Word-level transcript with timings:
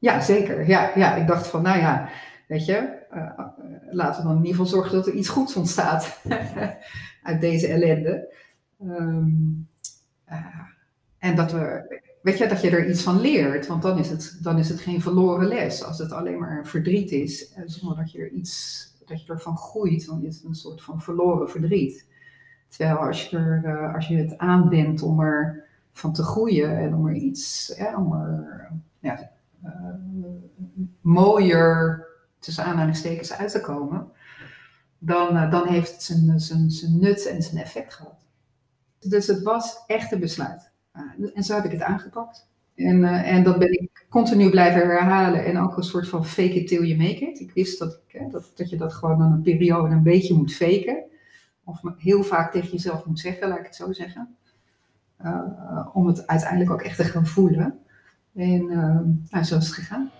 Ja, 0.00 0.20
zeker. 0.20 0.68
Ja, 0.68 0.90
ja, 0.94 1.14
ik 1.14 1.26
dacht 1.26 1.46
van, 1.46 1.62
nou 1.62 1.78
ja, 1.78 2.08
weet 2.46 2.64
je, 2.64 2.98
uh, 3.14 3.40
laten 3.90 4.22
we 4.22 4.28
dan 4.28 4.36
in 4.36 4.44
ieder 4.44 4.60
geval 4.60 4.66
zorgen 4.66 4.96
dat 4.96 5.06
er 5.06 5.12
iets 5.12 5.28
goeds 5.28 5.56
ontstaat 5.56 6.20
uit 7.22 7.40
deze 7.40 7.66
ellende. 7.68 8.34
Um, 8.82 9.68
en 11.18 11.36
dat, 11.36 11.52
we, 11.52 12.00
weet 12.22 12.38
je, 12.38 12.46
dat 12.46 12.60
je 12.60 12.70
er 12.70 12.88
iets 12.88 13.02
van 13.02 13.20
leert, 13.20 13.66
want 13.66 13.82
dan 13.82 13.98
is, 13.98 14.10
het, 14.10 14.38
dan 14.42 14.58
is 14.58 14.68
het 14.68 14.80
geen 14.80 15.00
verloren 15.00 15.48
les. 15.48 15.84
Als 15.84 15.98
het 15.98 16.12
alleen 16.12 16.38
maar 16.38 16.66
verdriet 16.66 17.10
is, 17.10 17.54
zonder 17.64 17.96
dat 17.96 18.12
je 18.12 18.18
er 18.18 18.30
iets, 18.30 18.84
dat 19.06 19.24
je 19.24 19.32
ervan 19.32 19.56
groeit, 19.56 20.06
dan 20.06 20.24
is 20.24 20.36
het 20.36 20.44
een 20.44 20.54
soort 20.54 20.82
van 20.82 21.00
verloren 21.00 21.50
verdriet. 21.50 22.06
Terwijl 22.68 22.96
als 22.96 23.26
je, 23.26 23.36
er, 23.36 23.94
als 23.94 24.08
je 24.08 24.16
het 24.16 24.38
aanbindt 24.38 25.02
om 25.02 25.20
er 25.20 25.64
van 25.92 26.12
te 26.12 26.22
groeien 26.22 26.78
en 26.78 26.94
om 26.94 27.06
er 27.06 27.14
iets, 27.14 27.74
om 27.96 28.12
er 28.12 28.70
ja, 28.98 29.30
mooier 31.00 32.06
tussen 32.38 32.64
aanhalingstekens 32.64 33.32
uit 33.32 33.50
te 33.50 33.60
komen, 33.60 34.10
dan, 34.98 35.36
uh, 35.36 35.50
dan 35.50 35.68
heeft 35.68 35.92
het 35.92 36.02
zijn, 36.02 36.40
zijn, 36.40 36.70
zijn 36.70 36.98
nut 36.98 37.26
en 37.26 37.42
zijn 37.42 37.62
effect 37.62 37.94
gehad. 37.94 38.26
Dus 38.98 39.26
het 39.26 39.42
was 39.42 39.84
echt 39.86 40.12
een 40.12 40.20
besluit. 40.20 40.70
En 41.34 41.44
zo 41.44 41.54
heb 41.54 41.64
ik 41.64 41.72
het 41.72 41.82
aangepakt. 41.82 42.48
En, 42.74 43.04
en 43.04 43.42
dat 43.42 43.58
ben 43.58 43.72
ik 43.72 44.06
continu 44.08 44.50
blijven 44.50 44.80
herhalen 44.80 45.44
en 45.44 45.58
ook 45.58 45.76
een 45.76 45.82
soort 45.82 46.08
van 46.08 46.26
fake 46.26 46.54
it 46.54 46.68
till 46.68 46.84
you 46.84 46.98
make 46.98 47.30
it. 47.30 47.40
Ik 47.40 47.52
wist 47.52 47.78
dat, 47.78 48.00
ik, 48.06 48.30
dat, 48.30 48.52
dat 48.54 48.70
je 48.70 48.76
dat 48.76 48.92
gewoon 48.92 49.18
dan 49.18 49.32
een 49.32 49.42
periode 49.42 49.94
een 49.94 50.02
beetje 50.02 50.34
moet 50.34 50.54
faken. 50.54 51.04
Of 51.64 51.80
heel 51.96 52.22
vaak 52.22 52.52
tegen 52.52 52.70
jezelf 52.70 53.04
moet 53.04 53.20
zeggen, 53.20 53.48
laat 53.48 53.58
ik 53.58 53.64
het 53.64 53.76
zo 53.76 53.92
zeggen. 53.92 54.36
om 55.92 56.06
het 56.06 56.26
uiteindelijk 56.26 56.70
ook 56.70 56.82
echt 56.82 56.96
te 56.96 57.04
gaan 57.04 57.26
voelen. 57.26 57.80
En 58.34 58.62
uh, 59.32 59.42
zo 59.42 59.56
is 59.56 59.66
het 59.66 59.74
gegaan. 59.74 60.10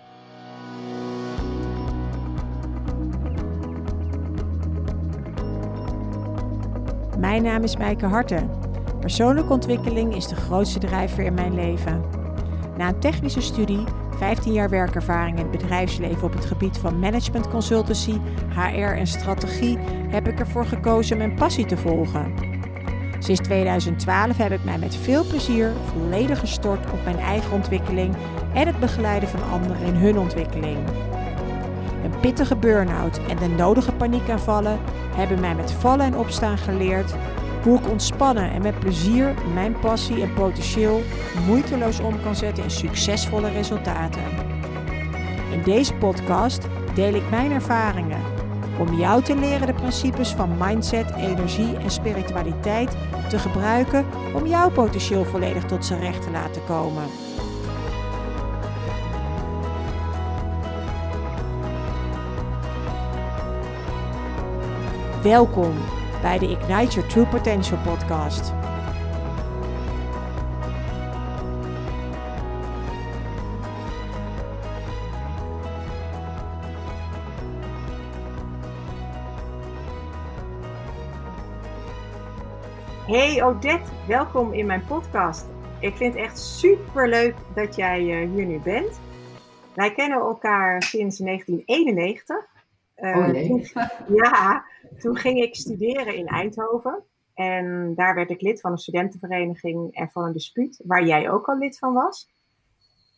Mijn 7.19 7.43
naam 7.43 7.63
is 7.63 7.77
Mijke 7.77 8.07
Harten. 8.07 8.51
Persoonlijke 9.01 9.53
ontwikkeling 9.53 10.17
is 10.17 10.27
de 10.27 10.35
grootste 10.35 10.79
drijver 10.79 11.25
in 11.25 11.35
mijn 11.35 11.55
leven. 11.55 12.05
Na 12.77 12.89
een 12.89 13.01
technische 13.01 13.41
studie, 13.41 13.85
15 14.17 14.53
jaar 14.53 14.69
werkervaring 14.69 15.39
in 15.39 15.43
het 15.43 15.61
bedrijfsleven 15.61 16.23
op 16.23 16.33
het 16.33 16.45
gebied 16.45 16.79
van 16.79 16.99
management 16.99 17.49
consultancy, 17.49 18.19
HR 18.55 18.81
en 18.81 19.07
strategie, 19.07 19.79
heb 20.09 20.29
ik 20.29 20.39
ervoor 20.39 20.67
gekozen 20.67 21.17
mijn 21.17 21.35
passie 21.35 21.67
te 21.67 21.77
volgen. 21.77 22.50
Sinds 23.21 23.41
2012 23.41 24.37
heb 24.37 24.53
ik 24.53 24.65
mij 24.65 24.79
met 24.79 24.97
veel 24.97 25.25
plezier 25.25 25.73
volledig 25.93 26.39
gestort 26.39 26.91
op 26.91 27.05
mijn 27.05 27.19
eigen 27.19 27.53
ontwikkeling 27.53 28.17
en 28.55 28.67
het 28.67 28.81
begeleiden 28.81 29.29
van 29.29 29.51
anderen 29.51 29.83
in 29.83 29.95
hun 29.95 30.19
ontwikkeling. 30.19 30.79
Een 32.05 32.21
pittige 32.21 32.57
burn-out 32.57 33.21
en 33.29 33.37
de 33.37 33.49
nodige 33.49 33.93
paniekaanvallen 33.93 34.79
hebben 35.15 35.41
mij 35.41 35.55
met 35.55 35.73
vallen 35.73 36.07
en 36.07 36.17
opstaan 36.17 36.59
geleerd 36.59 37.15
hoe 37.63 37.79
ik 37.79 37.89
ontspannen 37.89 38.51
en 38.51 38.63
met 38.63 38.79
plezier 38.79 39.35
mijn 39.55 39.79
passie 39.79 40.23
en 40.23 40.33
potentieel 40.33 41.03
moeiteloos 41.47 42.01
om 42.01 42.21
kan 42.23 42.37
zetten 42.37 42.65
in 42.65 42.71
succesvolle 42.71 43.51
resultaten. 43.51 44.23
In 45.53 45.63
deze 45.63 45.95
podcast 45.95 46.69
deel 46.95 47.15
ik 47.15 47.31
mijn 47.31 47.53
ervaringen 47.53 48.20
om 48.81 48.95
jou 48.95 49.23
te 49.23 49.37
leren 49.37 49.67
de 49.67 49.75
principes 49.75 50.29
van 50.29 50.57
mindset, 50.59 51.11
energie 51.17 51.77
en 51.77 51.91
spiritualiteit 51.91 52.97
te 53.29 53.39
gebruiken 53.39 54.07
om 54.35 54.47
jouw 54.47 54.71
potentieel 54.71 55.25
volledig 55.25 55.65
tot 55.65 55.85
zijn 55.85 56.01
recht 56.01 56.23
te 56.23 56.31
laten 56.31 56.65
komen. 56.65 57.05
Welkom 65.23 65.73
bij 66.23 66.39
de 66.39 66.49
Ignite 66.49 66.95
Your 66.95 67.09
True 67.09 67.27
Potential 67.27 67.79
podcast. 67.85 68.53
Hey 83.11 83.43
Odette, 83.43 83.91
welkom 84.07 84.53
in 84.53 84.67
mijn 84.67 84.85
podcast. 84.87 85.47
Ik 85.81 85.97
vind 85.97 86.15
het 86.15 86.23
echt 86.23 86.39
super 86.39 87.09
leuk 87.09 87.35
dat 87.55 87.77
jij 87.77 87.99
eh, 87.99 88.31
hier 88.31 88.47
nu 88.47 88.59
bent. 88.59 89.01
Wij 89.75 89.95
kennen 89.95 90.19
elkaar 90.19 90.83
sinds 90.83 91.19
1991. 91.19 92.37
Uh, 92.97 93.17
oh 93.17 93.27
nee. 93.27 93.71
ja, 94.23 94.65
toen 94.99 95.17
ging 95.17 95.43
ik 95.43 95.55
studeren 95.55 96.15
in 96.15 96.27
Eindhoven. 96.27 97.03
En 97.35 97.95
daar 97.95 98.15
werd 98.15 98.31
ik 98.31 98.41
lid 98.41 98.61
van 98.61 98.73
een 98.73 98.79
studentenvereniging 98.79 99.95
en 99.95 100.11
van 100.11 100.25
een 100.25 100.33
dispuut, 100.33 100.83
waar 100.85 101.05
jij 101.05 101.31
ook 101.31 101.49
al 101.49 101.59
lid 101.59 101.79
van 101.79 101.93
was. 101.93 102.31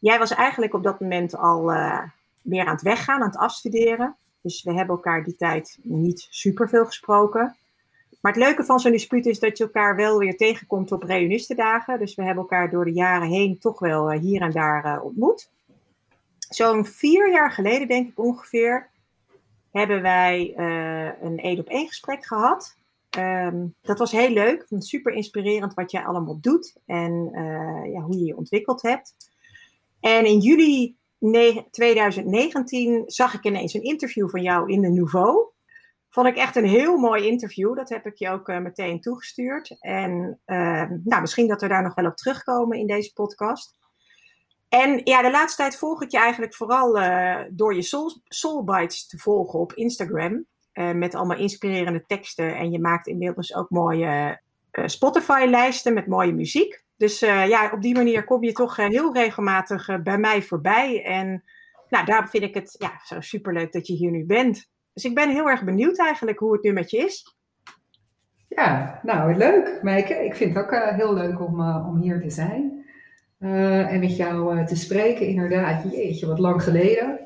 Jij 0.01 0.19
was 0.19 0.35
eigenlijk 0.35 0.75
op 0.75 0.83
dat 0.83 1.01
moment 1.01 1.37
al 1.37 1.73
uh, 1.73 2.03
meer 2.43 2.67
aan 2.67 2.75
het 2.75 2.83
weggaan, 2.83 3.21
aan 3.21 3.27
het 3.27 3.39
afstuderen. 3.39 4.17
Dus 4.43 4.63
we 4.63 4.73
hebben 4.73 4.97
elkaar 4.97 5.25
die 5.25 5.37
tijd 5.37 5.79
niet 5.83 6.27
super 6.31 6.69
veel 6.69 6.85
gesproken. 6.85 7.57
Maar 8.23 8.33
het 8.33 8.43
leuke 8.43 8.65
van 8.65 8.81
zo'n 8.81 8.93
dispuut 8.93 9.27
is 9.27 9.39
dat 9.39 9.59
je 9.59 9.65
elkaar 9.65 9.97
wel 9.97 10.19
weer 10.19 10.37
tegenkomt 10.37 10.93
op 10.93 11.03
reunistendagen. 11.03 11.99
Dus 11.99 12.15
we 12.15 12.23
hebben 12.23 12.43
elkaar 12.43 12.71
door 12.71 12.85
de 12.85 12.93
jaren 12.93 13.29
heen 13.29 13.59
toch 13.59 13.79
wel 13.79 14.11
eh, 14.11 14.21
hier 14.21 14.41
en 14.41 14.51
daar 14.51 14.85
uh, 14.87 15.05
ontmoet. 15.05 15.51
Zo'n 16.49 16.87
vier 16.87 17.31
jaar 17.31 17.51
geleden, 17.51 17.89
denk 17.89 18.09
ik 18.09 18.19
ongeveer, 18.19 18.91
hebben 19.71 20.03
wij 20.03 20.55
uh, 20.57 21.23
een 21.23 21.39
één 21.39 21.59
op 21.59 21.69
één 21.69 21.87
gesprek 21.87 22.27
gehad. 22.27 22.77
Um, 23.19 23.75
dat 23.83 23.99
was 23.99 24.13
heel 24.13 24.31
leuk. 24.31 24.67
Vond 24.69 24.87
super 24.87 25.13
inspirerend 25.13 25.75
wat 25.75 25.91
jij 25.91 26.05
allemaal 26.05 26.39
doet 26.41 26.77
en 26.87 27.31
ja, 27.93 28.01
hoe 28.01 28.19
je 28.19 28.25
je 28.25 28.37
ontwikkeld 28.37 28.83
hebt. 28.83 29.15
En 30.01 30.27
in 30.27 30.39
juli 30.39 30.97
2019 31.71 33.03
zag 33.07 33.35
ik 33.35 33.45
ineens 33.45 33.75
een 33.75 33.83
interview 33.83 34.29
van 34.29 34.43
jou 34.43 34.73
in 34.73 34.81
de 34.81 34.89
Nouveau. 34.89 35.53
Vond 36.13 36.27
ik 36.27 36.37
echt 36.37 36.57
een 36.57 36.65
heel 36.65 36.97
mooi 36.97 37.27
interview. 37.27 37.77
Dat 37.77 37.89
heb 37.89 38.07
ik 38.07 38.17
je 38.17 38.31
ook 38.31 38.49
uh, 38.49 38.59
meteen 38.59 39.01
toegestuurd. 39.01 39.77
En 39.81 40.41
uh, 40.47 40.91
nou, 41.05 41.21
misschien 41.21 41.49
dat 41.49 41.61
we 41.61 41.69
daar 41.69 41.83
nog 41.83 41.95
wel 41.95 42.07
op 42.07 42.17
terugkomen 42.17 42.79
in 42.79 42.87
deze 42.87 43.13
podcast. 43.13 43.79
En 44.69 45.01
ja, 45.05 45.23
de 45.23 45.31
laatste 45.31 45.63
tijd 45.63 45.77
volg 45.77 46.03
ik 46.03 46.11
je 46.11 46.19
eigenlijk 46.19 46.55
vooral 46.55 46.99
uh, 46.99 47.41
door 47.51 47.75
je 47.75 47.83
soul, 47.83 48.21
Soulbites 48.25 49.07
te 49.07 49.19
volgen 49.19 49.59
op 49.59 49.73
Instagram. 49.73 50.47
met 50.73 51.15
allemaal 51.15 51.39
inspirerende 51.39 52.05
teksten. 52.07 52.57
En 52.57 52.71
je 52.71 52.81
maakt 52.81 53.07
inmiddels 53.07 53.55
ook 53.55 53.71
mooie 53.71 54.41
Spotify-lijsten 54.85 55.95
met 55.95 56.07
mooie 56.07 56.33
muziek. 56.33 56.85
Dus 56.97 57.19
ja, 57.19 57.71
op 57.73 57.83
die 57.83 57.95
manier 57.95 58.25
kom 58.25 58.45
je 58.45 58.53
toch 58.53 58.77
heel 58.77 59.15
regelmatig 59.15 60.03
bij 60.03 60.19
mij 60.19 60.43
voorbij. 60.43 61.05
En 61.05 61.45
nou, 61.89 62.05
daarom 62.05 62.29
vind 62.29 62.45
ik 62.45 62.55
het 62.55 62.75
ja, 62.79 63.01
zo 63.05 63.21
superleuk 63.21 63.73
dat 63.73 63.87
je 63.87 63.95
hier 63.95 64.11
nu 64.11 64.27
bent. 64.27 64.71
Dus 64.93 65.05
ik 65.05 65.15
ben 65.15 65.31
heel 65.31 65.49
erg 65.49 65.65
benieuwd 65.65 65.99
eigenlijk 65.99 66.39
hoe 66.39 66.53
het 66.53 66.63
nu 66.63 66.73
met 66.73 66.91
je 66.91 66.97
is. 66.99 67.37
Ja, 68.49 69.01
nou 69.03 69.37
leuk, 69.37 69.79
Meike. 69.83 70.15
Ik 70.15 70.35
vind 70.35 70.55
het 70.55 70.65
ook 70.65 70.73
uh, 70.73 70.89
heel 70.89 71.15
leuk 71.15 71.41
om, 71.41 71.61
uh, 71.61 71.87
om 71.89 71.97
hier 72.01 72.21
te 72.21 72.31
zijn. 72.31 72.85
Uh, 73.39 73.93
en 73.93 74.01
met 74.01 74.17
jou 74.17 74.67
te 74.67 74.77
spreken, 74.77 75.27
inderdaad. 75.27 75.93
Jeetje, 75.93 76.27
wat 76.27 76.39
lang 76.39 76.63
geleden. 76.63 77.19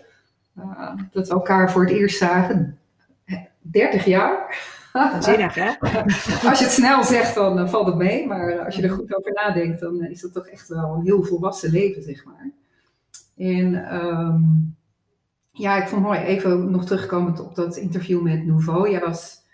dat 1.12 1.28
we 1.28 1.34
elkaar 1.34 1.71
voor 1.71 1.82
het 1.82 1.94
eerst 1.94 2.19
zagen. 2.19 2.78
30 3.60 4.05
jaar. 4.05 4.59
Zinnig, 5.21 5.55
hè? 5.55 5.71
als 6.49 6.59
je 6.59 6.65
het 6.65 6.72
snel 6.72 7.05
zegt, 7.05 7.34
dan 7.34 7.71
valt 7.71 7.87
het 7.87 7.97
mee. 7.97 8.26
Maar 8.26 8.65
als 8.65 8.76
je 8.76 8.82
er 8.82 8.91
goed 8.91 9.16
over 9.16 9.32
nadenkt, 9.32 9.81
dan 9.81 10.05
is 10.05 10.21
dat 10.21 10.32
toch 10.32 10.47
echt 10.47 10.69
wel 10.69 10.94
een 10.94 11.05
heel 11.05 11.22
volwassen 11.22 11.71
leven, 11.71 12.03
zeg 12.03 12.25
maar. 12.25 12.50
En... 13.37 13.94
Um, 13.94 14.75
ja, 15.56 15.82
ik 15.82 15.88
vond 15.88 16.03
mooi 16.03 16.19
even 16.19 16.70
nog 16.70 16.85
terugkomen 16.85 17.44
op 17.44 17.55
dat 17.55 17.76
interview 17.76 18.23
met 18.23 18.47
Nouveau. 18.47 18.91
Jij 18.91 19.00
was 19.00 19.44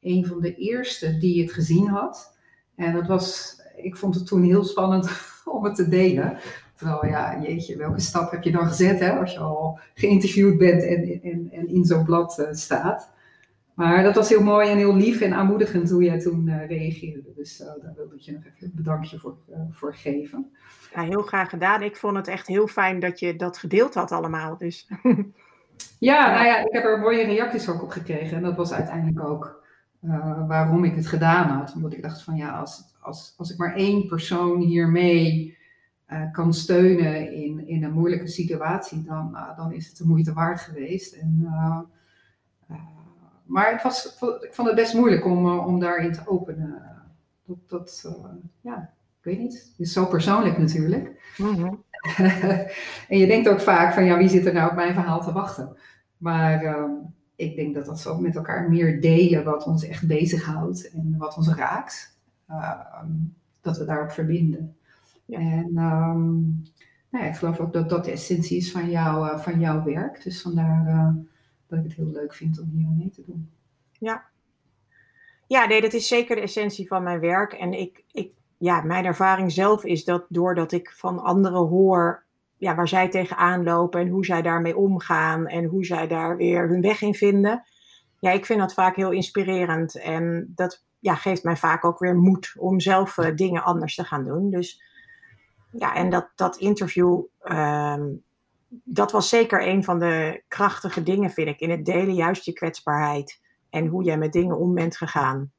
een 0.00 0.26
van 0.26 0.40
de 0.40 0.54
eerste 0.54 1.18
die 1.18 1.42
het 1.42 1.52
gezien 1.52 1.86
had. 1.86 2.38
En 2.74 2.92
dat 2.92 3.06
was, 3.06 3.56
ik 3.76 3.96
vond 3.96 4.14
het 4.14 4.26
toen 4.26 4.42
heel 4.42 4.64
spannend 4.64 5.10
om 5.44 5.64
het 5.64 5.74
te 5.74 5.88
delen. 5.88 6.38
Terwijl, 6.74 7.06
ja, 7.06 7.40
jeetje, 7.42 7.76
welke 7.76 8.00
stap 8.00 8.30
heb 8.30 8.42
je 8.42 8.52
dan 8.52 8.66
gezet 8.66 9.00
hè, 9.00 9.18
als 9.18 9.32
je 9.32 9.38
al 9.38 9.78
geïnterviewd 9.94 10.58
bent 10.58 10.82
en, 10.82 11.20
en, 11.22 11.48
en 11.52 11.68
in 11.68 11.84
zo'n 11.84 12.04
blad 12.04 12.38
uh, 12.38 12.46
staat. 12.52 13.10
Maar 13.74 14.02
dat 14.02 14.14
was 14.14 14.28
heel 14.28 14.42
mooi 14.42 14.68
en 14.68 14.76
heel 14.76 14.96
lief 14.96 15.20
en 15.20 15.34
aanmoedigend 15.34 15.90
hoe 15.90 16.02
jij 16.02 16.18
toen 16.18 16.46
uh, 16.46 16.66
reageerde. 16.66 17.32
Dus 17.34 17.60
uh, 17.60 17.66
daar 17.66 17.92
wilde 17.96 18.14
ik 18.14 18.20
je 18.20 18.32
nog 18.32 18.44
even 18.44 18.66
een 18.66 18.72
bedankje 18.74 19.18
voor, 19.18 19.36
voor 19.70 19.94
geven. 19.94 20.50
Ja, 20.94 21.02
heel 21.02 21.22
graag 21.22 21.50
gedaan. 21.50 21.82
Ik 21.82 21.96
vond 21.96 22.16
het 22.16 22.28
echt 22.28 22.46
heel 22.46 22.66
fijn 22.66 23.00
dat 23.00 23.18
je 23.18 23.36
dat 23.36 23.58
gedeeld 23.58 23.94
had 23.94 24.12
allemaal. 24.12 24.56
Dus. 24.56 24.88
Ja, 25.98 26.30
nou 26.34 26.46
ja, 26.46 26.58
ik 26.58 26.72
heb 26.72 26.84
er 26.84 26.98
mooie 26.98 27.24
reacties 27.24 27.68
ook 27.68 27.82
op 27.82 27.90
gekregen. 27.90 28.36
En 28.36 28.42
dat 28.42 28.56
was 28.56 28.72
uiteindelijk 28.72 29.26
ook 29.26 29.64
uh, 30.04 30.48
waarom 30.48 30.84
ik 30.84 30.94
het 30.94 31.06
gedaan 31.06 31.48
had. 31.48 31.72
Omdat 31.74 31.92
ik 31.92 32.02
dacht 32.02 32.22
van 32.22 32.36
ja, 32.36 32.58
als, 32.58 32.82
als, 33.00 33.34
als 33.36 33.50
ik 33.50 33.58
maar 33.58 33.74
één 33.74 34.06
persoon 34.06 34.60
hiermee 34.60 35.60
kan 36.32 36.54
steunen 36.54 37.32
in, 37.32 37.68
in 37.68 37.84
een 37.84 37.92
moeilijke 37.92 38.26
situatie, 38.26 39.02
dan, 39.02 39.36
dan 39.56 39.72
is 39.72 39.86
het 39.86 39.96
de 39.96 40.06
moeite 40.06 40.32
waard 40.32 40.60
geweest. 40.60 41.12
En, 41.14 41.48
maar 43.44 43.72
het 43.72 43.82
was, 43.82 44.06
ik 44.40 44.54
vond 44.54 44.68
het 44.68 44.76
best 44.76 44.94
moeilijk 44.94 45.24
om, 45.24 45.58
om 45.58 45.80
daarin 45.80 46.12
te 46.12 46.22
openen. 46.26 46.82
Dat, 47.44 47.56
dat 47.68 48.14
ja, 48.60 48.90
ik 49.22 49.28
weet 49.30 49.38
niet. 49.38 49.52
Het 49.52 49.86
is 49.86 49.92
zo 49.92 50.06
persoonlijk 50.06 50.58
natuurlijk. 50.58 51.34
Mhm. 51.36 51.74
en 53.08 53.18
je 53.18 53.26
denkt 53.26 53.48
ook 53.48 53.60
vaak 53.60 53.94
van, 53.94 54.04
ja, 54.04 54.16
wie 54.16 54.28
zit 54.28 54.46
er 54.46 54.52
nou 54.52 54.70
op 54.70 54.76
mijn 54.76 54.94
verhaal 54.94 55.20
te 55.20 55.32
wachten? 55.32 55.76
Maar 56.16 56.62
ehm, 56.62 56.90
ik 57.36 57.56
denk 57.56 57.74
dat 57.74 57.88
als 57.88 58.04
we 58.04 58.20
met 58.20 58.36
elkaar 58.36 58.68
meer 58.70 59.00
delen 59.00 59.44
wat 59.44 59.66
ons 59.66 59.84
echt 59.84 60.06
bezighoudt 60.06 60.90
en 60.90 61.14
wat 61.18 61.36
ons 61.36 61.48
raakt, 61.48 62.18
ehm, 62.48 63.10
dat 63.60 63.78
we 63.78 63.84
daarop 63.84 64.10
verbinden. 64.10 64.76
En 65.28 65.66
um, 65.66 66.62
nou 67.10 67.24
ja, 67.24 67.30
ik 67.30 67.36
geloof 67.36 67.60
ook 67.60 67.72
dat 67.72 67.88
dat 67.88 68.04
de 68.04 68.10
essentie 68.10 68.56
is 68.56 68.72
van, 68.72 68.90
jou, 68.90 69.26
uh, 69.26 69.38
van 69.38 69.60
jouw 69.60 69.84
werk. 69.84 70.22
Dus 70.22 70.42
vandaar 70.42 70.86
uh, 70.86 71.14
dat 71.66 71.78
ik 71.78 71.84
het 71.84 71.94
heel 71.94 72.10
leuk 72.10 72.34
vind 72.34 72.60
om 72.60 72.70
hier 72.72 72.88
mee 72.88 73.10
te 73.10 73.22
doen. 73.26 73.50
Ja. 73.92 74.24
Ja, 75.46 75.66
nee, 75.66 75.80
dat 75.80 75.92
is 75.92 76.08
zeker 76.08 76.36
de 76.36 76.42
essentie 76.42 76.86
van 76.86 77.02
mijn 77.02 77.20
werk. 77.20 77.52
En 77.52 77.72
ik, 77.72 78.04
ik 78.12 78.32
ja, 78.62 78.80
mijn 78.80 79.04
ervaring 79.04 79.52
zelf 79.52 79.84
is 79.84 80.04
dat 80.04 80.24
doordat 80.28 80.72
ik 80.72 80.90
van 80.90 81.18
anderen 81.18 81.68
hoor 81.68 82.24
ja, 82.56 82.74
waar 82.74 82.88
zij 82.88 83.08
tegenaan 83.08 83.64
lopen 83.64 84.00
en 84.00 84.08
hoe 84.08 84.24
zij 84.24 84.42
daarmee 84.42 84.76
omgaan 84.76 85.46
en 85.46 85.64
hoe 85.64 85.84
zij 85.84 86.06
daar 86.06 86.36
weer 86.36 86.68
hun 86.68 86.80
weg 86.80 87.02
in 87.02 87.14
vinden. 87.14 87.64
Ja, 88.18 88.30
ik 88.30 88.46
vind 88.46 88.58
dat 88.58 88.74
vaak 88.74 88.96
heel 88.96 89.10
inspirerend 89.10 90.00
en 90.00 90.52
dat 90.54 90.84
ja, 90.98 91.14
geeft 91.14 91.44
mij 91.44 91.56
vaak 91.56 91.84
ook 91.84 91.98
weer 91.98 92.16
moed 92.16 92.54
om 92.58 92.80
zelf 92.80 93.16
uh, 93.16 93.36
dingen 93.36 93.64
anders 93.64 93.94
te 93.94 94.04
gaan 94.04 94.24
doen. 94.24 94.50
Dus 94.50 94.82
ja, 95.70 95.94
en 95.94 96.10
dat, 96.10 96.30
dat 96.34 96.56
interview, 96.56 97.20
um, 97.44 98.22
dat 98.84 99.12
was 99.12 99.28
zeker 99.28 99.66
een 99.66 99.84
van 99.84 99.98
de 99.98 100.42
krachtige 100.48 101.02
dingen, 101.02 101.30
vind 101.30 101.48
ik, 101.48 101.60
in 101.60 101.70
het 101.70 101.84
delen, 101.84 102.14
juist 102.14 102.44
je 102.44 102.52
kwetsbaarheid 102.52 103.40
en 103.70 103.86
hoe 103.86 104.04
jij 104.04 104.18
met 104.18 104.32
dingen 104.32 104.58
om 104.58 104.74
bent 104.74 104.96
gegaan 104.96 105.52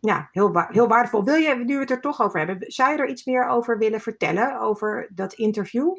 ja, 0.00 0.28
heel, 0.32 0.64
heel 0.68 0.88
waardevol. 0.88 1.24
Wil 1.24 1.34
je, 1.34 1.54
nu 1.54 1.74
we 1.74 1.80
het 1.80 1.90
er 1.90 2.00
toch 2.00 2.22
over 2.22 2.38
hebben, 2.38 2.72
zou 2.72 2.92
je 2.92 2.98
er 2.98 3.08
iets 3.08 3.24
meer 3.24 3.48
over 3.48 3.78
willen 3.78 4.00
vertellen, 4.00 4.60
over 4.60 5.08
dat 5.14 5.32
interview? 5.32 5.96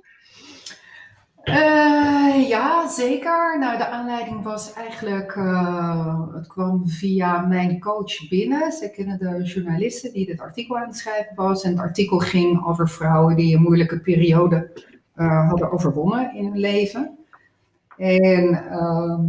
Uh, 1.44 2.50
ja, 2.50 2.88
zeker. 2.88 3.60
Nou, 3.60 3.78
de 3.78 3.88
aanleiding 3.88 4.44
was 4.44 4.74
eigenlijk, 4.74 5.36
uh, 5.36 6.34
het 6.34 6.48
kwam 6.48 6.88
via 6.88 7.40
mijn 7.40 7.80
coach 7.80 8.28
binnen. 8.30 8.72
Ze 8.72 8.92
kennen 8.92 9.20
de 9.20 9.44
journalisten 9.44 10.14
die 10.14 10.26
dit 10.26 10.40
artikel 10.40 10.78
aan 10.78 10.88
het 10.88 10.98
schrijven 10.98 11.36
was. 11.36 11.64
En 11.64 11.72
het 11.72 11.80
artikel 11.80 12.18
ging 12.20 12.66
over 12.66 12.90
vrouwen 12.90 13.36
die 13.36 13.56
een 13.56 13.62
moeilijke 13.62 14.00
periode 14.00 14.72
uh, 15.16 15.48
hadden 15.50 15.72
overwonnen 15.72 16.36
in 16.36 16.46
hun 16.46 16.60
leven. 16.60 17.18
En 17.98 18.54
ehm, 18.70 19.22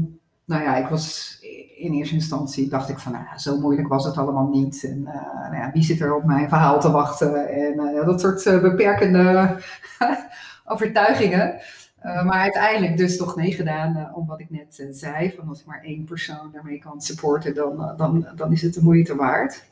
nou 0.45 0.63
ja, 0.63 0.77
ik 0.77 0.87
was 0.87 1.39
in 1.83 1.93
eerste 1.93 2.15
instantie 2.15 2.69
dacht 2.69 2.89
ik 2.89 2.99
van, 2.99 3.13
nou, 3.13 3.25
zo 3.37 3.59
moeilijk 3.59 3.89
was 3.89 4.05
het 4.05 4.17
allemaal 4.17 4.49
niet. 4.49 4.85
En 4.85 4.99
uh, 4.99 5.15
nou 5.43 5.57
ja, 5.57 5.71
wie 5.73 5.83
zit 5.83 6.01
er 6.01 6.15
op 6.15 6.25
mijn 6.25 6.49
verhaal 6.49 6.81
te 6.81 6.91
wachten? 6.91 7.49
En 7.49 7.75
uh, 7.75 8.07
dat 8.07 8.21
soort 8.21 8.47
uh, 8.47 8.61
beperkende 8.61 9.57
overtuigingen. 10.73 11.61
maar 12.03 12.41
uiteindelijk 12.41 12.97
dus 12.97 13.17
toch 13.17 13.37
meegedaan, 13.37 14.15
om 14.15 14.27
wat 14.27 14.41
ik 14.41 14.51
net 14.51 14.89
zei. 14.91 15.33
Van 15.37 15.49
als 15.49 15.61
ik 15.61 15.67
maar 15.67 15.83
één 15.83 16.05
persoon 16.05 16.51
daarmee 16.53 16.79
kan 16.79 17.01
supporten, 17.01 17.55
dan, 17.55 17.95
dan, 17.97 18.27
dan 18.37 18.53
is 18.53 18.63
het 18.63 18.75
de 18.75 18.83
moeite 18.83 19.17
waard. 19.17 19.65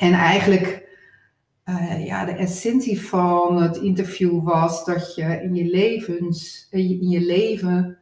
En 0.00 0.12
eigenlijk, 0.12 0.86
ja, 1.98 2.24
de 2.24 2.32
essentie 2.32 3.00
van 3.00 3.62
het 3.62 3.76
interview 3.76 4.44
was 4.44 4.84
dat 4.84 5.14
je 5.14 5.42
in 5.42 5.54
je 5.54 5.64
levens, 5.64 6.66
in 6.70 7.08
je 7.08 7.20
leven 7.20 7.98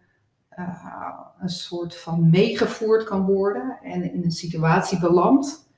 een 1.38 1.48
soort 1.48 1.96
van 1.96 2.30
meegevoerd 2.30 3.04
kan 3.04 3.24
worden 3.24 3.78
en 3.82 4.12
in 4.12 4.24
een 4.24 4.30
situatie 4.30 4.98
belandt, 4.98 5.70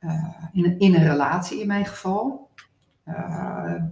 uh, 0.00 0.44
in, 0.52 0.76
een, 0.78 1.02
relatie 1.02 1.60
in 1.60 1.66
mijn 1.66 1.86
geval, 1.86 2.48
uh, 3.08 3.82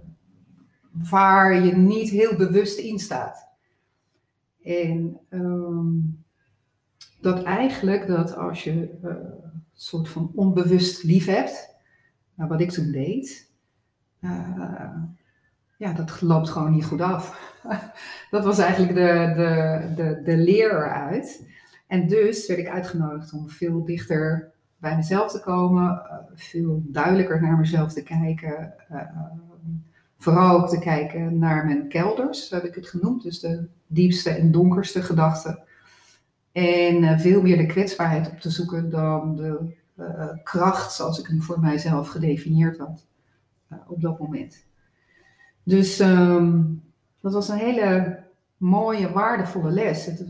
waar 1.09 1.63
je 1.65 1.75
niet 1.75 2.09
heel 2.09 2.35
bewust 2.35 2.79
in 2.79 2.99
staat. 2.99 3.47
En 4.63 5.19
um, 5.29 6.23
dat 7.21 7.43
eigenlijk 7.43 8.07
dat 8.07 8.35
als 8.35 8.63
je 8.63 8.97
een 9.01 9.63
soort 9.73 10.09
van 10.09 10.31
onbewust 10.35 11.03
lief 11.03 11.25
hebt, 11.25 11.75
nou, 12.33 12.49
wat 12.49 12.61
ik 12.61 12.71
toen 12.71 12.91
deed, 12.91 13.51
ja, 15.79 15.93
dat 15.93 16.21
loopt 16.21 16.49
gewoon 16.49 16.71
niet 16.71 16.85
goed 16.85 17.01
af. 17.01 17.53
dat 18.31 18.43
was 18.43 18.59
eigenlijk 18.59 18.93
de, 18.93 19.33
de, 19.35 19.93
de, 19.95 20.21
de 20.23 20.37
leer 20.37 20.71
eruit. 20.71 21.47
En 21.87 22.07
dus 22.07 22.47
werd 22.47 22.59
ik 22.59 22.67
uitgenodigd 22.67 23.33
om 23.33 23.49
veel 23.49 23.85
dichter 23.85 24.51
bij 24.77 24.95
mezelf 24.95 25.31
te 25.31 25.39
komen, 25.39 25.83
uh, 25.83 26.17
veel 26.35 26.83
duidelijker 26.85 27.41
naar 27.41 27.57
mezelf 27.57 27.93
te 27.93 28.03
kijken. 28.03 28.73
Uh, 28.91 29.01
vooral 30.17 30.61
ook 30.61 30.69
te 30.69 30.79
kijken 30.79 31.37
naar 31.37 31.65
mijn 31.65 31.87
kelders, 31.87 32.49
heb 32.49 32.63
ik 32.63 32.75
het 32.75 32.87
genoemd. 32.87 33.23
Dus 33.23 33.39
de 33.39 33.67
diepste 33.87 34.29
en 34.29 34.51
donkerste 34.51 35.01
gedachten. 35.01 35.63
En 36.51 37.19
veel 37.19 37.41
meer 37.41 37.57
de 37.57 37.65
kwetsbaarheid 37.65 38.31
op 38.31 38.39
te 38.39 38.49
zoeken 38.49 38.89
dan 38.89 39.35
de 39.35 39.77
kracht 40.43 40.93
zoals 40.93 41.19
ik 41.19 41.27
hem 41.27 41.41
voor 41.41 41.59
mijzelf 41.59 42.07
gedefinieerd 42.07 42.77
had 42.77 43.05
op 43.87 44.01
dat 44.01 44.19
moment. 44.19 44.67
Dus 45.63 45.99
um, 45.99 46.81
dat 47.21 47.33
was 47.33 47.49
een 47.49 47.57
hele 47.57 48.23
mooie, 48.57 49.11
waardevolle 49.11 49.71
les. 49.71 50.05
Het, 50.05 50.25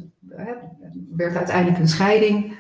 werd 1.16 1.36
uiteindelijk 1.36 1.78
een 1.80 1.88
scheiding. 1.88 2.58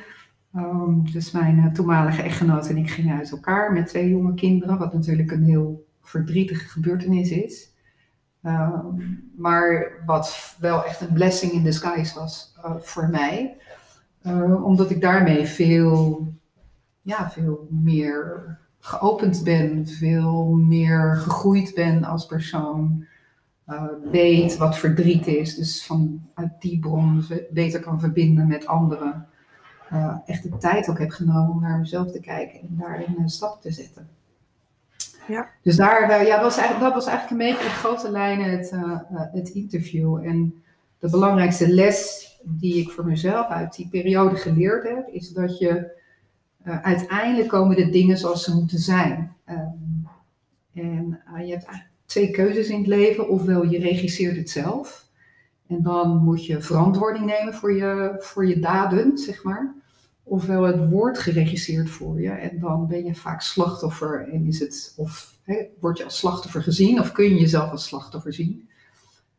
Um, 0.56 1.12
dus 1.12 1.32
mijn 1.32 1.58
uh, 1.58 1.66
toenmalige 1.66 2.22
echtgenoot 2.22 2.70
en 2.70 2.78
ik 2.78 2.90
gingen 2.90 3.18
uit 3.18 3.32
elkaar 3.32 3.74
met 3.74 3.88
twee 3.88 4.10
jonge 4.10 4.34
kinderen, 4.34 4.78
wat 4.78 4.94
natuurlijk 4.94 5.32
een 5.32 5.44
heel 5.44 5.88
verdrietige 6.02 6.68
gebeurtenis 6.68 7.32
is. 7.32 7.74
Um, 8.44 9.32
maar 9.36 9.92
wat 10.06 10.56
wel 10.60 10.86
echt 10.86 11.02
een 11.02 11.14
blessing 11.14 11.52
in 11.52 11.64
disguise 11.64 12.20
was 12.20 12.54
uh, 12.58 12.76
voor 12.80 13.10
mij. 13.10 13.58
Uh, 14.24 14.66
omdat 14.66 14.90
ik 14.90 15.02
daarmee 15.02 15.46
veel, 15.46 16.28
ja, 17.02 17.32
veel 17.32 17.68
meer 17.70 18.58
geopend 18.80 19.44
ben, 19.44 19.88
veel 19.88 20.46
meer 20.46 21.16
gegroeid 21.16 21.74
ben 21.76 22.04
als 22.04 22.26
persoon. 22.26 23.06
Uh, 23.70 23.84
weet 24.12 24.58
wat 24.58 24.78
verdriet 24.78 25.28
is, 25.28 25.56
dus 25.56 25.86
vanuit 25.86 26.52
die 26.60 26.80
bron 26.80 27.24
beter 27.50 27.80
kan 27.80 28.00
verbinden 28.00 28.48
met 28.48 28.68
anderen. 28.68 29.28
Uh, 29.94 30.18
echt 30.26 30.44
de 30.44 30.58
tijd 30.58 30.90
ook 30.90 31.00
heb 31.00 31.10
genomen 31.10 31.50
om 31.50 31.62
naar 31.62 31.80
mezelf 31.80 32.12
te 32.12 32.20
kijken 32.20 32.60
en 32.60 32.68
daarin 32.70 33.16
een 33.18 33.30
stap 33.30 33.62
te 33.62 33.72
zetten. 33.72 34.10
Ja. 35.28 35.50
Dus 35.64 35.76
daar, 35.76 36.22
uh, 36.22 36.28
ja, 36.28 36.42
was 36.42 36.58
eigenlijk, 36.58 36.86
dat 36.86 37.04
was 37.04 37.06
eigenlijk 37.12 37.42
een 37.42 37.50
beetje 37.50 37.66
in 37.66 37.76
grote 37.76 38.12
lijnen 38.12 38.52
het, 38.52 38.74
het 39.32 39.50
interview. 39.50 40.16
En 40.16 40.64
de 41.00 41.10
belangrijkste 41.10 41.74
les 41.74 42.30
die 42.44 42.82
ik 42.82 42.90
voor 42.92 43.06
mezelf 43.06 43.48
uit 43.48 43.76
die 43.76 43.88
periode 43.90 44.36
geleerd 44.36 44.84
heb, 44.84 45.08
is 45.08 45.30
dat 45.30 45.58
je 45.58 45.99
uh, 46.66 46.82
uiteindelijk 46.82 47.48
komen 47.48 47.76
de 47.76 47.90
dingen 47.90 48.18
zoals 48.18 48.44
ze 48.44 48.56
moeten 48.56 48.80
zijn. 48.80 49.36
Um, 49.50 50.08
en 50.74 51.22
uh, 51.34 51.48
je 51.48 51.52
hebt 51.52 51.68
twee 52.06 52.32
keuzes 52.32 52.70
in 52.70 52.78
het 52.78 52.88
leven. 52.88 53.30
Ofwel 53.30 53.64
je 53.66 53.80
regisseert 53.80 54.38
het 54.38 54.50
zelf. 54.50 55.08
En 55.68 55.82
dan 55.82 56.24
moet 56.24 56.46
je 56.46 56.62
verantwoording 56.62 57.26
nemen 57.26 57.54
voor 57.54 57.74
je, 57.74 58.16
voor 58.20 58.48
je 58.48 58.60
daden, 58.60 59.18
zeg 59.18 59.44
maar. 59.44 59.74
Ofwel 60.24 60.64
het 60.64 60.90
wordt 60.90 61.20
geregisseerd 61.20 61.90
voor 61.90 62.22
je. 62.22 62.30
En 62.30 62.60
dan 62.60 62.88
ben 62.88 63.06
je 63.06 63.16
vaak 63.16 63.42
slachtoffer. 63.42 64.30
En 64.34 64.46
is 64.46 64.60
het, 64.60 64.94
of 64.98 65.36
hè, 65.44 65.66
word 65.80 65.98
je 65.98 66.04
als 66.04 66.18
slachtoffer 66.18 66.64
gezien, 66.64 67.00
of 67.00 67.12
kun 67.12 67.26
je 67.26 67.40
jezelf 67.40 67.72
als 67.72 67.86
slachtoffer 67.88 68.34
zien. 68.34 68.70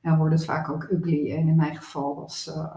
En 0.00 0.16
wordt 0.16 0.34
het 0.34 0.44
vaak 0.44 0.68
ook 0.68 0.88
ugly. 0.90 1.30
En 1.30 1.48
in 1.48 1.56
mijn 1.56 1.76
geval 1.76 2.14
was, 2.14 2.46
uh, 2.48 2.74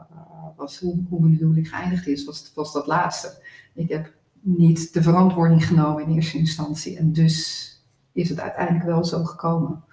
was 0.56 0.80
hoe, 0.80 1.04
hoe 1.10 1.22
mijn 1.22 1.36
huwelijk 1.36 1.68
geëindigd 1.68 2.08
is, 2.08 2.26
was, 2.26 2.52
was 2.56 2.74
dat 2.74 2.88
laatste. 2.88 3.42
Ik 3.74 3.90
heb 3.90 4.14
niet 4.44 4.94
de 4.94 5.04
verantwoording 5.04 5.66
genomen 5.66 6.04
in 6.04 6.16
eerste 6.16 6.38
instantie. 6.38 6.98
En 6.98 7.14
dus 7.14 7.70
is 8.12 8.30
het 8.30 8.40
uiteindelijk 8.40 8.86
wel 8.86 9.06
zo 9.06 9.24
gekomen. 9.24 9.84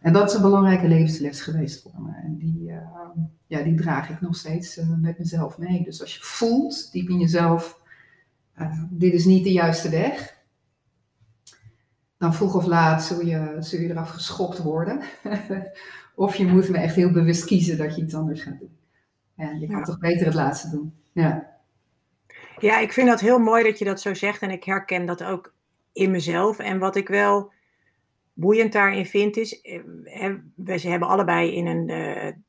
En 0.00 0.12
dat 0.12 0.28
is 0.28 0.34
een 0.36 0.42
belangrijke 0.42 0.88
levensles 0.88 1.40
geweest 1.40 1.82
voor 1.82 2.02
me. 2.02 2.12
En 2.22 2.36
die, 2.36 2.70
uh, 2.70 2.76
ja, 3.46 3.62
die 3.62 3.74
draag 3.74 4.10
ik 4.10 4.20
nog 4.20 4.36
steeds 4.36 4.78
uh, 4.78 4.96
met 5.00 5.18
mezelf 5.18 5.58
mee. 5.58 5.84
Dus 5.84 6.00
als 6.00 6.14
je 6.14 6.22
voelt, 6.22 6.92
diep 6.92 7.08
in 7.08 7.18
jezelf, 7.18 7.80
uh, 8.58 8.82
dit 8.90 9.12
is 9.12 9.24
niet 9.24 9.44
de 9.44 9.52
juiste 9.52 9.88
weg. 9.88 10.40
Dan 12.18 12.34
vroeg 12.34 12.54
of 12.54 12.66
laat 12.66 13.04
zul 13.04 13.20
je, 13.20 13.56
zul 13.58 13.80
je 13.80 13.88
eraf 13.88 14.10
geschopt 14.10 14.58
worden. 14.58 15.00
of 16.14 16.36
je 16.36 16.46
moet 16.46 16.68
me 16.68 16.78
echt 16.78 16.94
heel 16.94 17.10
bewust 17.10 17.44
kiezen 17.44 17.78
dat 17.78 17.96
je 17.96 18.02
iets 18.02 18.14
anders 18.14 18.42
gaat 18.42 18.58
doen. 18.58 18.76
En 19.36 19.60
je 19.60 19.66
kan 19.66 19.78
ja. 19.78 19.84
toch 19.84 19.98
beter 19.98 20.26
het 20.26 20.34
laatste 20.34 20.70
doen. 20.70 20.94
Ja. 21.12 21.51
Ja, 22.62 22.78
ik 22.78 22.92
vind 22.92 23.08
dat 23.08 23.20
heel 23.20 23.38
mooi 23.38 23.64
dat 23.64 23.78
je 23.78 23.84
dat 23.84 24.00
zo 24.00 24.14
zegt 24.14 24.42
en 24.42 24.50
ik 24.50 24.64
herken 24.64 25.06
dat 25.06 25.24
ook 25.24 25.54
in 25.92 26.10
mezelf. 26.10 26.58
En 26.58 26.78
wat 26.78 26.96
ik 26.96 27.08
wel 27.08 27.52
boeiend 28.32 28.72
daarin 28.72 29.06
vind 29.06 29.36
is, 29.36 29.60
we 30.54 30.78
ze 30.78 30.88
hebben 30.88 31.08
allebei 31.08 31.54
in 31.54 31.66
een 31.66 32.44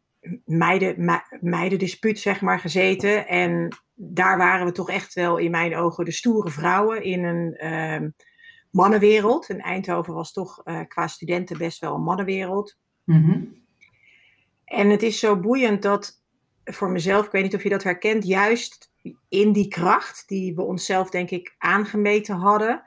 meiden, 0.46 1.22
meidendispuut 1.42 2.20
zeg 2.20 2.42
maar 2.42 2.60
gezeten. 2.60 3.28
En 3.28 3.78
daar 3.94 4.38
waren 4.38 4.66
we 4.66 4.72
toch 4.72 4.90
echt 4.90 5.14
wel 5.14 5.38
in 5.38 5.52
mijn 5.52 5.76
ogen 5.76 6.06
de 6.06 6.12
stoere 6.12 6.50
vrouwen 6.50 7.04
in 7.04 7.24
een 7.24 7.58
uh, 7.64 8.10
mannenwereld. 8.72 9.50
En 9.50 9.60
Eindhoven 9.60 10.14
was 10.14 10.32
toch 10.32 10.62
uh, 10.66 10.80
qua 10.88 11.08
studenten 11.08 11.58
best 11.58 11.80
wel 11.80 11.96
een 11.96 12.04
mannenwereld. 12.04 12.78
Mm 13.04 13.62
En 14.66 14.90
het 14.90 15.04
is 15.04 15.20
zo 15.20 15.40
boeiend 15.40 15.82
dat 15.82 16.22
voor 16.64 16.90
mezelf, 16.90 17.26
ik 17.26 17.32
weet 17.32 17.44
niet 17.44 17.56
of 17.56 17.64
je 17.64 17.70
dat 17.70 17.84
herkent, 17.84 18.26
juist 18.26 18.92
in 19.30 19.52
die 19.52 19.68
kracht 19.68 20.28
die 20.28 20.56
we 20.56 20.62
onszelf 20.62 21.10
denk 21.10 21.30
ik 21.30 21.56
aangemeten 21.58 22.36
hadden, 22.36 22.84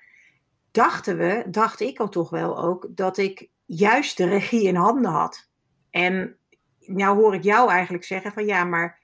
dachten 0.70 1.16
we, 1.16 1.44
dacht 1.50 1.80
ik 1.80 1.98
al 1.98 2.08
toch 2.08 2.30
wel 2.30 2.58
ook, 2.58 2.86
dat 2.90 3.18
ik 3.18 3.48
juist 3.64 4.16
de 4.16 4.28
regie 4.28 4.62
in 4.62 4.76
handen 4.76 5.10
had. 5.10 5.50
En 5.90 6.38
nou 6.80 7.16
hoor 7.16 7.34
ik 7.34 7.42
jou 7.42 7.70
eigenlijk 7.70 8.04
zeggen 8.04 8.32
van 8.32 8.46
ja, 8.46 8.64
maar 8.64 9.00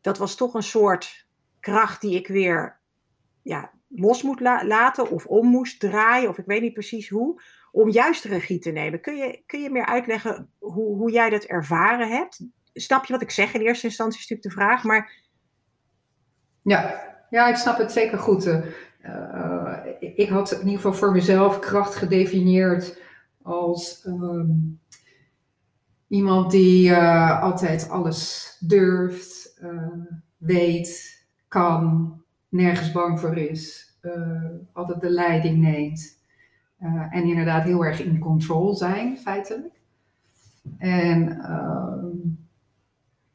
dat 0.00 0.18
was 0.18 0.34
toch 0.34 0.54
een 0.54 0.62
soort 0.62 1.26
kracht 1.60 2.00
die 2.00 2.16
ik 2.16 2.26
weer 2.26 2.80
ja, 3.42 3.72
los 3.88 4.22
moet 4.22 4.40
laten 4.40 5.10
of 5.10 5.26
om 5.26 5.46
moest 5.46 5.80
draaien, 5.80 6.28
of 6.28 6.38
ik 6.38 6.46
weet 6.46 6.62
niet 6.62 6.72
precies 6.72 7.08
hoe, 7.08 7.42
om 7.72 7.90
juist 7.90 8.22
de 8.22 8.28
regie 8.28 8.58
te 8.58 8.70
nemen. 8.70 9.00
Kun 9.00 9.16
je, 9.16 9.42
kun 9.46 9.62
je 9.62 9.70
meer 9.70 9.86
uitleggen 9.86 10.50
hoe, 10.58 10.96
hoe 10.96 11.10
jij 11.10 11.30
dat 11.30 11.44
ervaren 11.44 12.08
hebt? 12.08 12.46
Snap 12.72 13.04
je 13.04 13.12
wat 13.12 13.22
ik 13.22 13.30
zeg 13.30 13.54
in 13.54 13.60
eerste 13.60 13.86
instantie, 13.86 14.20
is 14.20 14.28
natuurlijk 14.28 14.56
de 14.56 14.62
vraag, 14.62 14.84
maar... 14.84 15.21
Ja, 16.62 16.94
ja 17.30 17.48
ik 17.48 17.56
snap 17.56 17.78
het 17.78 17.92
zeker 17.92 18.18
goed. 18.18 18.46
Uh, 18.46 19.76
ik 20.00 20.28
had 20.28 20.52
in 20.52 20.58
ieder 20.58 20.74
geval 20.74 20.92
voor 20.92 21.12
mezelf 21.12 21.58
kracht 21.58 21.94
gedefinieerd 21.94 23.00
als 23.42 24.04
ehm, 24.04 24.50
iemand 26.08 26.50
die 26.50 26.90
uh, 26.90 27.42
altijd 27.42 27.88
alles 27.88 28.56
durft, 28.60 29.60
weet, 30.36 31.22
kan, 31.48 32.14
nergens 32.48 32.92
bang 32.92 33.20
voor 33.20 33.36
is, 33.36 33.96
altijd 34.72 35.00
de 35.00 35.10
leiding 35.10 35.58
neemt. 35.58 36.20
en 37.10 37.22
inderdaad 37.22 37.64
heel 37.64 37.84
erg 37.84 38.00
in 38.00 38.18
control 38.18 38.74
zijn, 38.74 39.18
feitelijk. 39.18 39.80
En 40.78 41.40
ehm, 41.40 42.06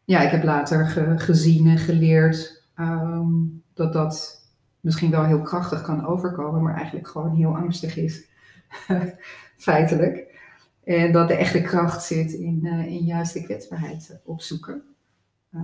ja, 0.05 0.21
ik 0.21 0.31
heb 0.31 0.43
later 0.43 0.85
ge 0.85 1.13
gezien 1.17 1.67
en 1.67 1.77
geleerd 1.77 2.56
um, 2.79 3.63
dat 3.73 3.93
dat 3.93 4.41
misschien 4.79 5.11
wel 5.11 5.23
heel 5.23 5.41
krachtig 5.41 5.81
kan 5.81 6.05
overkomen, 6.05 6.61
maar 6.61 6.75
eigenlijk 6.75 7.07
gewoon 7.07 7.35
heel 7.35 7.55
angstig 7.55 7.97
is, 7.97 8.23
feitelijk. 9.57 10.35
En 10.83 11.11
dat 11.11 11.27
de 11.27 11.33
echte 11.33 11.61
kracht 11.61 12.03
zit 12.03 12.33
in, 12.33 12.59
uh, 12.63 12.85
in 12.85 13.05
juist 13.05 13.33
de 13.33 13.43
kwetsbaarheid 13.43 14.19
opzoeken. 14.23 14.83
Uh, 15.51 15.61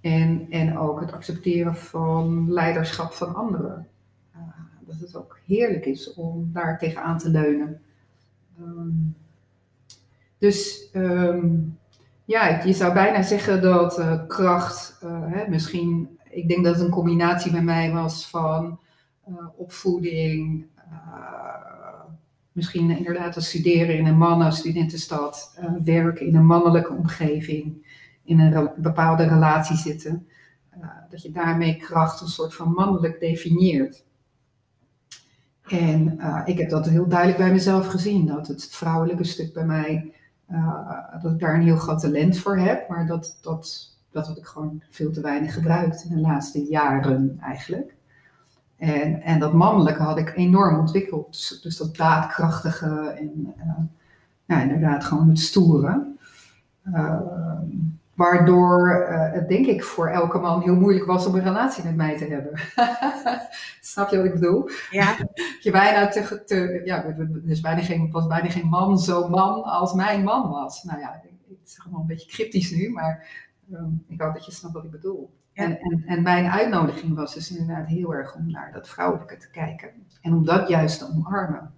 en, 0.00 0.46
en 0.50 0.78
ook 0.78 1.00
het 1.00 1.12
accepteren 1.12 1.76
van 1.76 2.52
leiderschap 2.52 3.12
van 3.12 3.34
anderen. 3.34 3.88
Uh, 4.36 4.40
dat 4.86 5.00
het 5.00 5.16
ook 5.16 5.38
heerlijk 5.46 5.86
is 5.86 6.14
om 6.14 6.50
daar 6.52 6.78
tegenaan 6.78 7.18
te 7.18 7.30
leunen. 7.30 7.80
Um, 8.60 9.16
dus 10.38 10.88
ja, 12.24 12.62
je 12.64 12.72
zou 12.72 12.92
bijna 12.92 13.22
zeggen 13.22 13.62
dat 13.62 14.02
kracht, 14.26 14.98
hè, 15.06 15.48
misschien, 15.48 16.18
ik 16.30 16.48
denk 16.48 16.64
dat 16.64 16.74
het 16.74 16.84
een 16.84 16.90
combinatie 16.90 17.52
bij 17.52 17.62
mij 17.62 17.92
was 17.92 18.28
van 18.28 18.78
opvoeding, 19.56 20.66
misschien 22.52 22.90
inderdaad 22.90 23.34
het 23.34 23.44
studeren 23.44 23.98
in 23.98 24.06
een 24.06 24.18
mannen-studentenstad, 24.18 25.58
uh, 25.60 25.70
werken 25.84 26.26
in 26.26 26.34
een 26.34 26.46
mannelijke 26.46 26.92
omgeving, 26.92 27.86
in 28.24 28.40
een 28.40 28.70
bepaalde 28.76 29.28
relatie 29.28 29.76
zitten, 29.76 30.26
dat 31.10 31.22
je 31.22 31.30
daarmee 31.30 31.76
kracht 31.76 32.20
een 32.20 32.28
soort 32.28 32.54
van 32.54 32.72
mannelijk 32.72 33.20
definieert. 33.20 34.04
En 35.64 36.18
ik 36.44 36.58
heb 36.58 36.70
dat 36.70 36.88
heel 36.88 37.08
duidelijk 37.08 37.38
bij 37.38 37.52
mezelf 37.52 37.86
gezien, 37.86 38.26
dat 38.26 38.46
het 38.46 38.68
vrouwelijke 38.70 39.24
stuk 39.24 39.52
bij 39.52 39.64
mij, 39.64 40.12
dat 41.22 41.32
ik 41.32 41.38
daar 41.38 41.54
een 41.54 41.62
heel 41.62 41.76
groot 41.76 42.00
talent 42.00 42.38
voor 42.38 42.58
heb, 42.58 42.88
maar 42.88 43.06
dat, 43.06 43.38
dat, 43.40 43.94
dat 44.10 44.26
had 44.26 44.36
ik 44.36 44.44
gewoon 44.44 44.82
veel 44.90 45.12
te 45.12 45.20
weinig 45.20 45.54
gebruikt 45.54 46.04
in 46.04 46.14
de 46.14 46.20
laatste 46.20 46.64
jaren 46.64 47.38
eigenlijk. 47.40 47.94
En, 48.76 49.22
en 49.22 49.38
dat 49.38 49.52
mannelijke 49.52 50.02
had 50.02 50.18
ik 50.18 50.36
enorm 50.36 50.78
ontwikkeld. 50.78 51.26
Dus, 51.32 51.60
dus 51.62 51.76
dat 51.76 51.96
daadkrachtige 51.96 53.14
en 53.18 53.54
uh, 53.58 53.84
ja, 54.44 54.62
inderdaad 54.62 55.04
gewoon 55.04 55.28
het 55.28 55.38
stoere. 55.38 56.06
Uh, 56.86 57.20
waardoor 58.14 59.06
uh, 59.10 59.32
het 59.32 59.48
denk 59.48 59.66
ik 59.66 59.84
voor 59.84 60.08
elke 60.08 60.38
man 60.38 60.62
heel 60.62 60.74
moeilijk 60.74 61.06
was 61.06 61.26
om 61.26 61.34
een 61.34 61.42
relatie 61.42 61.84
met 61.84 61.96
mij 61.96 62.16
te 62.16 62.24
hebben. 62.24 62.52
Snap 63.80 64.10
je 64.10 64.16
wat 64.16 64.26
ik 64.26 64.32
bedoel? 64.32 64.68
Ja. 64.90 65.16
je 65.60 65.70
bijna 65.70 66.08
te, 66.08 66.42
te 66.44 66.82
ja, 66.84 67.04
is 67.46 67.60
bijna 67.60 67.82
geen, 67.82 68.10
was 68.10 68.26
bijna 68.26 68.50
geen 68.50 68.68
man 68.68 68.98
zo 68.98 69.28
man 69.28 69.62
als 69.62 69.92
mijn 69.92 70.22
man 70.22 70.50
was. 70.50 70.82
Nou 70.82 71.00
ja, 71.00 71.20
het 71.48 71.58
is 71.64 71.78
gewoon 71.78 72.00
een 72.00 72.06
beetje 72.06 72.28
cryptisch 72.28 72.70
nu, 72.70 72.90
maar 72.90 73.28
um, 73.72 74.04
ik 74.08 74.20
hoop 74.20 74.34
dat 74.34 74.46
je 74.46 74.52
snapt 74.52 74.74
wat 74.74 74.84
ik 74.84 74.90
bedoel. 74.90 75.30
En, 75.52 75.78
en, 75.78 76.02
en 76.06 76.22
mijn 76.22 76.46
uitnodiging 76.46 77.14
was 77.14 77.34
dus 77.34 77.50
inderdaad 77.50 77.86
heel 77.86 78.14
erg 78.14 78.34
om 78.34 78.50
naar 78.50 78.72
dat 78.72 78.88
vrouwelijke 78.88 79.36
te 79.36 79.50
kijken. 79.50 79.90
En 80.20 80.32
om 80.32 80.44
dat 80.44 80.68
juist 80.68 80.98
te 80.98 81.06
omarmen. 81.14 81.74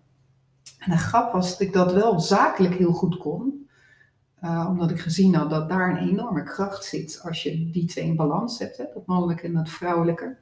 En 0.78 0.90
de 0.90 0.98
grap 0.98 1.32
was 1.32 1.50
dat 1.50 1.60
ik 1.60 1.72
dat 1.72 1.92
wel 1.92 2.20
zakelijk 2.20 2.74
heel 2.74 2.92
goed 2.92 3.16
kon. 3.16 3.65
Uh, 4.46 4.66
omdat 4.68 4.90
ik 4.90 5.00
gezien 5.00 5.34
had 5.34 5.50
dat 5.50 5.68
daar 5.68 5.90
een 5.90 6.08
enorme 6.08 6.42
kracht 6.42 6.84
zit 6.84 7.20
als 7.24 7.42
je 7.42 7.70
die 7.70 7.84
twee 7.84 8.04
in 8.04 8.16
balans 8.16 8.58
hebt. 8.58 8.76
Hè, 8.76 8.84
dat 8.94 9.06
mannelijke 9.06 9.46
en 9.46 9.52
dat 9.52 9.68
vrouwelijke. 9.68 10.36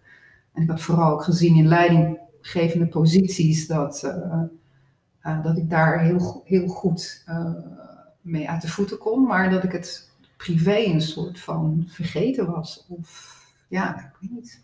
En 0.53 0.63
ik 0.63 0.69
had 0.69 0.81
vooral 0.81 1.13
ook 1.13 1.23
gezien 1.23 1.57
in 1.57 1.67
leidinggevende 1.67 2.87
posities 2.87 3.67
dat, 3.67 4.03
uh, 4.05 4.43
uh, 5.27 5.43
dat 5.43 5.57
ik 5.57 5.71
daar 5.71 6.01
heel, 6.01 6.43
heel 6.45 6.67
goed 6.67 7.25
mee 8.21 8.51
uit 8.51 8.63
de 8.63 8.69
voeten 8.69 8.99
kon. 8.99 9.23
Maar 9.23 9.51
dat 9.51 9.65
ik 9.65 9.73
het 9.73 10.11
privé 10.37 10.77
een 10.77 11.01
soort 11.01 11.41
van 11.41 11.85
vergeten 11.89 12.51
was. 12.51 12.87
Of 12.89 13.41
ja, 13.69 13.99
ik 13.99 14.11
weet 14.21 14.31
niet. 14.31 14.61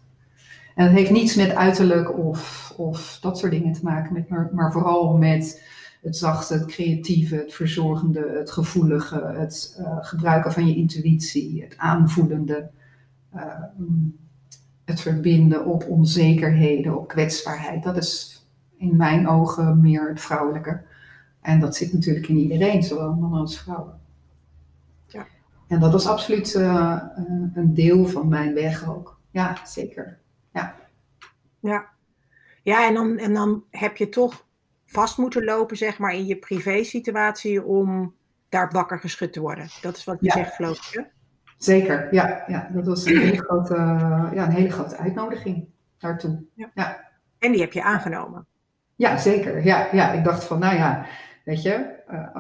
En 0.75 0.85
het 0.85 0.95
heeft 0.95 1.11
niets 1.11 1.35
met 1.35 1.55
uiterlijk 1.55 2.19
of, 2.19 2.73
of 2.77 3.19
dat 3.21 3.39
soort 3.39 3.53
dingen 3.53 3.73
te 3.73 3.85
maken, 3.85 4.13
met, 4.13 4.53
maar 4.53 4.73
vooral 4.73 5.17
met 5.17 5.63
het 6.01 6.17
zachte, 6.17 6.55
het 6.55 6.67
creatieve, 6.67 7.35
het 7.35 7.55
verzorgende, 7.55 8.35
het 8.39 8.51
gevoelige, 8.51 9.25
het 9.25 9.77
uh, 9.81 9.97
gebruiken 10.01 10.53
van 10.53 10.67
je 10.67 10.75
intuïtie, 10.75 11.63
het 11.63 11.75
aanvoelende, 11.77 12.71
uh, 13.35 13.43
het 14.85 15.01
verbinden 15.01 15.67
op 15.67 15.85
onzekerheden, 15.89 16.99
op 16.99 17.09
kwetsbaarheid. 17.09 17.83
Dat 17.83 17.97
is 17.97 18.45
in 18.77 18.97
mijn 18.97 19.29
ogen 19.29 19.81
meer 19.81 20.09
het 20.09 20.21
vrouwelijke. 20.21 20.83
En 21.41 21.61
dat 21.61 21.77
zit 21.77 21.93
natuurlijk 21.93 22.29
in 22.29 22.37
iedereen, 22.37 22.83
zowel 22.83 23.15
mannen 23.15 23.41
als 23.41 23.59
vrouwen. 23.59 23.99
En 25.71 25.81
dat 25.81 25.93
was 25.93 26.07
absoluut 26.07 26.55
uh, 26.55 27.03
een 27.55 27.75
deel 27.75 28.07
van 28.07 28.29
mijn 28.29 28.55
weg 28.55 28.89
ook. 28.89 29.21
Ja, 29.31 29.67
zeker. 29.67 30.19
Ja. 30.53 30.77
Ja, 31.61 31.89
ja 32.63 32.89
en, 32.89 32.95
dan, 32.95 33.19
en 33.19 33.35
dan 33.35 33.65
heb 33.71 33.97
je 33.97 34.09
toch 34.09 34.47
vast 34.91 35.19
moeten 35.19 35.45
lopen, 35.45 35.77
zeg 35.77 35.99
maar, 35.99 36.15
in 36.15 36.27
je 36.27 36.37
privé-situatie 36.37 37.65
om 37.65 38.15
daar 38.49 38.71
wakker 38.71 38.99
geschud 38.99 39.33
te 39.33 39.41
worden. 39.41 39.69
Dat 39.81 39.97
is 39.97 40.05
wat 40.05 40.19
je 40.21 40.31
zegt, 40.31 40.55
geloof. 40.55 40.93
Zeker, 41.57 42.15
ja, 42.15 42.45
ja. 42.47 42.71
Dat 42.73 42.87
was 42.87 43.05
een 43.05 43.19
hele 43.19 43.43
grote, 43.43 43.75
ja, 44.35 44.47
een 44.47 44.53
hele 44.53 44.71
grote 44.71 44.97
uitnodiging 44.97 45.69
daartoe. 45.99 46.45
Ja. 46.55 46.71
ja. 46.75 47.09
En 47.39 47.53
die 47.53 47.61
heb 47.61 47.73
je 47.73 47.83
aangenomen. 47.83 48.47
Ja, 48.97 49.17
zeker. 49.17 49.65
Ja, 49.65 49.89
ja, 49.93 50.13
ik 50.13 50.25
dacht 50.25 50.45
van, 50.45 50.59
nou 50.59 50.77
ja, 50.77 51.07
Weet 51.45 51.63
je, 51.63 52.03
uh, 52.11 52.37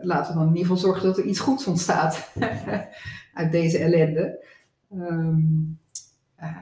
laten 0.00 0.32
we 0.32 0.38
dan 0.38 0.48
in 0.48 0.56
ieder 0.56 0.62
geval 0.62 0.76
zorgen 0.76 1.06
dat 1.06 1.18
er 1.18 1.24
iets 1.24 1.40
goeds 1.40 1.66
ontstaat 1.66 2.32
uit 3.34 3.52
deze 3.52 3.78
ellende. 3.78 4.44
Um, 4.92 5.78
uh, 6.40 6.56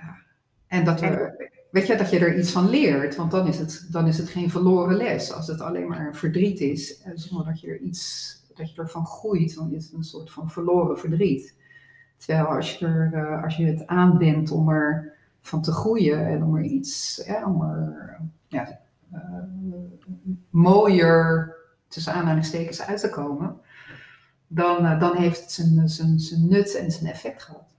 en 0.66 0.84
dat, 0.84 1.00
we, 1.00 1.50
weet 1.72 1.86
je, 1.86 1.96
dat 1.96 2.10
je 2.10 2.18
er 2.18 2.38
iets 2.38 2.52
van 2.52 2.70
leert, 2.70 3.16
want 3.16 3.30
dan 3.30 3.46
is, 3.46 3.58
het, 3.58 3.86
dan 3.90 4.06
is 4.06 4.18
het 4.18 4.28
geen 4.28 4.50
verloren 4.50 4.96
les. 4.96 5.32
Als 5.32 5.46
het 5.46 5.60
alleen 5.60 5.88
maar 5.88 6.16
verdriet 6.16 6.60
is, 6.60 7.02
zonder 7.14 7.46
dat 7.46 7.60
je 7.60 7.68
er 7.68 7.78
iets, 7.78 8.36
dat 8.54 8.74
je 8.74 8.80
ervan 8.80 9.06
groeit, 9.06 9.54
dan 9.54 9.72
is 9.72 9.84
het 9.84 9.94
een 9.94 10.04
soort 10.04 10.30
van 10.30 10.50
verloren 10.50 10.98
verdriet. 10.98 11.54
Terwijl 12.16 12.46
als 12.46 12.78
je, 12.78 12.86
er, 12.86 13.42
als 13.42 13.56
je 13.56 13.64
het 13.64 13.86
aanbindt 13.86 14.50
om 14.50 14.68
er 14.68 15.12
van 15.40 15.62
te 15.62 15.72
groeien 15.72 16.26
en 16.26 16.42
om 16.42 16.56
er 16.56 16.64
iets, 16.64 17.22
ja, 17.26 17.46
om 17.46 17.62
er 17.62 18.20
ja, 18.48 18.80
mooier 20.50 21.54
tussen 21.88 22.12
aanhalingstekens 22.12 22.82
uit 22.82 23.00
te 23.00 23.10
komen, 23.10 23.60
dan, 24.46 24.84
uh, 24.84 25.00
dan 25.00 25.16
heeft 25.16 25.40
het 25.40 25.52
zijn, 25.52 25.88
zijn, 25.88 26.18
zijn 26.18 26.48
nut 26.48 26.74
en 26.74 26.90
zijn 26.90 27.10
effect 27.10 27.42
gehad. 27.42 27.74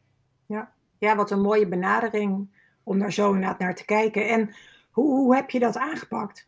Ja. 0.46 0.72
ja, 0.98 1.16
wat 1.16 1.32
een 1.32 1.42
mooie 1.42 1.68
benadering 1.68 2.48
om 2.84 3.00
daar 3.00 3.14
zo 3.14 3.34
naar 3.34 3.76
te 3.76 3.86
kijken. 3.86 4.30
En 4.30 4.56
hoe, 4.92 5.06
hoe 5.06 5.36
heb 5.36 5.50
je 5.50 5.60
dat 5.60 5.78
aangepakt? 5.78 6.48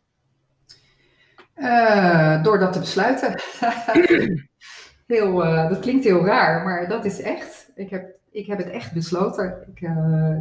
Uh, 1.56 2.44
door 2.44 2.60
dat 2.60 2.74
te 2.74 2.80
besluiten. 2.80 3.42
heel, 5.08 5.46
uh, 5.46 5.70
dat 5.70 5.80
klinkt 5.80 6.04
heel 6.04 6.26
raar, 6.26 6.64
maar 6.64 6.88
dat 6.88 7.06
is 7.06 7.22
echt. 7.22 7.72
Ik 7.76 7.90
heb, 7.90 8.16
ik 8.32 8.46
heb 8.46 8.58
het 8.58 8.70
echt 8.70 8.94
besloten. 8.94 9.66
Ik, 9.74 9.82
uh, 9.82 10.38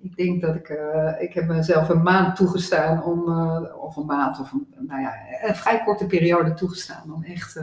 ik 0.00 0.16
denk 0.16 0.40
dat 0.40 0.54
ik, 0.54 0.68
ik 1.18 1.34
heb 1.34 1.46
mezelf 1.46 1.88
een 1.88 2.02
maand 2.02 2.36
toegestaan 2.36 3.04
om, 3.04 3.28
of 3.72 3.96
een 3.96 4.06
maand, 4.06 4.40
of 4.40 4.52
een, 4.52 4.74
nou 4.78 5.00
ja, 5.00 5.14
een 5.42 5.54
vrij 5.54 5.82
korte 5.84 6.06
periode 6.06 6.54
toegestaan 6.54 7.14
om 7.14 7.24
echt 7.24 7.60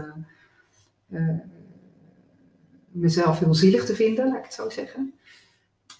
mezelf 2.91 3.39
heel 3.39 3.53
zielig 3.53 3.85
te 3.85 3.95
vinden, 3.95 4.27
laat 4.27 4.37
ik 4.37 4.43
het 4.43 4.53
zo 4.53 4.69
zeggen. 4.69 5.13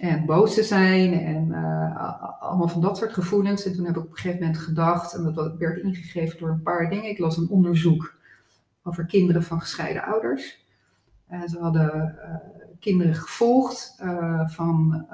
En 0.03 0.25
boos 0.25 0.53
te 0.53 0.63
zijn 0.63 1.13
en 1.13 1.47
uh, 1.47 2.41
allemaal 2.41 2.67
van 2.67 2.81
dat 2.81 2.97
soort 2.97 3.13
gevoelens. 3.13 3.65
En 3.65 3.73
toen 3.73 3.85
heb 3.85 3.95
ik 3.95 4.03
op 4.03 4.09
een 4.09 4.15
gegeven 4.17 4.39
moment 4.39 4.57
gedacht, 4.57 5.13
en 5.13 5.33
dat 5.33 5.57
werd 5.57 5.77
ingegeven 5.77 6.39
door 6.39 6.49
een 6.49 6.61
paar 6.61 6.89
dingen. 6.89 7.09
Ik 7.09 7.17
las 7.17 7.37
een 7.37 7.49
onderzoek 7.49 8.15
over 8.83 9.05
kinderen 9.05 9.43
van 9.43 9.61
gescheiden 9.61 10.03
ouders. 10.03 10.65
Uh, 11.31 11.43
ze 11.43 11.59
hadden 11.59 12.15
uh, 12.17 12.35
kinderen 12.79 13.15
gevolgd 13.15 14.03
van 14.45 15.07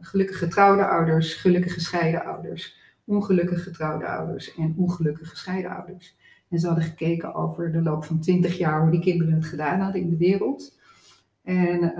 gelukkig 0.00 0.38
getrouwde 0.38 0.86
ouders, 0.86 1.34
gelukkig 1.34 1.72
gescheiden 1.72 2.24
ouders, 2.24 2.76
ongelukkig 3.04 3.62
getrouwde 3.62 4.06
ouders 4.06 4.54
en 4.54 4.74
ongelukkig 4.76 5.28
gescheiden 5.28 5.70
ouders. 5.70 6.16
En 6.48 6.58
ze 6.58 6.66
hadden 6.66 6.84
gekeken 6.84 7.34
over 7.34 7.72
de 7.72 7.82
loop 7.82 8.04
van 8.04 8.20
twintig 8.20 8.58
jaar 8.58 8.80
hoe 8.80 8.90
die 8.90 9.00
kinderen 9.00 9.34
het 9.34 9.46
gedaan 9.46 9.80
hadden 9.80 10.00
in 10.00 10.10
de 10.10 10.16
wereld. 10.16 10.78
En 11.42 11.94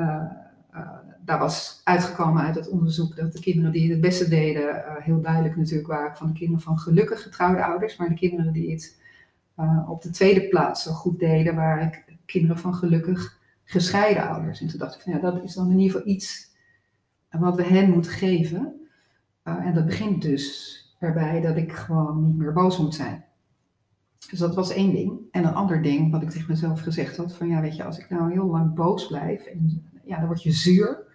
daar 1.31 1.39
was 1.39 1.81
uitgekomen 1.85 2.43
uit 2.43 2.55
het 2.55 2.69
onderzoek 2.69 3.17
dat 3.17 3.33
de 3.33 3.41
kinderen 3.41 3.73
die 3.73 3.91
het 3.91 4.01
beste 4.01 4.29
deden, 4.29 4.63
uh, 4.63 4.97
heel 4.99 5.21
duidelijk 5.21 5.57
natuurlijk 5.57 5.89
waren 5.89 6.17
van 6.17 6.27
de 6.27 6.33
kinderen 6.39 6.63
van 6.63 6.79
gelukkig 6.79 7.23
getrouwde 7.23 7.65
ouders. 7.65 7.97
Maar 7.97 8.09
de 8.09 8.15
kinderen 8.15 8.53
die 8.53 8.71
het 8.71 9.01
uh, 9.59 9.91
op 9.91 10.03
de 10.03 10.11
tweede 10.11 10.49
plaats 10.49 10.83
zo 10.83 10.93
goed 10.93 11.19
deden, 11.19 11.55
waren 11.55 11.93
kinderen 12.25 12.59
van 12.59 12.75
gelukkig 12.75 13.39
gescheiden 13.65 14.29
ouders. 14.29 14.61
En 14.61 14.69
toen 14.69 14.79
dacht 14.79 14.95
ik 14.95 15.01
van 15.01 15.13
ja, 15.13 15.19
dat 15.19 15.43
is 15.43 15.55
dan 15.55 15.71
in 15.71 15.79
ieder 15.79 15.97
geval 15.97 16.13
iets 16.13 16.51
wat 17.31 17.57
we 17.57 17.65
hen 17.65 17.91
moeten 17.91 18.13
geven. 18.13 18.89
Uh, 19.45 19.67
en 19.67 19.75
dat 19.75 19.87
begint 19.87 20.23
dus 20.23 20.77
erbij 20.99 21.41
dat 21.41 21.57
ik 21.57 21.73
gewoon 21.73 22.27
niet 22.27 22.37
meer 22.37 22.53
boos 22.53 22.79
moet 22.79 22.95
zijn. 22.95 23.25
Dus 24.31 24.39
dat 24.39 24.55
was 24.55 24.71
één 24.71 24.93
ding. 24.93 25.21
En 25.31 25.45
een 25.45 25.55
ander 25.55 25.83
ding, 25.83 26.11
wat 26.11 26.23
ik 26.23 26.31
tegen 26.31 26.51
mezelf 26.51 26.81
gezegd 26.81 27.17
had, 27.17 27.37
van 27.37 27.49
ja, 27.49 27.61
weet 27.61 27.77
je, 27.77 27.85
als 27.85 27.99
ik 27.99 28.11
nou 28.11 28.33
heel 28.33 28.47
lang 28.47 28.75
boos 28.75 29.07
blijf, 29.07 29.45
en, 29.45 29.85
ja, 30.05 30.19
dan 30.19 30.27
word 30.27 30.43
je 30.43 30.53
zuur 30.53 31.09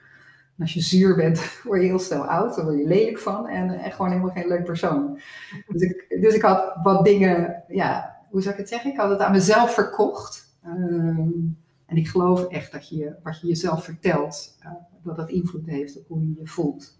als 0.59 0.73
je 0.73 0.81
zuur 0.81 1.15
bent, 1.15 1.39
word 1.63 1.81
je 1.81 1.87
heel 1.87 1.99
snel 1.99 2.25
oud, 2.25 2.55
dan 2.55 2.65
word 2.65 2.77
je 2.77 2.87
lelijk 2.87 3.19
van 3.19 3.47
en, 3.47 3.69
en 3.69 3.91
gewoon 3.91 4.11
helemaal 4.11 4.31
geen 4.33 4.47
leuk 4.47 4.63
persoon. 4.63 5.19
Dus 5.67 5.81
ik, 5.81 6.15
dus 6.21 6.33
ik 6.33 6.41
had 6.41 6.77
wat 6.83 7.05
dingen, 7.05 7.63
ja, 7.67 8.15
hoe 8.29 8.41
zou 8.41 8.53
ik 8.53 8.59
het 8.59 8.69
zeggen? 8.69 8.91
Ik 8.91 8.97
had 8.97 9.09
het 9.09 9.19
aan 9.19 9.31
mezelf 9.31 9.73
verkocht. 9.73 10.57
Um, 10.65 11.57
en 11.85 11.97
ik 11.97 12.07
geloof 12.07 12.47
echt 12.47 12.71
dat 12.71 12.89
je 12.89 13.15
wat 13.23 13.41
je 13.41 13.47
jezelf 13.47 13.83
vertelt, 13.83 14.57
uh, 14.63 14.71
dat 15.03 15.15
dat 15.15 15.29
invloed 15.29 15.65
heeft 15.65 15.97
op 15.97 16.07
hoe 16.07 16.21
je 16.21 16.33
je 16.39 16.47
voelt. 16.47 16.99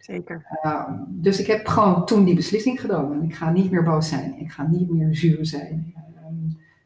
Zeker. 0.00 0.46
Uh, 0.64 0.90
dus 1.08 1.40
ik 1.40 1.46
heb 1.46 1.66
gewoon 1.66 2.06
toen 2.06 2.24
die 2.24 2.34
beslissing 2.34 2.80
genomen. 2.80 3.22
Ik 3.22 3.34
ga 3.34 3.50
niet 3.50 3.70
meer 3.70 3.82
boos 3.82 4.08
zijn. 4.08 4.38
Ik 4.38 4.50
ga 4.50 4.66
niet 4.66 4.90
meer 4.90 5.14
zuur 5.14 5.46
zijn. 5.46 5.94
Uh, 5.96 6.02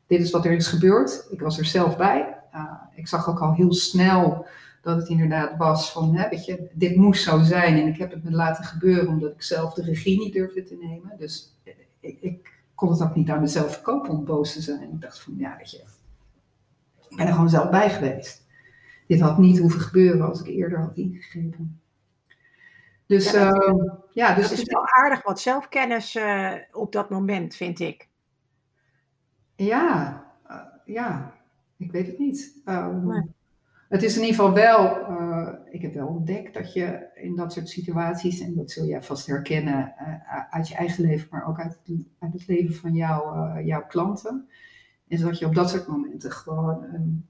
dit 0.07 0.21
is 0.21 0.31
wat 0.31 0.45
er 0.45 0.53
is 0.53 0.67
gebeurd. 0.67 1.27
Ik 1.31 1.41
was 1.41 1.59
er 1.59 1.65
zelf 1.65 1.97
bij. 1.97 2.37
Uh, 2.55 2.73
ik 2.95 3.09
zag 3.09 3.29
ook 3.29 3.41
al 3.41 3.55
heel 3.55 3.73
snel 3.73 4.47
dat 4.81 4.97
het 4.97 5.09
inderdaad 5.09 5.57
was 5.57 5.93
van, 5.93 6.15
hè, 6.15 6.29
weet 6.29 6.45
je, 6.45 6.69
dit 6.73 6.97
moest 6.97 7.23
zo 7.23 7.43
zijn. 7.43 7.81
En 7.81 7.87
ik 7.87 7.97
heb 7.97 8.11
het 8.11 8.25
me 8.25 8.31
laten 8.31 8.65
gebeuren 8.65 9.09
omdat 9.09 9.33
ik 9.33 9.43
zelf 9.43 9.75
de 9.75 9.83
regie 9.83 10.19
niet 10.19 10.33
durfde 10.33 10.63
te 10.63 10.77
nemen. 10.81 11.19
Dus 11.19 11.57
ik, 12.01 12.21
ik 12.21 12.53
kon 12.75 12.91
het 12.91 13.03
ook 13.03 13.15
niet 13.15 13.31
aan 13.31 13.41
mezelf 13.41 13.73
verkopen 13.73 14.11
om 14.11 14.25
boos 14.25 14.53
te 14.53 14.61
zijn. 14.61 14.83
Ik 14.83 15.01
dacht 15.01 15.21
van, 15.21 15.35
ja, 15.37 15.57
weet 15.57 15.71
je, 15.71 15.83
ik 17.09 17.17
ben 17.17 17.27
er 17.27 17.33
gewoon 17.33 17.51
zelf 17.51 17.71
bij 17.71 17.91
geweest. 17.91 18.47
Dit 19.07 19.21
had 19.21 19.39
niet 19.39 19.59
hoeven 19.59 19.81
gebeuren 19.81 20.29
als 20.29 20.41
ik 20.41 20.47
eerder 20.47 20.79
had 20.79 20.97
ingegeven. 20.97 21.81
Dus 23.07 23.31
ja, 23.31 23.51
dat, 23.51 23.69
uh, 23.69 23.93
ja, 24.13 24.35
dus 24.35 24.49
dat 24.49 24.59
is 24.59 24.65
wel 24.65 24.87
aardig 24.87 25.23
wat 25.23 25.41
zelfkennis 25.41 26.17
uh, 26.17 26.53
op 26.73 26.93
dat 26.93 27.11
moment, 27.11 27.55
vind 27.55 27.81
ik. 27.81 28.09
Ja, 29.57 30.25
uh, 30.51 30.63
ja, 30.85 31.35
ik 31.77 31.93
weet 31.93 32.07
het 32.07 32.19
niet. 32.19 32.61
Um, 32.65 33.07
nee. 33.07 33.23
Het 33.91 34.03
is 34.03 34.17
in 34.17 34.21
ieder 34.23 34.37
geval 34.37 34.53
wel, 34.53 35.11
uh, 35.11 35.49
ik 35.71 35.83
heb 35.83 35.95
wel 35.95 36.07
ontdekt 36.07 36.55
dat 36.55 36.73
je 36.73 37.09
in 37.15 37.37
dat 37.37 37.53
soort 37.53 37.69
situaties, 37.69 38.41
en 38.41 38.55
dat 38.55 38.71
zul 38.71 38.85
jij 38.85 39.03
vast 39.03 39.27
herkennen 39.27 39.95
uh, 40.01 40.15
uit 40.51 40.69
je 40.69 40.75
eigen 40.75 41.05
leven, 41.05 41.29
maar 41.31 41.47
ook 41.47 41.59
uit 41.61 41.79
het, 41.85 41.97
uit 42.19 42.33
het 42.33 42.47
leven 42.47 42.75
van 42.75 42.95
jou, 42.95 43.37
uh, 43.37 43.67
jouw 43.67 43.87
klanten, 43.87 44.49
is 45.09 45.21
dat 45.21 45.39
je 45.39 45.47
op 45.47 45.55
dat 45.55 45.71
soort 45.71 45.87
momenten 45.87 46.33
gewoon 46.33 46.83
een, 46.83 47.27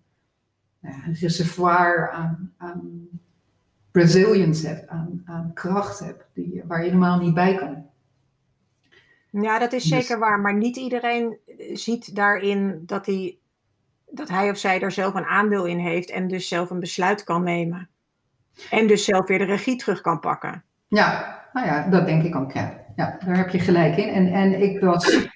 een 0.80 1.14
reservoir 1.20 2.10
aan, 2.10 2.52
aan 2.56 3.08
resilience 3.92 4.66
hebt, 4.66 4.88
aan, 4.88 5.22
aan 5.24 5.50
kracht 5.54 5.98
hebt, 5.98 6.26
die, 6.34 6.62
waar 6.66 6.84
je 6.84 6.90
normaal 6.90 7.20
niet 7.20 7.34
bij 7.34 7.54
kan. 7.54 7.86
Ja, 9.42 9.58
dat 9.58 9.72
is 9.72 9.88
zeker 9.88 10.08
dus, 10.08 10.18
waar, 10.18 10.40
maar 10.40 10.56
niet 10.56 10.76
iedereen 10.76 11.38
ziet 11.72 12.14
daarin 12.14 12.82
dat 12.86 13.06
hij 13.06 13.38
dat 14.10 14.28
hij 14.28 14.50
of 14.50 14.56
zij 14.56 14.78
daar 14.78 14.92
zelf 14.92 15.14
een 15.14 15.24
aandeel 15.24 15.64
in 15.64 15.78
heeft 15.78 16.10
en 16.10 16.28
dus 16.28 16.48
zelf 16.48 16.70
een 16.70 16.80
besluit 16.80 17.24
kan 17.24 17.42
nemen. 17.42 17.88
En 18.70 18.86
dus 18.86 19.04
zelf 19.04 19.26
weer 19.26 19.38
de 19.38 19.44
regie 19.44 19.76
terug 19.76 20.00
kan 20.00 20.20
pakken. 20.20 20.64
Ja, 20.88 21.38
nou 21.52 21.66
ja, 21.66 21.88
dat 21.88 22.06
denk 22.06 22.22
ik 22.22 22.36
ook. 22.36 22.52
Ja, 22.52 22.84
ja 22.96 23.18
daar 23.24 23.36
heb 23.36 23.48
je 23.48 23.58
gelijk 23.58 23.96
in. 23.96 24.08
En, 24.08 24.32
en 24.32 24.62
ik 24.62 24.80
was 24.80 25.28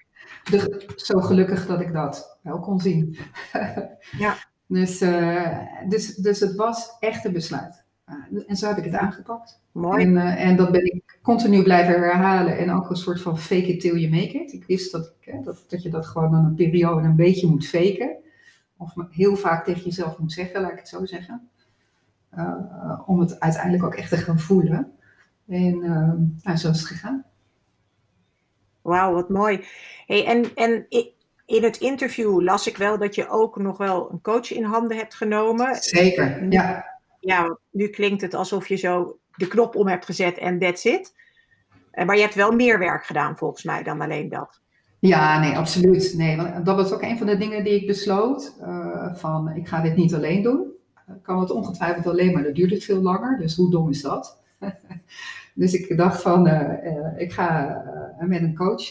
de, 0.51 0.93
zo 0.97 1.21
gelukkig 1.21 1.67
dat 1.67 1.81
ik 1.81 1.93
dat 1.93 2.39
wel 2.43 2.61
kon 2.61 2.81
zien. 2.81 3.19
ja. 4.19 4.35
Dus, 4.67 5.03
uh, 5.03 5.59
dus, 5.89 6.15
dus 6.15 6.41
het 6.41 6.55
was 6.55 6.97
echt 7.01 7.25
een 7.25 7.33
besluit. 7.33 7.85
Uh, 8.09 8.45
en 8.47 8.57
zo 8.57 8.69
heb 8.69 8.77
ik 8.77 8.85
het 8.85 8.95
aangepakt. 8.95 9.61
Mooi. 9.73 10.05
En, 10.05 10.13
uh, 10.13 10.45
en 10.45 10.57
dat 10.57 10.71
ben 10.73 10.85
ik 10.85 11.19
continu 11.23 11.63
blijven 11.63 11.95
herhalen 11.95 12.59
en 12.59 12.71
ook 12.71 12.91
een 12.91 12.97
soort 12.97 13.21
van 13.21 13.39
fake 13.39 13.67
it 13.67 13.81
till 13.81 13.97
you 13.97 14.11
make 14.11 14.43
it. 14.43 14.53
Ik 14.53 14.65
wist 14.67 14.93
dat, 14.93 15.15
ik, 15.21 15.45
dat, 15.45 15.65
dat 15.69 15.83
je 15.83 15.91
dat 15.91 16.07
gewoon 16.07 16.31
dan 16.31 16.45
een 16.45 16.55
periode 16.55 17.07
een 17.07 17.17
beetje 17.17 17.47
moet 17.47 17.67
faken 17.67 18.23
of 18.77 18.95
heel 19.11 19.37
vaak 19.37 19.65
tegen 19.65 19.83
jezelf 19.83 20.19
moet 20.19 20.33
zeggen, 20.33 20.61
laat 20.61 20.73
ik 20.73 20.79
het 20.79 20.89
zo 20.89 21.05
zeggen. 21.05 21.49
Uh, 22.39 23.01
om 23.07 23.21
het 23.21 23.41
uiteindelijk 23.41 23.85
ook 23.85 23.95
echt 23.95 24.09
te 24.09 24.17
gaan 24.17 24.39
voelen. 24.39 24.93
En 25.49 25.75
uh, 25.77 26.13
nou, 26.43 26.57
zo 26.57 26.71
is 26.71 26.79
het 26.79 26.87
gegaan. 26.87 27.25
Wauw, 28.83 29.13
wat 29.13 29.29
mooi. 29.29 29.65
Hey, 30.07 30.27
en, 30.27 30.55
en 30.55 30.87
in 31.47 31.63
het 31.63 31.77
interview 31.77 32.41
las 32.41 32.67
ik 32.67 32.77
wel 32.77 32.99
dat 32.99 33.15
je 33.15 33.29
ook 33.29 33.57
nog 33.59 33.77
wel 33.77 34.11
een 34.11 34.21
coach 34.21 34.53
in 34.53 34.65
handen 34.65 34.97
hebt 34.97 35.15
genomen. 35.15 35.75
Zeker, 35.75 36.53
ja. 36.53 36.93
Ja, 37.21 37.59
nu 37.71 37.89
klinkt 37.89 38.23
het 38.23 38.35
alsof 38.35 38.69
je 38.69 38.77
zo 38.77 39.19
de 39.37 39.49
knop 39.49 39.77
om 39.77 39.89
hebt 39.89 40.05
gezet 40.05 40.39
en 40.39 40.59
that's 40.59 40.85
it. 40.85 41.15
Maar 42.05 42.17
je 42.17 42.23
hebt 42.23 42.35
wel 42.35 42.53
meer 42.53 42.79
werk 42.79 43.05
gedaan 43.05 43.37
volgens 43.37 43.63
mij 43.63 43.83
dan 43.83 44.01
alleen 44.01 44.29
dat. 44.29 44.61
Ja, 45.09 45.41
nee, 45.41 45.57
absoluut. 45.57 46.15
Nee, 46.17 46.37
want 46.37 46.67
dat 46.67 46.77
was 46.77 46.93
ook 46.93 47.03
een 47.03 47.19
van 47.19 47.27
de 47.27 47.37
dingen 47.37 47.65
die 47.65 47.75
ik 47.81 47.87
besloot. 47.87 48.55
Uh, 48.61 49.15
van, 49.15 49.49
ik 49.49 49.69
ga 49.69 49.81
dit 49.81 49.97
niet 49.97 50.15
alleen 50.15 50.43
doen. 50.43 50.67
Ik 51.09 51.23
kan 51.23 51.41
het 51.41 51.51
ongetwijfeld 51.51 52.07
alleen, 52.07 52.33
maar 52.33 52.43
dat 52.43 52.55
duurt 52.55 52.71
het 52.71 52.85
veel 52.85 53.03
langer. 53.03 53.39
Dus 53.39 53.57
hoe 53.57 53.71
dom 53.71 53.89
is 53.89 54.03
dat? 54.03 54.39
dus 55.55 55.73
ik 55.73 55.97
dacht 55.97 56.23
van, 56.23 56.47
uh, 56.47 56.61
uh, 56.85 57.07
ik 57.17 57.33
ga 57.33 57.83
met 58.21 58.43
een 58.43 58.55
coach 58.55 58.91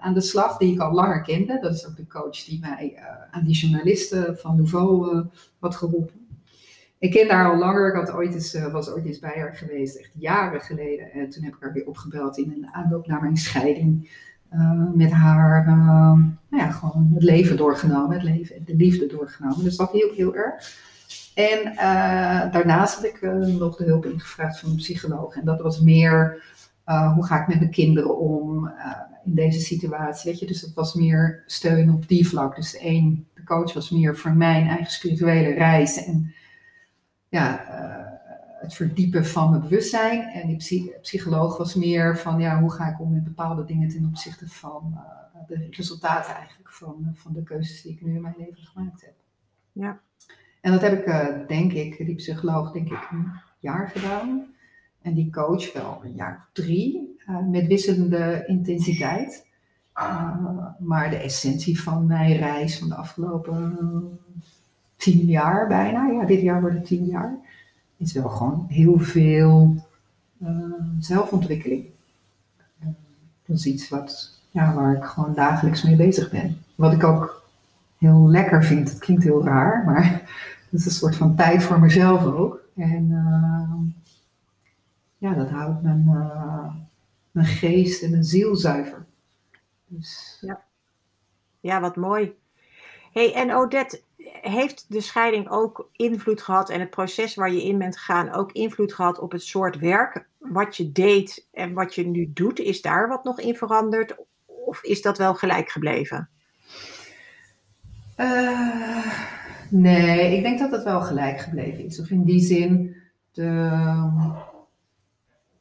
aan 0.00 0.14
de 0.14 0.20
slag 0.20 0.56
die 0.56 0.72
ik 0.72 0.80
al 0.80 0.92
langer 0.92 1.22
kende. 1.22 1.58
Dat 1.60 1.74
is 1.74 1.86
ook 1.86 1.96
de 1.96 2.06
coach 2.06 2.44
die 2.44 2.60
mij 2.60 3.02
aan 3.30 3.44
die 3.44 3.54
journalisten 3.54 4.38
van 4.38 4.56
Nouveau 4.56 5.24
had 5.58 5.76
geroepen. 5.76 6.26
Ik 6.98 7.10
ken 7.10 7.30
haar 7.30 7.50
al 7.50 7.58
langer. 7.58 7.88
Ik 7.88 8.06
had 8.06 8.12
ooit 8.12 8.34
eens, 8.34 8.70
was 8.72 8.90
ooit 8.90 9.04
eens 9.04 9.18
bij 9.18 9.34
haar 9.36 9.54
geweest, 9.56 9.96
echt 9.96 10.12
jaren 10.14 10.60
geleden. 10.60 11.12
En 11.12 11.28
toen 11.28 11.44
heb 11.44 11.54
ik 11.54 11.60
haar 11.60 11.72
weer 11.72 11.86
opgebeld 11.86 12.38
in 12.38 12.52
een 12.52 12.68
aanloop 12.72 13.06
naar 13.06 13.20
mijn 13.20 13.36
scheiding. 13.36 14.10
Uh, 14.52 14.92
met 14.94 15.10
haar 15.10 15.66
uh, 15.66 15.74
nou 16.48 16.62
ja, 16.64 16.70
gewoon 16.70 17.10
het 17.14 17.22
leven 17.22 17.56
doorgenomen, 17.56 18.12
het 18.12 18.22
leven, 18.22 18.64
de 18.64 18.76
liefde 18.76 19.06
doorgenomen. 19.06 19.64
Dus 19.64 19.76
dat 19.76 19.90
hielp 19.90 20.14
heel 20.16 20.34
erg. 20.34 20.76
En 21.34 21.72
uh, 21.72 22.52
daarnaast 22.52 23.02
heb 23.02 23.14
ik 23.14 23.22
nog 23.58 23.76
de 23.76 23.84
hulp 23.84 24.06
ingevraagd 24.06 24.60
van 24.60 24.70
een 24.70 24.76
psycholoog. 24.76 25.36
En 25.36 25.44
dat 25.44 25.60
was 25.60 25.80
meer, 25.80 26.42
hoe 26.84 27.26
ga 27.26 27.40
ik 27.40 27.48
met 27.48 27.58
mijn 27.58 27.70
kinderen 27.70 28.18
om 28.18 28.70
in 29.24 29.34
deze 29.34 29.60
situatie, 29.60 30.30
weet 30.30 30.40
je. 30.40 30.46
Dus 30.46 30.60
dat 30.60 30.74
was 30.74 30.94
meer 30.94 31.42
steun 31.46 31.92
op 31.92 32.08
die 32.08 32.28
vlak. 32.28 32.56
Dus 32.56 32.76
een, 32.80 33.26
de 33.34 33.44
coach 33.44 33.72
was 33.72 33.90
meer 33.90 34.16
voor 34.16 34.32
mijn 34.32 34.66
eigen 34.68 34.92
spirituele 34.92 35.54
reis. 35.54 36.04
En 36.04 36.34
ja, 37.28 37.64
het 38.60 38.74
verdiepen 38.74 39.26
van 39.26 39.50
mijn 39.50 39.62
bewustzijn. 39.62 40.22
En 40.22 40.46
die 40.46 40.94
psycholoog 41.00 41.56
was 41.56 41.74
meer 41.74 42.18
van 42.18 42.40
ja, 42.40 42.60
hoe 42.60 42.72
ga 42.72 42.88
ik 42.88 43.00
om 43.00 43.12
met 43.12 43.24
bepaalde 43.24 43.64
dingen 43.64 43.88
ten 43.88 44.06
opzichte 44.06 44.48
van 44.48 44.92
uh, 44.94 45.40
de 45.46 45.66
resultaten 45.70 46.34
eigenlijk 46.34 46.70
van, 46.70 47.12
van 47.14 47.32
de 47.32 47.42
keuzes 47.42 47.82
die 47.82 47.92
ik 47.92 48.02
nu 48.02 48.14
in 48.14 48.22
mijn 48.22 48.34
leven 48.38 48.62
gemaakt 48.62 49.00
heb. 49.00 49.14
Ja. 49.72 50.00
En 50.60 50.72
dat 50.72 50.80
heb 50.80 50.98
ik, 50.98 51.06
uh, 51.06 51.46
denk 51.46 51.72
ik, 51.72 51.96
die 51.96 52.14
psycholoog, 52.14 52.72
denk 52.72 52.90
ik, 52.90 53.08
een 53.10 53.32
jaar 53.58 53.88
gedaan. 53.88 54.46
En 55.02 55.14
die 55.14 55.30
coach 55.30 55.72
wel 55.72 56.00
een 56.04 56.14
jaar 56.14 56.36
of 56.36 56.50
drie, 56.52 57.16
uh, 57.28 57.46
met 57.46 57.66
wisselende 57.66 58.44
intensiteit. 58.46 59.46
maar 60.78 61.10
de 61.10 61.16
essentie 61.16 61.80
van 61.80 62.06
mijn 62.06 62.36
reis 62.36 62.78
van 62.78 62.88
de 62.88 62.94
afgelopen 62.94 64.18
tien 64.96 65.26
jaar 65.26 65.68
bijna, 65.68 66.06
ja, 66.06 66.24
dit 66.24 66.40
jaar 66.40 66.60
wordt 66.60 66.76
het 66.76 66.86
tien 66.86 67.04
jaar, 67.04 67.38
is 67.98 68.12
wel 68.12 68.28
gewoon 68.28 68.66
heel 68.68 68.98
veel 68.98 69.86
zelfontwikkeling. 70.98 71.86
dat 73.46 73.56
is 73.56 73.66
iets 73.66 73.88
wat, 73.88 74.40
ja, 74.50 74.74
waar 74.74 74.96
ik 74.96 75.04
gewoon 75.04 75.34
dagelijks 75.34 75.82
mee 75.82 75.96
bezig 75.96 76.30
ben. 76.30 76.62
Wat 76.74 76.92
ik 76.92 77.04
ook 77.04 77.46
heel 77.98 78.28
lekker 78.28 78.64
vind. 78.64 78.90
Het 78.90 78.98
klinkt 78.98 79.24
heel 79.24 79.44
raar, 79.44 79.84
maar 79.84 80.04
het 80.70 80.80
is 80.80 80.84
een 80.84 80.90
soort 80.90 81.16
van 81.16 81.36
tijd 81.36 81.62
voor 81.62 81.80
mezelf 81.80 82.24
ook. 82.24 82.60
En 82.76 83.10
uh, 83.10 83.94
ja, 85.18 85.34
dat 85.34 85.50
houdt 85.50 85.82
mijn, 85.82 86.04
mijn 87.30 87.46
geest 87.46 88.02
en 88.02 88.10
mijn 88.10 88.24
ziel 88.24 88.56
zuiver. 88.56 89.06
Dus, 89.86 90.38
ja. 90.40 90.62
ja, 91.60 91.80
wat 91.80 91.96
mooi. 91.96 92.32
hey, 93.12 93.34
en 93.34 93.54
Odette, 93.54 94.02
heeft 94.40 94.86
de 94.88 95.00
scheiding 95.00 95.50
ook 95.50 95.90
invloed 95.92 96.42
gehad 96.42 96.70
en 96.70 96.80
het 96.80 96.90
proces 96.90 97.34
waar 97.34 97.52
je 97.52 97.62
in 97.62 97.78
bent 97.78 97.98
gegaan 97.98 98.32
ook 98.32 98.52
invloed 98.52 98.94
gehad 98.94 99.18
op 99.18 99.32
het 99.32 99.42
soort 99.42 99.78
werk 99.78 100.26
wat 100.38 100.76
je 100.76 100.92
deed 100.92 101.46
en 101.52 101.72
wat 101.72 101.94
je 101.94 102.06
nu 102.06 102.30
doet? 102.34 102.58
Is 102.58 102.82
daar 102.82 103.08
wat 103.08 103.24
nog 103.24 103.40
in 103.40 103.56
veranderd 103.56 104.16
of 104.46 104.82
is 104.82 105.02
dat 105.02 105.18
wel 105.18 105.34
gelijk 105.34 105.68
gebleven? 105.68 106.28
Uh, 108.16 109.06
nee, 109.70 110.36
ik 110.36 110.42
denk 110.42 110.58
dat 110.58 110.70
het 110.70 110.84
wel 110.84 111.00
gelijk 111.00 111.40
gebleven 111.40 111.84
is. 111.84 112.00
Of 112.00 112.10
in 112.10 112.24
die 112.24 112.40
zin, 112.40 112.96
de, 113.32 113.80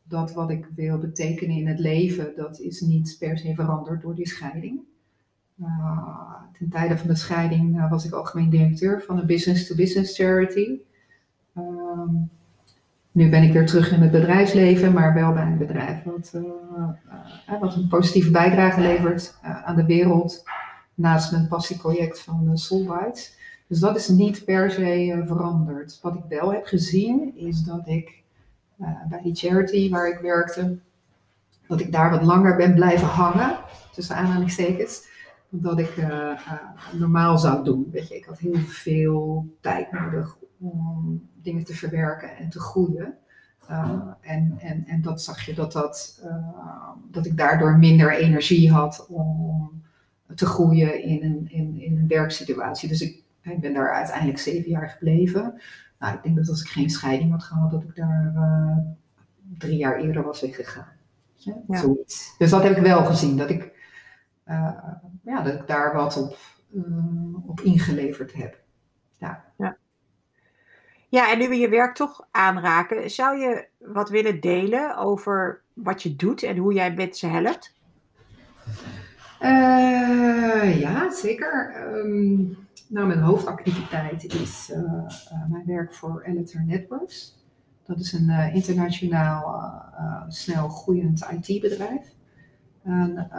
dat 0.04 0.34
wat 0.34 0.50
ik 0.50 0.70
wil 0.76 0.98
betekenen 0.98 1.58
in 1.58 1.68
het 1.68 1.80
leven, 1.80 2.34
dat 2.36 2.60
is 2.60 2.82
niet 2.82 3.16
per 3.20 3.38
se 3.38 3.56
veranderd 3.56 4.02
door 4.02 4.16
die 4.16 4.28
scheiding. 4.28 4.80
Uh, 5.62 6.34
ten 6.58 6.70
tijde 6.70 6.98
van 6.98 7.08
de 7.08 7.16
scheiding 7.16 7.78
uh, 7.78 7.90
was 7.90 8.06
ik 8.06 8.12
algemeen 8.12 8.50
directeur 8.50 9.02
van 9.02 9.18
een 9.18 9.26
business-to-business 9.26 10.16
charity. 10.16 10.80
Uh, 11.58 11.64
nu 13.12 13.30
ben 13.30 13.44
ik 13.44 13.54
weer 13.54 13.66
terug 13.66 13.92
in 13.92 14.02
het 14.02 14.12
bedrijfsleven, 14.12 14.94
maar 14.94 15.14
wel 15.14 15.34
bij 15.34 15.44
een 15.44 15.58
bedrijf 15.58 16.04
wat, 16.04 16.34
wat 17.60 17.76
een 17.76 17.88
positieve 17.88 18.32
bijdrage 18.32 18.82
levert 18.82 19.38
aan 19.42 19.76
de 19.76 19.86
wereld 19.86 20.44
naast 20.94 21.32
mijn 21.32 21.48
passieproject 21.48 22.22
van 22.22 22.58
Soulbites. 22.58 23.38
Dus 23.68 23.80
dat 23.80 23.96
is 23.96 24.08
niet 24.08 24.46
per 24.46 24.72
se 24.72 25.24
veranderd. 25.28 26.00
Wat 26.02 26.16
ik 26.16 26.24
wel 26.30 26.54
heb 26.54 26.66
gezien 26.66 27.34
is 27.36 27.64
dat 27.64 27.88
ik 27.88 28.24
bij 29.10 29.22
die 29.24 29.36
charity 29.36 29.90
waar 29.90 30.08
ik 30.08 30.20
werkte, 30.20 30.78
dat 31.68 31.80
ik 31.80 31.92
daar 31.92 32.10
wat 32.10 32.24
langer 32.24 32.56
ben 32.56 32.74
blijven 32.74 33.08
hangen, 33.08 33.58
tussen 33.94 34.16
aanhalingstekens, 34.16 35.16
dat 35.50 35.80
ik 35.80 36.08
normaal 36.94 37.38
zou 37.38 37.64
doen. 37.64 37.88
Weet 37.92 38.08
je, 38.08 38.16
ik 38.16 38.26
had 38.26 38.40
heel 38.40 38.58
veel 38.58 39.48
tijd 39.62 39.92
nodig 39.92 40.38
om 40.60 41.22
dingen 41.42 41.64
te 41.64 41.74
verwerken 41.74 42.38
en 42.38 42.50
te 42.50 42.60
groeien. 42.60 43.18
en, 44.22 44.56
en, 44.58 44.84
en 44.86 45.02
dat 45.02 45.22
zag 45.22 45.42
je 45.42 45.54
dat, 45.54 45.72
dat, 45.72 46.24
dat 47.12 47.26
ik 47.26 47.38
daardoor 47.38 47.78
minder 47.78 48.14
energie 48.14 48.72
had 48.72 49.06
om 49.10 49.82
te 50.36 50.46
groeien 50.46 51.04
in 51.04 51.24
een, 51.24 51.48
in, 51.52 51.82
in 51.82 51.98
een 51.98 52.08
werksituatie. 52.08 52.90
Dus 52.90 53.02
ik, 53.02 53.24
ik 53.42 53.60
ben 53.60 53.74
daar 53.74 53.94
uiteindelijk 53.94 54.40
zeven 54.40 54.70
jaar 54.70 54.90
gebleven. 54.90 55.62
Nou, 56.00 56.16
ik 56.16 56.24
denk 56.24 56.36
dat 56.36 56.50
als 56.50 56.62
ik 56.62 56.68
geen 56.68 56.90
scheiding 56.90 57.32
had 57.32 57.44
gehad, 57.44 57.72
dat 57.72 57.84
ik 57.84 57.96
daar 57.96 58.34
uh, 58.36 58.78
drie 59.58 59.78
jaar 59.78 60.00
eerder 60.00 60.24
was 60.24 60.42
weggegaan. 60.42 60.96
Ja, 61.34 61.56
Zoiets. 61.70 62.36
Dus 62.38 62.50
dat 62.50 62.64
heb 62.64 62.78
ik 62.78 62.84
wel 62.84 63.06
gezien, 63.06 63.38
dat 63.38 63.50
ik, 63.50 63.72
ja, 65.24 65.42
dat 65.44 65.54
ik 65.54 65.68
daar 65.68 65.94
wat 65.94 66.18
op, 66.18 66.38
uh, 66.72 67.50
op 67.50 67.62
ingeleverd 67.62 68.34
heb. 68.34 68.62
Ja. 69.18 69.44
ja. 69.58 69.78
Ja, 71.10 71.32
en 71.32 71.38
nu 71.38 71.50
we 71.50 71.56
je 71.56 71.70
werk 71.70 71.96
toch 71.96 72.28
aanraken, 72.32 73.12
zou 73.12 73.38
je 73.38 73.68
wat 73.78 74.10
willen 74.10 74.40
delen 74.40 74.98
over 74.98 75.62
wat 75.74 76.04
je 76.04 76.16
doet 76.16 76.44
en 76.44 76.58
hoe 76.58 76.74
jij 76.74 76.94
mensen 76.94 77.32
helpt? 77.32 77.76
Uh, 79.42 80.80
ja, 80.80 81.12
zeker. 81.12 81.76
Um, 81.94 82.58
nou, 82.88 83.08
mijn 83.08 83.20
hoofdactiviteit 83.20 84.24
is 84.24 84.70
uh, 84.72 84.78
uh, 84.78 85.50
mijn 85.50 85.66
werk 85.66 85.94
voor 85.94 86.22
Editor 86.22 86.64
Networks. 86.66 87.46
Dat 87.86 88.00
is 88.00 88.14
een 88.14 88.54
internationaal 88.54 89.66
snel 90.28 90.70
groeiend 90.70 91.28
IT-bedrijf. 91.32 92.17
En, 92.88 93.30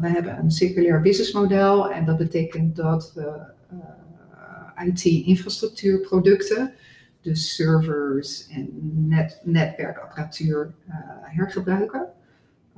we 0.00 0.08
hebben 0.08 0.38
een 0.38 0.50
circulair 0.50 1.00
businessmodel 1.00 1.90
en 1.90 2.04
dat 2.04 2.16
betekent 2.16 2.76
dat 2.76 3.12
we 3.14 3.40
IT-infrastructuurproducten, 4.84 6.72
dus 7.20 7.54
servers 7.54 8.48
en 8.48 8.68
net, 9.08 9.40
netwerkapparatuur, 9.44 10.74
hergebruiken. 11.22 12.08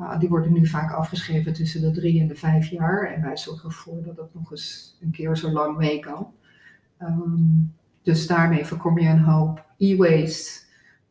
Uh, 0.00 0.18
die 0.18 0.28
worden 0.28 0.52
nu 0.52 0.66
vaak 0.66 0.92
afgeschreven 0.92 1.52
tussen 1.52 1.80
de 1.80 1.90
drie 1.90 2.20
en 2.20 2.26
de 2.26 2.34
vijf 2.34 2.66
jaar. 2.66 3.12
En 3.12 3.22
wij 3.22 3.36
zorgen 3.36 3.68
ervoor 3.68 4.02
dat 4.02 4.16
dat 4.16 4.34
nog 4.34 4.50
eens 4.50 4.98
een 5.00 5.10
keer 5.10 5.36
zo 5.36 5.50
lang 5.50 5.76
mee 5.76 6.00
kan. 6.00 6.32
Um, 7.02 7.74
dus 8.02 8.26
daarmee 8.26 8.64
voorkom 8.64 8.98
je 8.98 9.08
een 9.08 9.24
hoop 9.24 9.64
e-waste, 9.78 10.60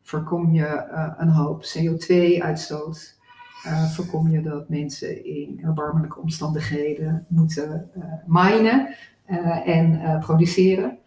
voorkom 0.01 0.53
je 0.53 0.87
een 1.17 1.29
hoop 1.29 1.63
CO2-uitstoot. 1.63 3.12
Uh, 3.65 3.89
voorkom 3.89 4.29
je 4.29 4.41
dat 4.41 4.69
mensen 4.69 5.25
in 5.25 5.59
erbarmelijke 5.63 6.19
omstandigheden 6.19 7.25
moeten 7.27 7.89
minen 8.25 8.95
en 9.65 10.19
produceren. 10.19 10.97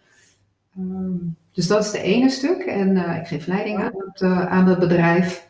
Um, 0.78 1.36
dus 1.52 1.66
dat 1.66 1.84
is 1.84 1.90
de 1.90 2.00
ene 2.00 2.28
stuk. 2.28 2.62
En 2.62 2.96
ik 2.96 3.26
geef 3.26 3.46
leiding 3.46 3.78
aan 3.78 3.92
het, 3.96 4.22
aan 4.22 4.64
bedrijf. 4.78 5.46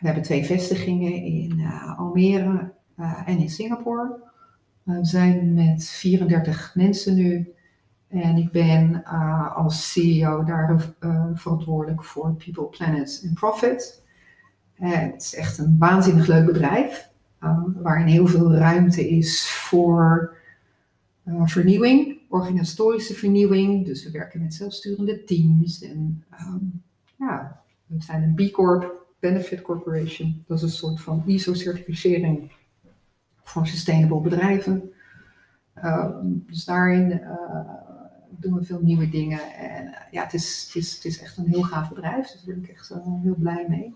We 0.00 0.06
hebben 0.06 0.22
twee 0.22 0.44
vestigingen 0.44 1.12
in 1.12 1.58
uh, 1.58 1.98
Almere 1.98 2.72
uh, 2.98 3.22
en 3.26 3.38
in 3.38 3.48
Singapore. 3.48 4.20
Uh, 4.84 4.96
we 4.96 5.04
zijn 5.04 5.54
met 5.54 5.88
34 5.88 6.72
mensen 6.74 7.14
nu. 7.14 7.52
En 8.08 8.36
ik 8.36 8.52
ben 8.52 9.04
als 9.54 9.92
CEO 9.92 10.44
daar 10.44 10.94
verantwoordelijk 11.34 12.04
voor 12.04 12.34
People, 12.34 12.64
Planet 12.64 13.22
en 13.24 13.32
Profit. 13.32 14.02
Het 14.78 15.22
is 15.22 15.34
echt 15.34 15.58
een 15.58 15.76
waanzinnig 15.78 16.26
leuk 16.26 16.46
bedrijf. 16.46 17.10
waarin 17.82 18.06
heel 18.06 18.26
veel 18.26 18.54
ruimte 18.54 19.08
is 19.08 19.50
voor 19.50 20.36
vernieuwing, 21.44 22.18
organisatorische 22.28 23.14
vernieuwing. 23.14 23.84
Dus 23.84 24.04
we 24.04 24.10
werken 24.10 24.42
met 24.42 24.54
zelfsturende 24.54 25.24
teams. 25.24 25.82
En 25.82 26.24
um, 26.40 26.82
ja, 27.16 27.62
we 27.86 28.02
zijn 28.02 28.22
een 28.22 28.48
B 28.48 28.52
Corp 28.52 29.06
Benefit 29.18 29.62
Corporation. 29.62 30.44
Dat 30.46 30.56
is 30.56 30.62
een 30.62 30.68
soort 30.68 31.00
van 31.00 31.22
ISO-certificering 31.26 32.52
voor 33.42 33.66
sustainable 33.66 34.20
bedrijven. 34.20 34.92
Uh, 35.76 36.08
dus 36.22 36.64
daarin 36.64 37.10
uh, 37.10 37.60
doen 38.30 38.54
we 38.54 38.64
veel 38.64 38.80
nieuwe 38.82 39.08
dingen. 39.08 39.40
En 39.56 39.84
uh, 39.86 39.92
ja, 40.10 40.22
het 40.22 40.34
is, 40.34 40.64
het, 40.66 40.82
is, 40.82 40.94
het 40.94 41.04
is 41.04 41.20
echt 41.20 41.36
een 41.36 41.48
heel 41.48 41.62
gaaf 41.62 41.88
bedrijf. 41.88 42.30
Dus 42.30 42.42
daar 42.44 42.54
ben 42.54 42.64
ik 42.64 42.70
echt 42.70 42.94
heel 43.22 43.36
blij 43.38 43.66
mee. 43.68 43.94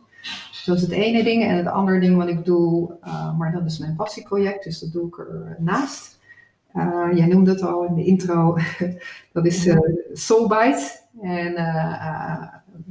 Dat 0.67 0.77
is 0.77 0.83
het 0.83 0.91
ene 0.91 1.25
ding. 1.25 1.45
En 1.45 1.57
het 1.57 1.67
andere 1.67 2.01
ding 2.01 2.17
wat 2.17 2.29
ik 2.29 2.45
doe, 2.45 2.97
maar 3.39 3.53
dat 3.53 3.65
is 3.65 3.79
mijn 3.79 3.97
passieproject. 3.97 4.65
Dus 4.65 4.79
dat 4.79 4.93
doe 4.93 5.07
ik 5.07 5.19
ernaast. 5.19 6.19
jij 7.15 7.27
noemde 7.27 7.51
het 7.51 7.63
al 7.63 7.85
in 7.85 7.95
de 7.95 8.05
intro. 8.05 8.57
dat 9.33 9.47
is 9.47 9.69
Soulbite. 10.13 11.01
En 11.21 11.55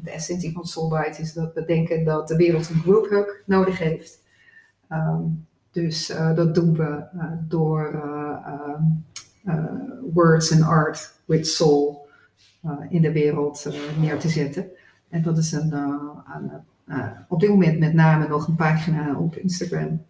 de 0.04 0.12
essentie 0.12 0.54
van 0.54 0.66
Soulbite 0.66 1.22
is 1.22 1.34
dat 1.34 1.54
we 1.54 1.66
denken 1.66 2.04
dat 2.04 2.28
de 2.28 2.36
wereld 2.36 2.70
een 2.70 2.80
group 2.80 3.10
hug 3.10 3.44
nodig 3.46 3.78
heeft. 3.78 4.20
Um, 4.90 5.46
dus 5.72 6.10
uh, 6.10 6.36
dat 6.36 6.56
doen 6.56 6.74
we 6.74 7.04
uh, 7.16 7.32
door 7.48 7.92
uh, 9.46 9.66
words 10.14 10.52
and 10.52 10.62
art 10.64 11.14
with 11.26 11.48
soul 11.48 12.10
in 12.90 13.02
de 13.02 13.12
wereld 13.12 13.68
neer 14.00 14.20
te 14.20 14.30
zetten. 14.30 14.66
En 15.10 15.22
dat 15.22 15.38
is 15.38 15.52
een, 15.52 15.74
een 15.74 16.52
op 17.28 17.40
dit 17.40 17.50
moment 17.50 17.80
met 17.80 17.94
name 17.94 18.28
nog 18.28 18.48
een 18.48 18.56
pagina 18.56 19.18
op 19.18 19.36
Instagram. 19.36 20.02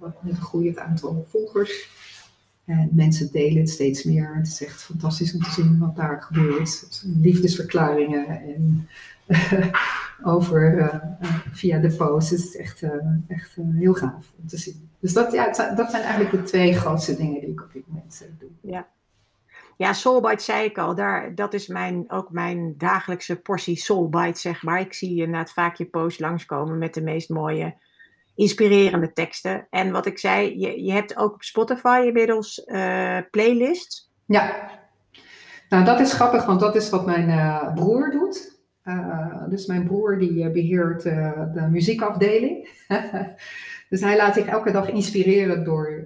met 0.00 0.12
een 0.24 0.36
groeiend 0.36 0.78
aantal 0.78 1.26
volgers. 1.28 2.02
En 2.64 2.90
mensen 2.92 3.32
delen 3.32 3.58
het 3.58 3.70
steeds 3.70 4.04
meer. 4.04 4.34
Het 4.36 4.46
is 4.46 4.64
echt 4.64 4.82
fantastisch 4.82 5.34
om 5.34 5.42
te 5.42 5.50
zien 5.50 5.78
wat 5.78 5.96
daar 5.96 6.22
gebeurt. 6.22 7.02
Liefdesverklaringen 7.20 8.26
en 8.26 8.88
over 10.34 10.78
uh, 10.78 10.94
via 11.52 11.78
de 11.78 11.94
post. 11.96 12.30
Het 12.30 12.38
is 12.38 12.56
echt, 12.56 12.82
echt 13.28 13.56
heel 13.72 13.94
gaaf 13.94 14.32
om 14.40 14.46
te 14.46 14.56
zien. 14.56 14.88
Dus 15.00 15.12
dat, 15.12 15.32
ja, 15.32 15.44
dat 15.74 15.90
zijn 15.90 16.02
eigenlijk 16.02 16.30
de 16.30 16.42
twee 16.42 16.72
grootste 16.72 17.16
dingen 17.16 17.40
die 17.40 17.50
ik 17.50 17.62
op 17.62 17.72
dit 17.72 17.86
moment 17.86 18.28
doe. 18.38 18.48
Ja. 18.60 18.86
Ja, 19.76 19.92
Soulbite 19.92 20.42
zei 20.42 20.64
ik 20.64 20.78
al, 20.78 20.94
daar, 20.94 21.34
dat 21.34 21.54
is 21.54 21.66
mijn, 21.66 22.04
ook 22.08 22.30
mijn 22.30 22.74
dagelijkse 22.78 23.40
portie 23.40 23.76
Soulbite, 23.76 24.40
zeg 24.40 24.62
maar. 24.62 24.80
Ik 24.80 24.94
zie 24.94 25.18
inderdaad 25.18 25.52
vaak 25.52 25.76
je 25.76 25.84
post 25.84 26.20
langskomen 26.20 26.78
met 26.78 26.94
de 26.94 27.02
meest 27.02 27.28
mooie 27.28 27.74
inspirerende 28.34 29.12
teksten. 29.12 29.66
En 29.70 29.92
wat 29.92 30.06
ik 30.06 30.18
zei, 30.18 30.58
je, 30.58 30.84
je 30.84 30.92
hebt 30.92 31.16
ook 31.16 31.34
op 31.34 31.42
Spotify 31.42 32.02
inmiddels 32.06 32.62
uh, 32.66 33.18
playlists. 33.30 34.12
Ja, 34.26 34.70
nou 35.68 35.84
dat 35.84 36.00
is 36.00 36.12
grappig, 36.12 36.46
want 36.46 36.60
dat 36.60 36.76
is 36.76 36.90
wat 36.90 37.06
mijn 37.06 37.28
uh, 37.28 37.74
broer 37.74 38.10
doet. 38.10 38.52
Uh, 38.84 39.48
dus 39.48 39.66
mijn 39.66 39.86
broer 39.86 40.18
die 40.18 40.50
beheert 40.50 41.02
de 41.02 41.66
muziekafdeling. 41.70 42.68
dus 43.90 44.00
hij 44.00 44.16
laat 44.16 44.34
zich 44.34 44.46
elke 44.46 44.70
dag 44.70 44.90
inspireren 44.90 45.64
door 45.64 46.04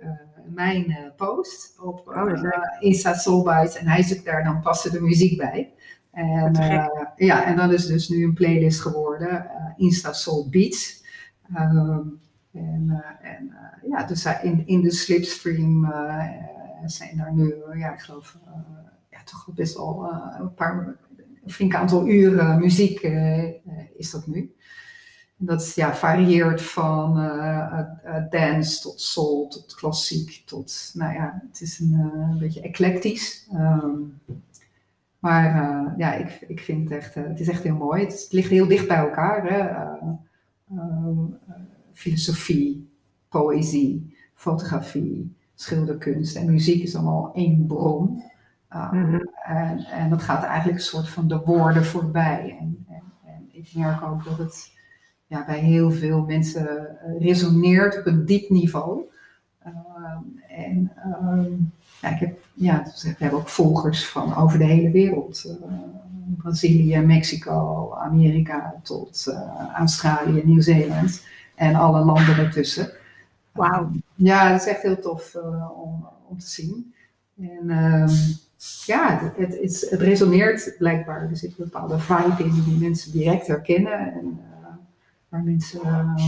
mijn 0.54 1.12
post 1.16 1.78
op 1.80 2.08
oh, 2.08 2.52
Insta 2.80 3.14
Soulbites. 3.14 3.76
En 3.76 3.86
hij 3.86 4.02
zoekt 4.02 4.24
daar 4.24 4.44
dan 4.44 4.60
passende 4.60 5.00
muziek 5.00 5.36
bij. 5.36 5.72
En, 6.10 6.52
ja, 7.16 7.44
en 7.44 7.56
dat 7.56 7.72
is 7.72 7.86
dus 7.86 8.08
nu 8.08 8.24
een 8.24 8.34
playlist 8.34 8.80
geworden, 8.80 9.50
Insta 9.76 10.12
Soul 10.12 10.48
Beats. 10.48 11.04
Um, 11.56 12.20
en, 12.52 13.04
en 13.22 13.56
ja, 13.88 14.04
dus 14.04 14.26
in, 14.42 14.66
in 14.66 14.80
de 14.80 14.90
slipstream 14.90 15.94
zijn 16.84 17.16
daar 17.16 17.34
nu, 17.34 17.54
ja, 17.74 17.92
ik 17.92 18.00
geloof, 18.00 18.38
ja, 19.10 19.18
toch 19.24 19.48
best 19.54 19.76
wel 19.76 20.16
een 20.38 20.54
paar, 20.54 20.96
een 21.44 21.50
flink 21.50 21.74
aantal 21.74 22.08
uren 22.08 22.58
muziek 22.58 23.00
is 23.96 24.10
dat 24.10 24.26
nu. 24.26 24.54
Dat 25.40 25.74
ja, 25.74 25.94
varieert 25.94 26.62
van 26.62 27.14
dance 28.30 28.80
tot 28.80 29.00
soul, 29.00 29.48
tot 29.48 29.74
klassiek, 29.74 30.42
tot, 30.46 30.90
nou 30.94 31.14
ja, 31.14 31.42
het 31.48 31.60
is 31.60 31.78
een, 31.78 32.36
beetje 32.38 32.60
eclectisch. 32.60 33.48
Um, 33.52 34.20
maar 35.18 35.94
ja, 35.96 36.14
ik, 36.14 36.44
ik 36.48 36.60
vind 36.60 36.88
het 36.88 36.98
echt, 36.98 37.14
het 37.14 37.40
is 37.40 37.48
echt 37.48 37.62
heel 37.62 37.76
mooi. 37.76 38.02
Het, 38.02 38.12
het 38.12 38.32
ligt 38.32 38.50
heel 38.50 38.66
dicht 38.66 38.88
bij 38.88 38.96
elkaar. 38.96 39.44
Hè? 39.44 39.88
Um, 40.72 41.38
filosofie, 41.92 42.90
poëzie, 43.28 44.16
fotografie, 44.34 45.36
schilderkunst 45.54 46.36
en 46.36 46.50
muziek 46.50 46.82
is 46.82 46.94
allemaal 46.94 47.30
één 47.34 47.66
bron. 47.66 48.22
Um, 48.74 49.30
en, 49.44 49.78
en 49.78 50.10
dat 50.10 50.22
gaat 50.22 50.42
eigenlijk 50.42 50.78
een 50.78 50.84
soort 50.84 51.08
van 51.08 51.28
de 51.28 51.38
woorden 51.38 51.84
voorbij. 51.84 52.56
En, 52.60 52.84
en, 52.88 53.02
en 53.24 53.48
ik 53.50 53.74
merk 53.74 54.02
ook 54.02 54.24
dat 54.24 54.38
het 54.38 54.72
ja, 55.28 55.44
bij 55.46 55.58
heel 55.58 55.90
veel 55.90 56.24
mensen 56.24 57.00
eh, 57.00 57.20
resoneert 57.20 57.98
op 57.98 58.06
een 58.06 58.24
diep 58.24 58.50
niveau. 58.50 59.00
Um, 59.66 60.40
en 60.48 60.92
um, 61.22 61.72
ja, 62.00 62.08
ik 62.08 62.18
heb, 62.18 62.38
ja, 62.54 62.82
dus 62.82 63.02
we 63.02 63.14
hebben 63.18 63.38
ook 63.38 63.48
volgers 63.48 64.08
van 64.08 64.36
over 64.36 64.58
de 64.58 64.64
hele 64.64 64.90
wereld. 64.90 65.44
Uh, 65.46 65.66
Brazilië, 66.36 66.98
Mexico, 66.98 67.92
Amerika 67.94 68.74
tot 68.82 69.26
uh, 69.28 69.74
Australië, 69.74 70.42
Nieuw-Zeeland 70.44 71.22
en 71.54 71.74
alle 71.74 72.04
landen 72.04 72.36
ertussen. 72.36 72.90
Wauw. 73.52 73.90
ja, 74.14 74.50
dat 74.50 74.60
is 74.60 74.66
echt 74.66 74.82
heel 74.82 75.00
tof 75.00 75.34
uh, 75.34 75.80
om, 75.82 76.08
om 76.28 76.38
te 76.38 76.46
zien. 76.46 76.94
En 77.40 77.70
ja, 78.86 79.32
het, 79.36 79.60
het, 79.60 79.86
het, 79.90 80.00
resoneert 80.00 80.74
blijkbaar. 80.78 81.30
Er 81.30 81.36
zit 81.36 81.50
een 81.50 81.64
bepaalde 81.64 81.98
vibe 81.98 82.44
in 82.44 82.62
die 82.64 82.78
mensen 82.78 83.12
direct 83.12 83.46
herkennen. 83.46 84.12
En 84.12 84.40
waar 85.28 85.42
mensen 85.42 85.80
uh, 85.84 86.24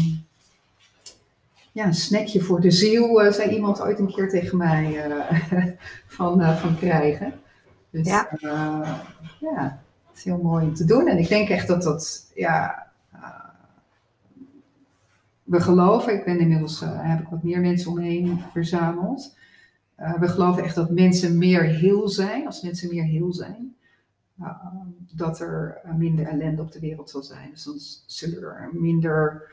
ja, 1.73 1.87
een 1.87 1.95
snackje 1.95 2.41
voor 2.41 2.61
de 2.61 2.71
ziel, 2.71 3.25
uh, 3.25 3.33
zei 3.33 3.51
iemand 3.51 3.81
ooit 3.81 3.99
een 3.99 4.13
keer 4.13 4.29
tegen 4.29 4.59
mij, 4.59 5.11
van, 6.07 6.57
van 6.57 6.77
krijgen. 6.77 7.33
Dus 7.91 8.07
ja. 8.07 8.29
ja, 9.41 9.81
het 10.09 10.17
is 10.17 10.25
heel 10.25 10.43
mooi 10.43 10.65
om 10.65 10.75
te 10.75 10.85
doen. 10.85 11.07
En 11.07 11.19
ik 11.19 11.29
denk 11.29 11.49
echt 11.49 11.69
dat 11.69 11.83
dat, 11.83 12.31
ja, 12.35 12.91
we 15.51 15.61
geloven, 15.61 16.15
ik 16.15 16.25
ben 16.25 16.39
inmiddels, 16.39 16.83
uh, 16.83 16.89
heb 16.93 17.21
ik 17.21 17.29
wat 17.29 17.43
meer 17.43 17.61
mensen 17.61 17.91
omheen 17.91 18.41
verzameld. 18.53 19.37
Uh, 19.99 20.19
we 20.19 20.29
geloven 20.29 20.63
echt 20.63 20.75
dat 20.75 20.91
mensen 20.91 21.39
meer 21.39 21.63
heel 21.63 22.09
zijn, 22.09 22.47
als 22.47 22.63
mensen 22.63 22.89
meer 22.89 23.05
heel 23.05 23.33
zijn, 23.33 23.70
dat 25.15 25.41
er 25.41 25.81
minder 25.97 26.27
ellende 26.27 26.63
op 26.63 26.73
de 26.73 26.81
wereld 26.81 27.11
zal 27.11 27.23
zijn. 27.23 27.51
Dus 27.51 27.65
dan 27.65 27.79
zullen 28.07 28.43
er 28.43 28.71
minder 28.73 29.49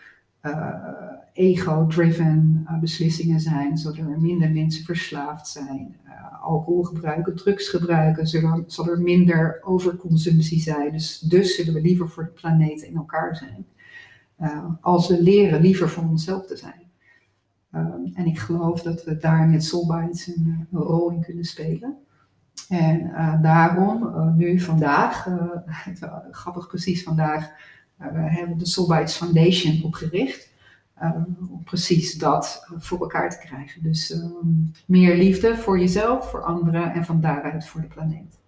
ego-driven 1.33 2.67
beslissingen 2.79 3.39
zijn, 3.39 3.77
zullen 3.77 4.11
er 4.11 4.21
minder 4.21 4.51
mensen 4.51 4.85
verslaafd 4.85 5.47
zijn, 5.47 5.95
alcohol 6.41 6.83
gebruiken, 6.83 7.35
drugs 7.35 7.69
gebruiken, 7.69 8.27
zullen, 8.27 8.63
zal 8.67 8.87
er 8.87 9.01
minder 9.01 9.59
overconsumptie 9.63 10.59
zijn. 10.59 10.91
Dus, 10.91 11.19
dus 11.19 11.55
zullen 11.55 11.73
we 11.73 11.81
liever 11.81 12.09
voor 12.09 12.23
de 12.23 12.29
planeet 12.29 12.81
in 12.81 12.95
elkaar 12.95 13.35
zijn. 13.35 13.65
Als 14.81 15.07
we 15.07 15.21
leren 15.21 15.61
liever 15.61 15.89
voor 15.89 16.03
onszelf 16.03 16.45
te 16.45 16.57
zijn. 16.57 16.85
En 18.13 18.25
ik 18.25 18.39
geloof 18.39 18.81
dat 18.81 19.03
we 19.03 19.17
daar 19.17 19.47
met 19.47 19.63
Soulbites 19.63 20.27
een, 20.27 20.67
een, 20.71 20.79
rol 20.79 21.11
in 21.11 21.21
kunnen 21.21 21.43
spelen. 21.43 21.97
En 22.69 23.01
uh, 23.01 23.41
daarom, 23.41 24.03
uh, 24.03 24.33
nu 24.33 24.59
vandaag, 24.59 25.27
grappig 26.31 26.67
precies 26.67 27.03
vandaag, 27.03 27.49
hebben 27.97 28.49
we 28.49 28.55
de 28.55 28.65
Soulbites 28.65 29.15
Foundation 29.15 29.83
opgericht. 29.83 30.51
om 30.99 31.63
precies 31.63 32.13
dat 32.13 32.67
voor 32.77 32.99
elkaar 32.99 33.29
te 33.29 33.37
krijgen. 33.37 33.83
Dus 33.83 34.09
um, 34.11 34.71
meer 34.85 35.15
liefde 35.15 35.57
voor 35.57 35.79
jezelf, 35.79 36.29
voor 36.29 36.43
anderen 36.43 36.93
en 36.93 37.05
van 37.05 37.21
daaruit 37.21 37.67
voor 37.67 37.81
de 37.81 37.87
planeet. 37.87 38.39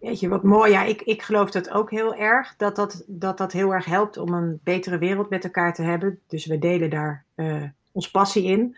Weet 0.00 0.20
je, 0.20 0.28
wat 0.28 0.42
mooi. 0.42 0.72
Ja, 0.72 0.84
ik, 0.84 1.02
ik 1.02 1.22
geloof 1.22 1.50
dat 1.50 1.70
ook 1.70 1.90
heel 1.90 2.14
erg. 2.14 2.54
Dat 2.56 2.76
dat, 2.76 3.04
dat 3.06 3.38
dat 3.38 3.52
heel 3.52 3.74
erg 3.74 3.84
helpt 3.84 4.16
om 4.16 4.34
een 4.34 4.60
betere 4.62 4.98
wereld 4.98 5.30
met 5.30 5.44
elkaar 5.44 5.74
te 5.74 5.82
hebben. 5.82 6.18
Dus 6.26 6.46
we 6.46 6.58
delen 6.58 6.90
daar 6.90 7.24
ons 7.92 8.10
passie 8.10 8.44
in. 8.44 8.76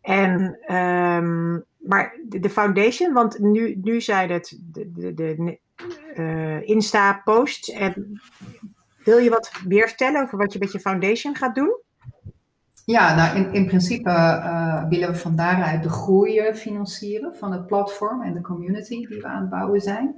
En, 0.00 0.40
um, 0.76 1.64
maar 1.76 2.18
de, 2.28 2.50
foundation, 2.50 3.12
want 3.12 3.38
nu, 3.38 3.80
nu 3.82 4.00
zijn 4.00 4.30
het 4.30 4.58
de, 4.72 4.92
de, 4.92 5.14
de 5.14 5.58
Insta-posts. 6.64 7.70
En 7.70 8.20
wil 9.04 9.18
je 9.18 9.30
wat 9.30 9.52
meer 9.66 9.88
vertellen 9.88 10.22
over 10.22 10.38
wat 10.38 10.52
je 10.52 10.58
met 10.58 10.72
je 10.72 10.80
foundation 10.80 11.36
gaat 11.36 11.54
doen? 11.54 11.78
Ja, 12.84 13.14
nou 13.14 13.36
in, 13.36 13.52
in 13.52 13.66
principe 13.66 14.10
uh, 14.10 14.88
willen 14.88 15.08
we 15.08 15.16
van 15.16 15.36
daaruit 15.36 15.82
de 15.82 15.88
groei 15.88 16.54
financieren 16.54 17.36
van 17.36 17.52
het 17.52 17.66
platform 17.66 18.22
en 18.22 18.32
de 18.32 18.40
community 18.40 19.06
die 19.06 19.20
we 19.20 19.26
aan 19.26 19.40
het 19.40 19.50
bouwen 19.50 19.80
zijn. 19.80 20.14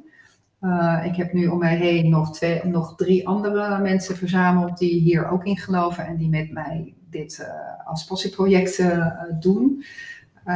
Ik 1.05 1.16
heb 1.16 1.33
nu 1.33 1.47
om 1.47 1.59
mij 1.59 1.77
heen 1.77 2.11
nog, 2.11 2.33
twee, 2.33 2.64
nog 2.64 2.97
drie 2.97 3.29
andere 3.29 3.79
mensen 3.79 4.16
verzameld 4.16 4.79
die 4.79 5.01
hier 5.01 5.29
ook 5.29 5.45
in 5.45 5.57
geloven 5.57 6.07
en 6.07 6.16
die 6.16 6.29
met 6.29 6.53
mij 6.53 6.95
dit 7.12 7.38
uh, 7.40 7.87
als 7.87 8.05
passieproject 8.05 8.79
uh, 8.79 9.07
doen. 9.40 9.85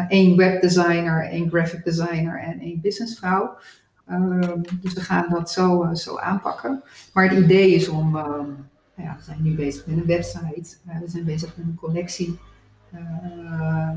Eén 0.09 0.37
webdesigner, 0.37 1.29
één 1.29 1.49
graphic 1.49 1.85
designer 1.85 2.41
en 2.41 2.61
één 2.61 2.81
businessvrouw. 2.81 3.57
Ehm, 4.07 4.61
dus 4.81 4.93
we 4.93 5.01
gaan 5.01 5.27
dat 5.29 5.51
zo, 5.51 5.95
zo 5.95 6.19
aanpakken. 6.19 6.83
Maar 7.13 7.29
het 7.29 7.39
idee 7.39 7.75
is 7.75 7.89
om, 7.89 8.17
ehm, 8.17 8.47
nou 8.95 9.09
ja, 9.09 9.17
we 9.17 9.23
zijn 9.23 9.43
nu 9.43 9.55
bezig 9.55 9.87
met 9.87 9.97
een 9.97 10.07
website, 10.07 10.77
we 10.83 11.09
zijn 11.09 11.25
bezig 11.25 11.57
met 11.57 11.67
een 11.67 11.75
collectie 11.81 12.39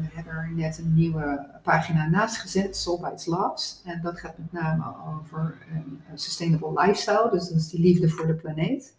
we 0.02 0.08
hebben 0.14 0.34
er 0.34 0.52
net 0.56 0.78
een 0.78 0.94
nieuwe 0.94 1.46
pagina 1.64 2.08
naast 2.08 2.38
gezet, 2.38 2.78
Soulbites 2.78 3.26
Labs. 3.26 3.82
En 3.86 4.02
dat 4.02 4.20
gaat 4.20 4.38
met 4.38 4.52
name 4.52 4.84
over 5.08 5.58
een 5.74 6.20
sustainable 6.20 6.82
lifestyle, 6.82 7.30
dus 7.32 7.48
dat 7.48 7.58
is 7.58 7.70
die 7.70 7.80
liefde 7.80 8.10
voor 8.10 8.28
de 8.28 8.34
planeet. 8.34 8.96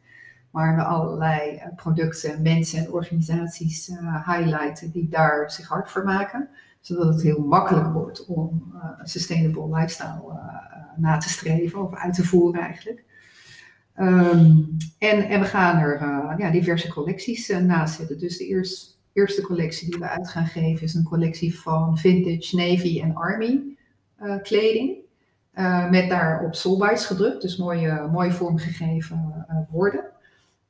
Waar 0.50 0.76
we 0.76 0.82
allerlei 0.82 1.54
uh, 1.54 1.62
producten, 1.76 2.42
mensen 2.42 2.78
en 2.78 2.92
organisaties 2.92 3.88
uh, 3.88 4.28
highlighten 4.28 4.90
die 4.90 5.08
daar 5.08 5.50
zich 5.50 5.68
hard 5.68 5.90
voor 5.90 6.04
maken. 6.04 6.48
Zodat 6.80 7.06
het 7.14 7.22
heel 7.22 7.42
makkelijk 7.42 7.92
wordt 7.92 8.26
om 8.26 8.72
een 8.98 9.08
sustainable 9.08 9.76
lifestyle 9.76 10.40
na 10.96 11.16
te 11.16 11.28
streven 11.28 11.82
of 11.82 11.94
uit 11.94 12.14
te 12.14 12.24
voeren 12.24 12.60
eigenlijk. 12.60 13.04
Um, 13.96 14.76
en, 14.98 15.28
en 15.28 15.40
we 15.40 15.46
gaan 15.46 15.78
er 15.78 16.00
ja, 16.38 16.50
diverse 16.50 16.88
collecties 16.88 17.48
naast 17.48 17.94
zetten. 17.94 18.18
Dus 18.18 18.38
de 18.38 18.46
eerste 18.46 18.98
eerste 19.12 19.42
collectie 19.42 19.90
die 19.90 19.98
we 19.98 20.08
uit 20.08 20.28
gaan 20.28 20.46
geven 20.46 20.82
is 20.82 20.94
een 20.94 21.04
collectie 21.04 21.60
van 21.60 21.98
vintage 21.98 22.56
Navy 22.56 23.00
en 23.02 23.14
Army 23.14 23.76
kleding. 24.42 24.96
Met 25.90 26.08
daarop 26.08 26.54
soulbites 26.54 27.06
gedrukt, 27.06 27.42
dus 27.42 27.56
mooie, 27.56 28.08
mooi 28.12 28.32
vormgegeven 28.32 29.46
woorden. 29.70 30.04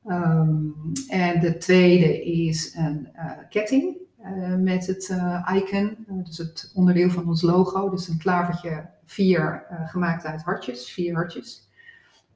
Um, 0.06 0.74
en 1.08 1.40
de 1.40 1.56
tweede 1.56 2.24
is 2.24 2.74
een 2.74 3.08
ketting 3.48 3.96
met 4.58 4.86
het 4.86 5.16
icon, 5.54 6.06
dus 6.24 6.38
het 6.38 6.70
onderdeel 6.74 7.10
van 7.10 7.28
ons 7.28 7.42
logo. 7.42 7.90
Dus 7.90 8.08
een 8.08 8.18
klavertje, 8.18 8.88
vier 9.04 9.66
gemaakt 9.86 10.24
uit 10.24 10.42
hartjes, 10.42 10.92
vier 10.92 11.14
hartjes. 11.14 11.68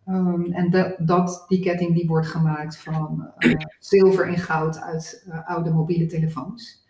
Um, 0.08 0.52
en 0.52 0.70
de, 0.70 0.94
dat, 0.98 1.44
die 1.48 1.60
ketting 1.60 1.94
die 1.94 2.06
wordt 2.06 2.26
gemaakt 2.26 2.78
van 2.78 3.30
zilver 3.78 4.28
en 4.28 4.38
goud 4.38 4.80
uit 4.80 5.26
oude 5.44 5.70
mobiele 5.70 6.06
telefoons. 6.06 6.86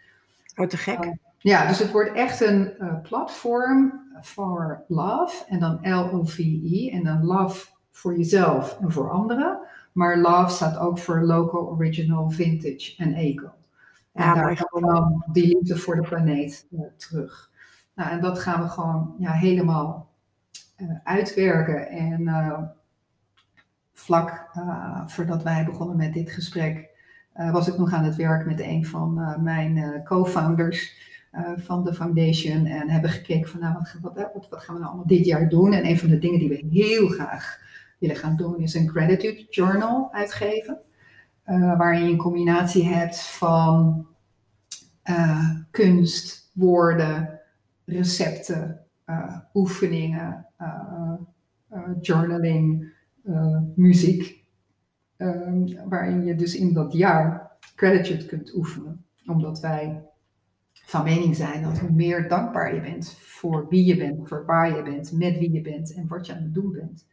Wat 0.55 0.71
te 0.71 0.77
gek. 0.77 1.05
Uh, 1.05 1.13
ja, 1.39 1.69
dus 1.69 1.79
het 1.79 1.91
wordt 1.91 2.13
echt 2.13 2.41
een 2.41 2.73
platform 3.03 4.03
voor 4.21 4.85
love 4.89 5.45
en 5.49 5.59
dan 5.59 5.79
L-O-V-E 5.83 6.91
en 6.91 7.05
dan 7.05 7.25
love 7.25 7.67
voor 7.91 8.17
jezelf 8.17 8.79
en 8.81 8.93
voor 8.93 9.11
anderen. 9.11 9.59
Maar 9.95 10.19
love 10.19 10.55
staat 10.55 10.79
ook 10.79 10.99
voor 10.99 11.23
local, 11.23 11.69
original, 11.69 12.31
vintage 12.31 12.95
en 12.97 13.15
eco. 13.15 13.53
En 14.13 14.25
Ja, 14.25 14.35
daar 14.35 14.45
mooi 14.45 14.57
komt 14.69 14.87
dan 14.87 15.25
die 15.33 15.47
liefde 15.47 15.77
voor 15.77 15.97
de 15.97 16.09
planeet 16.09 16.67
eh, 16.73 16.81
terug. 16.97 17.51
Nou, 17.95 18.11
en 18.11 18.21
dat 18.21 18.39
gaan 18.39 18.63
we 18.63 18.69
gewoon 18.69 19.15
ja, 19.19 19.33
helemaal 19.33 20.11
eh, 20.77 20.89
uitwerken. 21.05 21.89
En 21.89 22.29
eh, 22.29 22.63
vlak 23.93 24.51
voordat 25.07 25.43
wij 25.43 25.65
begonnen 25.65 25.97
met 25.97 26.13
dit 26.13 26.31
gesprek, 26.31 26.93
was 27.53 27.69
ik 27.69 27.79
nog 27.79 27.93
aan 27.93 28.05
het 28.05 28.17
werk 28.17 28.47
met 28.47 28.61
een 28.61 28.87
van 28.87 29.39
mijn 29.43 30.03
co-founders 30.05 30.97
van 31.57 31.85
de 31.85 31.95
foundation. 31.95 32.67
En 32.67 32.91
hebben 32.91 33.11
gekeken 33.11 33.51
van, 33.51 33.61
nou, 33.61 33.75
wat, 33.75 34.15
wat, 34.15 34.31
wat, 34.35 34.49
wat 34.49 34.63
gaan 34.63 34.75
we 34.75 34.81
nou 34.81 34.93
allemaal 34.93 35.07
dit 35.07 35.25
jaar 35.25 35.49
doen? 35.49 35.73
En 35.73 35.87
een 35.87 35.99
van 35.99 36.09
de 36.09 36.19
dingen 36.19 36.39
die 36.39 36.49
we 36.49 36.67
heel 36.71 37.09
graag 37.09 37.59
gaan 38.13 38.37
doen, 38.37 38.61
is 38.61 38.75
een 38.75 38.89
gratitude 38.89 39.47
journal 39.51 40.09
uitgeven. 40.13 40.79
eh, 41.45 41.79
waarin 41.79 42.05
je 42.05 42.11
een 42.13 42.17
combinatie 42.17 42.85
hebt 42.85 43.21
van 43.21 44.07
eh, 45.03 45.51
kunst, 45.71 46.51
woorden, 46.55 47.41
recepten, 47.85 48.81
eh, 49.05 49.37
oefeningen, 49.55 50.47
journaling, 52.01 52.93
muziek. 53.75 54.45
Ehm, 55.17 55.89
waarin 55.89 56.25
je 56.25 56.35
dus 56.35 56.57
in 56.57 56.73
dat 56.73 56.93
jaar 56.93 57.51
gratitude 57.77 58.27
kunt 58.27 58.55
oefenen. 58.55 59.05
Omdat 59.27 59.61
wij 59.61 60.03
van 60.73 61.05
mening 61.05 61.37
zijn 61.37 61.63
dat 61.63 61.79
hoe 61.79 61.91
meer 61.91 62.29
dankbaar 62.29 62.75
je 62.75 62.81
bent 62.81 63.17
voor 63.19 63.69
wie 63.69 63.85
je 63.85 63.97
bent, 63.97 64.29
voor 64.29 64.45
waar 64.47 64.77
je 64.77 64.83
bent, 64.83 65.13
met 65.13 65.39
wie 65.39 65.53
je 65.53 65.61
bent 65.61 65.95
en 65.95 66.07
wat 66.07 66.27
je 66.27 66.35
aan 66.35 66.43
het 66.43 66.55
doen 66.55 66.73
bent, 66.73 67.07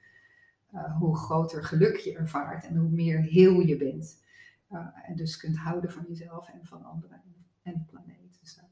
eh, 0.71 0.97
hoe 0.97 1.17
groter 1.17 1.63
geluk 1.63 1.97
je 1.97 2.17
ervaart 2.17 2.67
en 2.67 2.75
hoe 2.75 2.89
meer 2.89 3.21
heel 3.21 3.59
je 3.59 3.77
bent. 3.77 4.23
Eh, 4.67 4.87
en 5.03 5.15
dus 5.15 5.37
kunt 5.37 5.57
houden 5.57 5.91
van 5.91 6.05
jezelf 6.07 6.49
en 6.49 6.65
van 6.65 6.83
anderen 6.83 7.21
en 7.63 7.73
de 7.73 7.91
planeet. 7.91 8.39
Dus 8.41 8.55
dan 8.55 8.65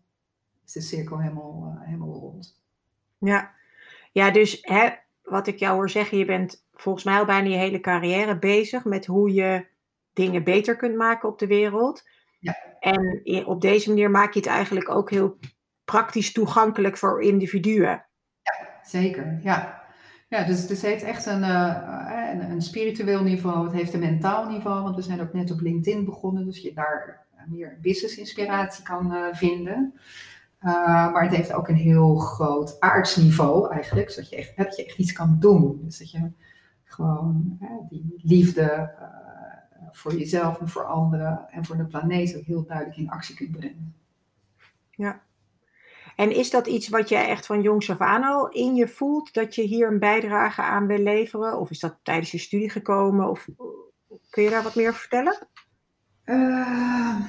is 0.65 0.71
de 0.71 0.81
cirkel 0.81 1.19
helemaal, 1.21 1.75
eh, 1.75 1.85
helemaal 1.85 2.13
rond. 2.13 2.61
Ja, 3.17 3.51
ja 4.11 4.31
dus 4.31 4.57
hè, 4.61 4.89
wat 5.23 5.47
ik 5.47 5.59
jou 5.59 5.75
hoor 5.75 5.89
zeggen, 5.89 6.17
je 6.17 6.25
bent 6.25 6.65
volgens 6.73 7.03
mij 7.03 7.19
al 7.19 7.25
bijna 7.25 7.49
je 7.49 7.57
hele 7.57 7.79
carrière 7.79 8.39
bezig 8.39 8.85
met 8.85 9.05
hoe 9.05 9.33
je 9.33 9.67
dingen 10.13 10.43
beter 10.43 10.75
kunt 10.75 10.95
maken 10.95 11.29
op 11.29 11.39
de 11.39 11.47
wereld. 11.47 12.03
Ja. 12.39 12.57
En 12.79 13.45
op 13.45 13.61
deze 13.61 13.89
manier 13.89 14.11
maak 14.11 14.33
je 14.33 14.39
het 14.39 14.49
eigenlijk 14.49 14.89
ook 14.89 15.09
heel 15.09 15.37
praktisch 15.85 16.31
toegankelijk 16.31 16.97
voor 16.97 17.21
individuen. 17.21 18.05
Zeker, 18.83 19.39
ja. 19.41 19.78
Ja, 20.29 20.43
dus, 20.43 20.69
het 20.69 20.81
heeft 20.81 21.03
echt 21.03 21.25
een, 21.25 21.43
eh, 21.43 22.29
een, 22.33 22.51
een 22.51 22.61
spiritueel 22.61 23.23
niveau, 23.23 23.63
het 23.63 23.73
heeft 23.73 23.93
een 23.93 23.99
mentaal 23.99 24.49
niveau, 24.49 24.83
want 24.83 24.95
we 24.95 25.01
zijn 25.01 25.21
ook 25.21 25.33
net 25.33 25.51
op 25.51 25.61
LinkedIn 25.61 26.05
begonnen, 26.05 26.45
dus 26.45 26.61
je 26.61 26.73
daar 26.73 27.27
meer 27.47 27.77
business 27.81 28.17
inspiratie 28.17 28.83
kan 28.83 29.13
eh, 29.13 29.23
vinden. 29.31 29.93
Maar 30.61 31.23
het 31.23 31.35
heeft 31.35 31.53
ook 31.53 31.67
een 31.67 31.75
heel 31.75 32.15
groot 32.15 32.79
aardsniveau 32.79 33.73
eigenlijk, 33.73 34.09
zodat 34.09 34.29
je 34.29 34.35
echt, 34.35 34.57
dat 34.57 34.75
je 34.75 34.85
echt 34.85 34.97
iets 34.97 35.11
kan 35.11 35.37
doen. 35.39 35.79
Dus 35.83 35.97
dat 35.97 36.11
je 36.11 36.31
gewoon 36.83 37.59
die 37.89 38.19
liefde 38.23 38.91
voor 39.91 40.15
jezelf 40.15 40.59
en 40.59 40.69
voor 40.69 40.85
anderen 40.85 41.49
en 41.49 41.65
voor 41.65 41.77
de 41.77 41.85
planeet 41.85 42.37
ook 42.37 42.43
heel 42.43 42.65
duidelijk 42.65 42.97
in 42.97 43.09
actie 43.09 43.35
kunt 43.35 43.51
brengen. 43.51 43.95
Ja. 44.91 45.21
En 46.19 46.35
is 46.35 46.49
dat 46.49 46.67
iets 46.67 46.89
wat 46.89 47.09
jij 47.09 47.27
echt 47.27 47.45
van 47.45 47.61
jongs 47.61 47.89
af 47.89 47.99
aan 47.99 48.23
al 48.23 48.49
in 48.49 48.75
je 48.75 48.87
voelt, 48.87 49.33
dat 49.33 49.55
je 49.55 49.61
hier 49.61 49.87
een 49.87 49.99
bijdrage 49.99 50.61
aan 50.61 50.87
wil 50.87 50.97
leveren? 50.97 51.59
Of 51.59 51.69
is 51.69 51.79
dat 51.79 51.97
tijdens 52.03 52.31
je 52.31 52.37
studie 52.37 52.69
gekomen? 52.69 53.29
Of 53.29 53.47
kun 54.29 54.43
je 54.43 54.49
daar 54.49 54.63
wat 54.63 54.75
meer 54.75 54.87
over 54.87 54.99
vertellen? 54.99 55.47
Uh, 56.25 57.19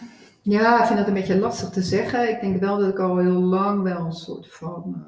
ja, 0.43 0.81
ik 0.81 0.87
vind 0.87 0.99
dat 0.99 1.07
een 1.07 1.15
beetje 1.15 1.39
lastig 1.39 1.69
te 1.69 1.83
zeggen. 1.83 2.29
Ik 2.29 2.41
denk 2.41 2.61
wel 2.61 2.79
dat 2.79 2.89
ik 2.89 2.99
al 2.99 3.17
heel 3.17 3.41
lang 3.41 3.83
wel 3.83 4.05
een 4.05 4.13
soort 4.13 4.53
van 4.53 5.07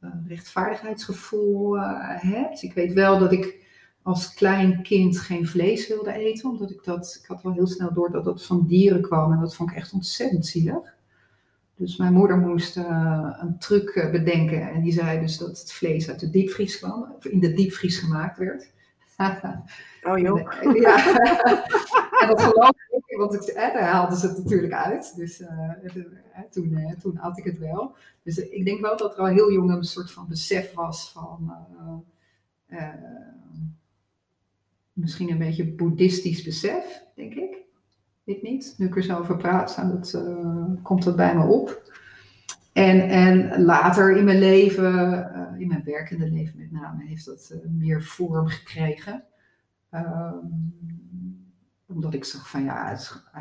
uh, 0.00 0.10
rechtvaardigheidsgevoel 0.26 1.76
uh, 1.76 1.82
heb. 2.04 2.52
Ik 2.52 2.72
weet 2.72 2.92
wel 2.92 3.18
dat 3.18 3.32
ik 3.32 3.66
als 4.02 4.34
klein 4.34 4.82
kind 4.82 5.18
geen 5.18 5.46
vlees 5.46 5.88
wilde 5.88 6.12
eten, 6.12 6.50
omdat 6.50 6.70
ik 6.70 6.84
dat, 6.84 7.18
ik 7.22 7.28
had 7.28 7.42
wel 7.42 7.52
heel 7.52 7.66
snel 7.66 7.92
door 7.92 8.10
dat 8.10 8.24
dat 8.24 8.46
van 8.46 8.66
dieren 8.66 9.02
kwam 9.02 9.32
en 9.32 9.40
dat 9.40 9.54
vond 9.54 9.70
ik 9.70 9.76
echt 9.76 9.92
ontzettend 9.92 10.46
zielig. 10.46 10.98
Dus 11.80 11.96
mijn 11.96 12.12
moeder 12.12 12.38
moest 12.38 12.76
uh, 12.76 13.36
een 13.40 13.58
truc 13.58 14.08
bedenken 14.12 14.70
en 14.70 14.82
die 14.82 14.92
zei 14.92 15.20
dus 15.20 15.38
dat 15.38 15.58
het 15.58 15.72
vlees 15.72 16.08
uit 16.08 16.20
de 16.20 16.30
diepvries 16.30 16.78
kwam, 16.78 17.14
of 17.16 17.24
in 17.24 17.40
de 17.40 17.52
diepvries 17.52 17.98
gemaakt 17.98 18.38
werd. 18.38 18.72
oh 20.08 20.18
joh. 20.18 20.52
Ja. 20.74 21.06
en 22.20 22.28
dat 22.28 22.42
geloof 22.42 22.70
ik, 23.06 23.16
want 23.16 23.34
ik, 23.34 23.42
eh, 23.42 23.72
daar 23.72 23.82
haalden 23.82 24.18
ze 24.18 24.26
het 24.26 24.36
natuurlijk 24.36 24.72
uit. 24.72 25.16
Dus 25.16 25.40
uh, 25.40 25.70
toen, 26.50 26.70
uh, 26.70 26.92
toen 26.92 27.16
had 27.16 27.38
ik 27.38 27.44
het 27.44 27.58
wel. 27.58 27.94
Dus 28.22 28.38
ik 28.38 28.64
denk 28.64 28.80
wel 28.80 28.96
dat 28.96 29.12
er 29.12 29.20
al 29.20 29.26
heel 29.26 29.52
jong 29.52 29.70
een 29.70 29.84
soort 29.84 30.10
van 30.10 30.28
besef 30.28 30.74
was 30.74 31.12
van 31.12 31.52
misschien 34.92 35.30
een 35.30 35.38
beetje 35.38 35.72
boeddhistisch 35.72 36.42
besef, 36.42 37.02
denk 37.14 37.34
ik. 37.34 37.56
Weet 38.30 38.42
niet. 38.42 38.74
Nu 38.78 38.86
ik 38.86 38.96
er 38.96 39.02
zo 39.02 39.18
over 39.18 39.36
praat, 39.36 39.82
uh, 40.14 40.64
komt 40.82 41.04
dat 41.04 41.16
bij 41.16 41.36
me 41.36 41.44
op. 41.44 41.92
En, 42.72 43.08
en 43.08 43.62
later 43.64 44.16
in 44.16 44.24
mijn 44.24 44.38
leven, 44.38 44.94
uh, 44.94 45.60
in 45.60 45.68
mijn 45.68 45.84
werkende 45.84 46.30
leven 46.30 46.58
met 46.58 46.72
name, 46.72 47.04
heeft 47.04 47.24
dat 47.24 47.50
uh, 47.52 47.70
meer 47.70 48.02
vorm 48.02 48.46
gekregen. 48.46 49.24
Um, 49.94 50.74
omdat 51.86 52.14
ik 52.14 52.24
zag 52.24 52.50
van 52.50 52.64
ja, 52.64 52.98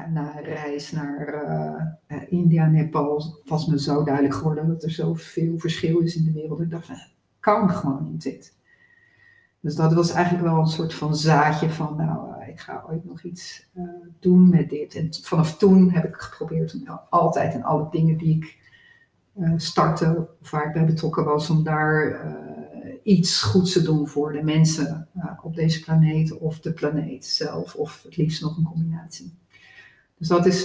na 0.09 0.37
een 0.37 0.43
reis 0.43 0.91
naar 0.91 1.99
India, 2.29 2.67
Nepal, 2.67 3.41
was 3.45 3.67
me 3.67 3.79
zo 3.79 4.03
duidelijk 4.03 4.35
geworden 4.35 4.67
dat 4.67 4.83
er 4.83 4.91
zoveel 4.91 5.59
verschil 5.59 5.99
is 5.99 6.15
in 6.15 6.23
de 6.23 6.31
wereld. 6.31 6.59
Ik 6.59 6.69
dacht 6.69 6.89
kan 7.39 7.69
gewoon 7.69 8.11
niet 8.11 8.23
dit. 8.23 8.57
Dus 9.59 9.75
dat 9.75 9.93
was 9.93 10.11
eigenlijk 10.11 10.45
wel 10.45 10.57
een 10.59 10.67
soort 10.67 10.93
van 10.93 11.15
zaadje 11.15 11.69
van, 11.69 11.95
nou, 11.95 12.43
ik 12.47 12.59
ga 12.59 12.83
ooit 12.89 13.05
nog 13.05 13.23
iets 13.23 13.67
uh, 13.73 13.83
doen 14.19 14.49
met 14.49 14.69
dit. 14.69 14.95
En 14.95 15.09
vanaf 15.21 15.57
toen 15.57 15.91
heb 15.91 16.03
ik 16.03 16.15
geprobeerd 16.15 16.73
om 16.73 16.99
altijd 17.09 17.53
en 17.53 17.63
alle 17.63 17.87
dingen 17.91 18.17
die 18.17 18.35
ik 18.35 18.57
uh, 19.37 19.53
startte, 19.55 20.27
of 20.41 20.51
waar 20.51 20.67
ik 20.67 20.73
bij 20.73 20.85
betrokken 20.85 21.25
was, 21.25 21.49
om 21.49 21.63
daar 21.63 22.27
iets 23.03 23.41
goeds 23.41 23.73
te 23.73 23.81
doen 23.81 24.07
voor 24.07 24.31
de 24.31 24.43
mensen 24.43 25.07
op 25.43 25.55
deze 25.55 25.83
planeet 25.83 26.37
of 26.37 26.59
de 26.59 26.73
planeet 26.73 27.25
zelf, 27.25 27.75
of 27.75 28.03
het 28.03 28.17
liefst 28.17 28.41
nog 28.41 28.57
een 28.57 28.63
combinatie. 28.63 29.33
Dus 30.17 30.27
dat 30.27 30.45
is 30.45 30.63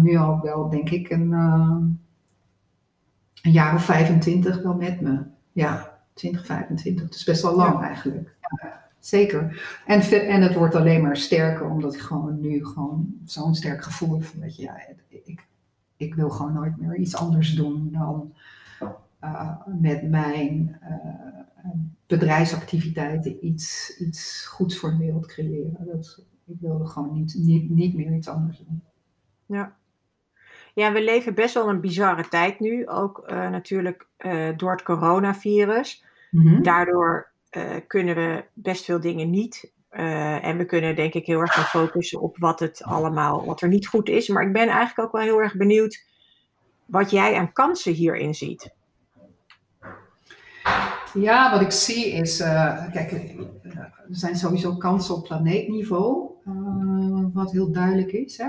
nu 0.00 0.16
al 0.16 0.40
wel, 0.42 0.70
denk 0.70 0.90
ik, 0.90 1.10
een, 1.10 1.32
een 3.42 3.52
jaar 3.52 3.74
of 3.74 3.84
25 3.84 4.62
wel 4.62 4.74
met 4.74 5.00
me. 5.00 5.22
Ja, 5.52 5.89
2025. 6.14 7.04
Dat 7.04 7.14
is 7.14 7.24
best 7.24 7.42
wel 7.42 7.56
lang 7.56 7.80
ja. 7.80 7.86
eigenlijk. 7.86 8.36
Ja, 8.40 8.84
zeker. 8.98 9.62
En, 9.86 10.00
en 10.28 10.42
het 10.42 10.54
wordt 10.54 10.74
alleen 10.74 11.02
maar 11.02 11.16
sterker, 11.16 11.70
omdat 11.70 11.94
ik 11.94 12.00
gewoon 12.00 12.40
nu 12.40 12.66
gewoon 12.66 13.14
zo'n 13.24 13.54
sterk 13.54 13.82
gevoel 13.82 14.12
heb 14.12 14.24
van, 14.24 14.40
weet 14.40 14.56
je, 14.56 14.62
ja, 14.62 14.80
ik, 15.08 15.46
ik 15.96 16.14
wil 16.14 16.30
gewoon 16.30 16.52
nooit 16.52 16.76
meer 16.76 16.96
iets 16.96 17.16
anders 17.16 17.54
doen 17.54 17.88
dan 17.92 18.32
uh, 19.24 19.56
met 19.80 20.10
mijn 20.10 20.78
uh, 20.82 21.70
bedrijfsactiviteiten 22.06 23.46
iets, 23.46 23.96
iets 23.98 24.46
goeds 24.46 24.78
voor 24.78 24.90
de 24.90 24.96
wereld 24.96 25.26
creëren. 25.26 25.86
Dat, 25.86 26.24
ik 26.44 26.56
wilde 26.60 26.86
gewoon 26.86 27.12
niet, 27.12 27.34
niet, 27.38 27.70
niet 27.70 27.94
meer 27.94 28.14
iets 28.14 28.28
anders 28.28 28.58
doen. 28.58 28.82
Ja. 29.46 29.76
Ja, 30.80 30.92
we 30.92 31.02
leven 31.02 31.34
best 31.34 31.54
wel 31.54 31.68
een 31.68 31.80
bizarre 31.80 32.28
tijd 32.28 32.60
nu. 32.60 32.88
Ook 32.88 33.22
uh, 33.26 33.50
natuurlijk 33.50 34.06
door 34.56 34.70
het 34.70 34.82
coronavirus. 34.82 36.04
Mm-hmm. 36.30 36.62
Daardoor 36.62 37.30
uh, 37.56 37.64
kunnen 37.86 38.14
we 38.14 38.44
best 38.52 38.84
veel 38.84 39.00
dingen 39.00 39.30
niet. 39.30 39.72
En 39.90 40.56
we 40.56 40.64
kunnen 40.64 40.96
denk 40.96 41.14
ik 41.14 41.26
heel 41.26 41.40
erg 41.40 41.52
gaan 41.52 41.64
focussen 41.64 42.20
op 42.20 42.38
wat 42.38 42.60
het 42.60 42.82
allemaal, 42.82 43.44
wat 43.44 43.60
er 43.60 43.68
niet 43.68 43.86
goed 43.86 44.08
is. 44.08 44.28
Maar 44.28 44.42
ik 44.42 44.52
ben 44.52 44.68
eigenlijk 44.68 44.98
ook 44.98 45.12
wel 45.12 45.22
heel 45.22 45.40
erg 45.40 45.56
benieuwd 45.56 46.04
wat 46.86 47.10
jij 47.10 47.36
aan 47.36 47.52
kansen 47.52 47.92
hierin 47.92 48.34
ziet. 48.34 48.74
Ja, 51.14 51.50
wat 51.52 51.60
ik 51.60 51.70
zie 51.70 52.06
is, 52.06 52.36
kijk, 52.92 53.12
er 53.12 53.92
zijn 54.10 54.36
sowieso 54.36 54.76
kansen 54.76 55.14
op 55.14 55.24
planeetniveau, 55.24 56.30
wat 57.32 57.52
heel 57.52 57.72
duidelijk 57.72 58.12
is. 58.12 58.38
Hè. 58.38 58.46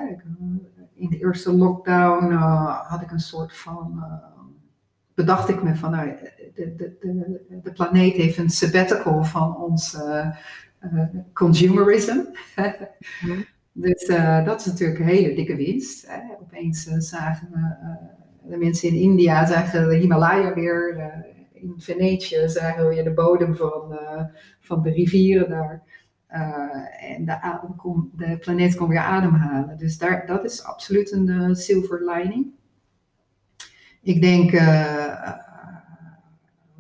In 1.02 1.10
de 1.10 1.18
eerste 1.18 1.54
lockdown 1.54 2.32
had 2.88 3.02
ik 3.02 3.12
een 3.12 3.20
soort 3.20 3.58
van 3.58 4.04
bedacht 5.14 5.50
ik 5.50 5.64
me 5.64 5.76
van, 5.76 5.92
nou, 5.92 6.10
de, 6.56 6.76
de, 6.76 6.98
de, 7.00 7.60
de, 7.64 7.72
planeet 7.72 8.16
heeft 8.16 8.38
een 8.38 8.50
sabbatical 8.50 9.24
van 9.24 9.58
ons 9.58 9.94
uh, 9.94 10.28
consumerism. 11.34 12.20
Dus 13.74 14.06
dat 14.46 14.60
is 14.60 14.66
natuurlijk 14.66 15.00
een 15.00 15.06
hele 15.06 15.36
dikke 15.36 15.56
winst. 15.56 16.08
Hè. 16.08 16.20
Opeens 16.42 16.84
zagen 16.84 17.78
de 18.44 18.58
mensen 18.58 18.90
in 18.90 18.96
India 18.96 19.46
zagen 19.46 19.90
de 19.90 19.96
Himalaya 19.96 20.54
weer. 20.54 20.98
in 21.54 21.74
Venetië 21.78 22.50
zagen 22.50 22.88
we 22.88 22.94
weer 22.94 23.04
de 23.04 23.14
bodem 23.14 23.56
van, 23.56 24.00
van 24.60 24.82
de 24.82 24.90
rivieren 24.90 25.50
daar. 25.50 25.82
En 26.32 27.26
de, 27.26 27.38
de, 28.16 28.38
planeet 28.38 28.76
kon 28.76 28.88
weer 28.88 29.00
ademhalen. 29.00 29.78
Dus 29.78 29.98
daar, 29.98 30.26
dat 30.26 30.44
is 30.44 30.64
absoluut 30.64 31.12
een 31.12 31.56
silver 31.56 32.12
lining. 32.12 32.48
Ik 34.02 34.22
denk, 34.22 34.52
we 34.52 34.58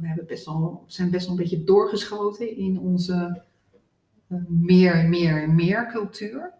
hebben 0.07 0.25
best 0.25 0.45
wel, 0.45 0.83
zijn 0.87 1.11
best 1.11 1.27
wel 1.27 1.35
een 1.35 1.41
beetje 1.41 1.63
doorgeschoten 1.63 2.57
in 2.57 2.79
onze 2.79 3.41
meer, 4.47 5.09
meer, 5.09 5.49
meer 5.49 5.87
cultuur. 5.87 6.53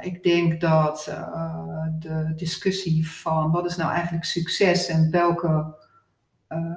Ik 0.00 0.22
denk 0.22 0.60
dat 0.60 1.04
de 1.98 2.32
discussie 2.36 3.10
van 3.10 3.50
wat 3.50 3.66
is 3.66 3.76
nou 3.76 3.92
eigenlijk 3.92 4.24
succes 4.24 4.86
en 4.86 5.10
welke 5.10 5.74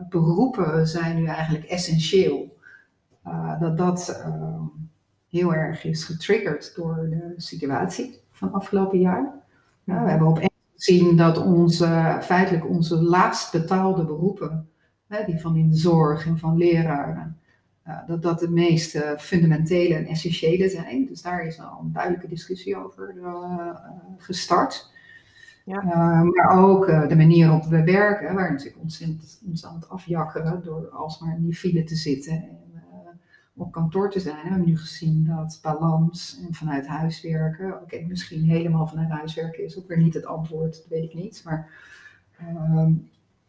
beroepen 0.10 0.88
zijn 0.88 1.16
nu 1.16 1.26
eigenlijk 1.26 1.66
essentieel, 1.66 2.58
dat 3.60 3.78
dat 3.78 4.24
heel 5.30 5.54
erg 5.54 5.84
is 5.84 6.04
getriggerd 6.04 6.76
door 6.76 7.08
de 7.10 7.34
situatie 7.38 8.20
van 8.32 8.52
afgelopen 8.52 9.00
jaar. 9.00 9.34
we 9.84 9.94
hebben 9.94 10.28
opeens 10.28 10.50
gezien 10.76 11.16
dat 11.18 11.38
onze, 11.38 12.18
feitelijk 12.22 12.70
onze 12.70 13.02
laagst 13.02 13.52
betaalde 13.52 14.06
beroepen, 14.06 14.70
die 15.26 15.40
van 15.40 15.56
in 15.56 15.70
de 15.70 15.78
zorg 15.78 16.26
en 16.26 16.38
van 16.38 16.58
leraren, 16.58 17.38
dat 18.08 18.22
dat 18.22 18.40
de 18.40 18.50
meest 18.50 18.98
fundamentele 19.18 19.94
en 19.96 20.06
essentiële 20.06 20.70
zijn. 20.70 21.06
Dus 21.06 21.22
daar 21.22 21.46
is 21.46 21.60
al 21.60 21.80
een 21.82 21.92
duidelijke 21.92 22.28
discussie 22.28 22.78
over 22.78 23.14
uh, 23.16 23.76
gestart. 24.18 24.92
Ja. 25.66 25.84
Uh, 25.84 26.22
maar 26.22 26.64
ook 26.64 26.86
de 26.86 27.16
manier 27.16 27.48
waarop 27.48 27.70
we 27.70 27.84
werken, 27.84 28.36
waar 28.36 28.52
natuurlijk 28.52 28.82
ontzettend 28.82 29.42
ons 29.48 29.66
aan 29.66 29.76
het 29.76 29.90
afjakkeren 29.90 30.64
door 30.64 30.90
alsmaar 30.90 31.36
in 31.36 31.44
die 31.44 31.56
file 31.56 31.84
te 31.84 31.96
zitten 31.96 32.34
en 32.34 32.69
op 33.60 33.72
kantoor 33.72 34.12
te 34.12 34.20
zijn. 34.20 34.36
We 34.36 34.50
hebben 34.50 34.68
nu 34.68 34.78
gezien 34.78 35.26
dat 35.26 35.60
balans 35.62 36.40
en 36.48 36.54
vanuit 36.54 36.88
huis 36.88 37.22
werken, 37.22 37.82
oké, 37.82 38.00
misschien 38.08 38.44
helemaal 38.44 38.88
vanuit 38.88 39.10
huis 39.10 39.36
werken 39.36 39.64
is 39.64 39.78
ook 39.78 39.88
weer 39.88 39.98
niet 39.98 40.14
het 40.14 40.26
antwoord, 40.26 40.76
dat 40.76 40.88
weet 40.90 41.04
ik 41.04 41.14
niet. 41.14 41.42
Maar 41.46 41.70
ehm, 42.38 42.92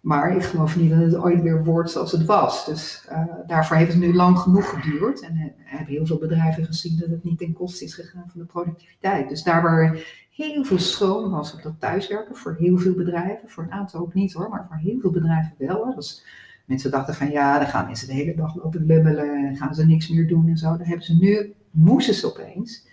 maar 0.01 0.37
ik 0.37 0.43
geloof 0.43 0.77
niet 0.77 0.91
dat 0.91 1.01
het 1.01 1.17
ooit 1.17 1.43
weer 1.43 1.65
wordt 1.65 1.91
zoals 1.91 2.13
het 2.13 2.25
was. 2.25 2.67
Dus 2.67 3.07
uh, 3.11 3.25
daarvoor 3.47 3.77
heeft 3.77 3.93
het 3.93 4.01
nu 4.01 4.15
lang 4.15 4.39
genoeg 4.39 4.69
geduurd. 4.69 5.21
En 5.21 5.37
uh, 5.37 5.45
hebben 5.57 5.95
heel 5.95 6.07
veel 6.07 6.19
bedrijven 6.19 6.65
gezien 6.65 6.99
dat 6.99 7.09
het 7.09 7.25
niet 7.25 7.39
ten 7.39 7.53
koste 7.53 7.85
is 7.85 7.95
gegaan 7.95 8.31
van 8.31 8.41
de 8.41 8.47
productiviteit. 8.47 9.29
Dus 9.29 9.43
daar 9.43 9.63
waar 9.63 10.01
heel 10.35 10.65
veel 10.65 10.79
stroom 10.79 11.31
was 11.31 11.55
op 11.55 11.63
dat 11.63 11.81
thuiswerken, 11.81 12.37
voor 12.37 12.57
heel 12.59 12.79
veel 12.79 12.95
bedrijven, 12.95 13.49
voor 13.49 13.63
een 13.63 13.73
aantal 13.73 14.01
ook 14.01 14.15
niet 14.15 14.33
hoor, 14.33 14.49
maar 14.49 14.67
voor 14.69 14.77
heel 14.77 15.01
veel 15.01 15.11
bedrijven 15.11 15.55
wel. 15.59 15.95
Dus 15.95 16.25
mensen 16.71 16.91
dachten 16.91 17.15
van 17.15 17.31
ja, 17.31 17.59
dan 17.59 17.69
gaan 17.69 17.87
mensen 17.87 18.07
de 18.07 18.13
hele 18.13 18.35
dag 18.35 18.55
lopen 18.55 18.87
lummelen 18.87 19.47
en 19.47 19.57
gaan 19.57 19.75
ze 19.75 19.87
niks 19.87 20.09
meer 20.09 20.29
doen 20.29 20.49
en 20.49 20.57
zo. 20.57 20.77
Daar 20.77 20.87
hebben 20.87 21.07
ze 21.07 21.17
nu, 21.17 21.55
moesten 21.71 22.15
ze 22.15 22.27
opeens. 22.27 22.89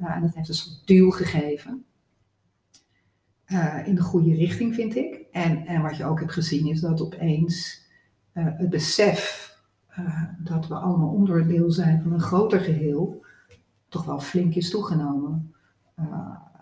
Uh, 0.00 0.14
en 0.14 0.20
dat 0.20 0.34
heeft 0.34 0.48
een 0.48 0.54
soort 0.54 0.86
duw 0.86 1.10
gegeven. 1.10 1.84
Uh, 3.46 3.86
in 3.86 3.94
de 3.94 4.00
goede 4.00 4.34
richting, 4.34 4.74
vind 4.74 4.96
ik. 4.96 5.20
En, 5.32 5.66
en 5.66 5.82
wat 5.82 5.96
je 5.96 6.04
ook 6.04 6.20
hebt 6.20 6.32
gezien 6.32 6.66
is 6.66 6.80
dat 6.80 7.00
opeens 7.00 7.86
uh, 8.34 8.46
het 8.56 8.70
besef 8.70 9.50
dat 10.38 10.68
we 10.68 10.74
allemaal 10.74 11.12
onderdeel 11.12 11.70
zijn 11.70 12.02
van 12.02 12.12
een 12.12 12.20
groter 12.20 12.60
geheel 12.60 13.24
toch 13.88 14.04
wel 14.04 14.20
flink 14.20 14.54
is 14.54 14.70
toegenomen. 14.70 15.54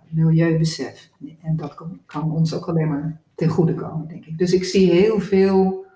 milieubesef. 0.09 1.11
En 1.43 1.57
dat 1.57 1.75
kan, 2.07 2.33
ons 2.33 2.55
ook 2.55 2.69
alleen 2.69 2.89
maar 2.89 3.21
ten 3.35 3.49
goede 3.49 3.75
komen, 3.75 4.09
denk 4.09 4.25
ik. 4.25 4.39
Dus 4.39 4.53
ik 4.53 4.65
zie 4.65 4.91
heel 4.91 5.21
veel 5.21 5.89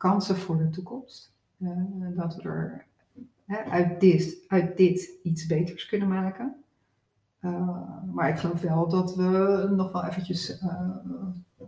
kansen 0.00 0.36
voor 0.36 0.58
de 0.58 0.70
toekomst. 0.70 1.32
dat 2.14 2.34
we 2.34 2.42
er 2.42 2.86
uit, 3.70 4.00
dit, 4.00 4.44
uit 4.48 4.76
dit 4.76 5.10
iets 5.22 5.46
beters 5.46 5.86
kunnen 5.86 6.08
maken. 6.08 6.54
Uh, 7.40 7.78
maar 8.12 8.28
ik 8.28 8.38
geloof 8.38 8.60
wel 8.60 8.88
dat 8.88 9.14
we 9.16 9.68
nog 9.76 9.92
wel 9.92 10.04
eventjes 10.04 10.62
uh, 10.62 10.96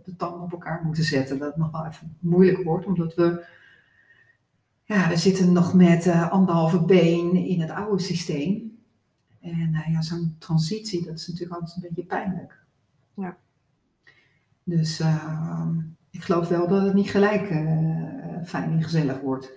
de 0.05 0.16
tanden 0.16 0.41
op 0.41 0.53
elkaar 0.53 0.83
moeten 0.85 1.05
zetten. 1.05 1.39
Dat 1.39 1.49
het 1.49 1.57
nog 1.57 1.70
wel 1.70 1.87
even 1.87 2.16
moeilijk 2.18 2.62
wordt, 2.62 2.87
omdat 2.87 3.14
we, 3.14 3.47
ja, 4.85 5.09
we 5.09 5.16
zitten 5.16 5.53
nog 5.53 5.74
met 5.74 6.07
uh, 6.07 6.30
anderhalve 6.30 6.85
been 6.85 7.35
in 7.35 7.61
het 7.61 7.70
oude 7.70 8.03
systeem. 8.03 8.78
En 9.41 9.85
ja, 9.91 10.03
zo'n 10.03 10.37
transitie, 10.39 11.05
dat 11.05 11.18
is 11.18 11.28
natuurlijk 11.28 11.61
altijd 11.61 11.76
een 11.76 11.83
beetje 11.89 12.05
pijnlijk. 12.05 12.61
Ja. 13.14 13.37
Dus 14.64 15.03
ik 16.11 16.22
geloof 16.22 16.49
wel 16.49 16.68
dat 16.68 16.83
het 16.83 16.95
niet 16.95 17.11
gelijk 17.11 17.51
fijn 18.45 18.72
en 18.72 18.82
gezellig 18.82 19.20
wordt. 19.20 19.53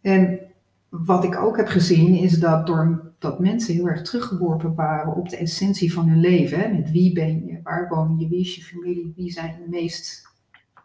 En 0.00 0.40
wat 0.88 1.24
ik 1.24 1.36
ook 1.36 1.56
heb 1.56 1.68
gezien 1.68 2.14
is 2.14 2.40
dat 2.40 2.66
door 2.66 3.12
dat 3.18 3.40
mensen 3.40 3.74
heel 3.74 3.88
erg 3.88 4.02
teruggeworpen 4.02 4.74
waren 4.74 5.14
op 5.14 5.28
de 5.28 5.36
essentie 5.36 5.92
van 5.92 6.08
hun 6.08 6.20
leven. 6.20 6.58
Hè? 6.58 6.68
Met 6.68 6.90
wie 6.90 7.12
ben 7.12 7.46
je, 7.46 7.60
waar 7.62 7.88
woon 7.88 8.18
je, 8.18 8.28
wie 8.28 8.40
is 8.40 8.54
je 8.56 8.62
familie, 8.62 9.12
wie 9.16 9.30
zijn 9.30 9.56
de 9.62 9.68
meest 9.68 10.28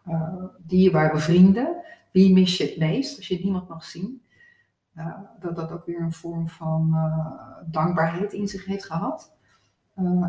uh, 0.08 0.44
dierbare 0.66 1.18
vrienden, 1.18 1.76
wie 2.12 2.32
mis 2.32 2.56
je 2.56 2.64
het 2.64 2.78
meest 2.78 3.16
als 3.16 3.28
je 3.28 3.40
niemand 3.42 3.68
mag 3.68 3.84
zien. 3.84 4.20
Uh, 4.96 5.06
dat 5.40 5.56
dat 5.56 5.72
ook 5.72 5.86
weer 5.86 6.00
een 6.00 6.12
vorm 6.12 6.48
van 6.48 6.90
uh, 6.92 7.26
dankbaarheid 7.70 8.32
in 8.32 8.48
zich 8.48 8.64
heeft 8.64 8.84
gehad. 8.84 9.32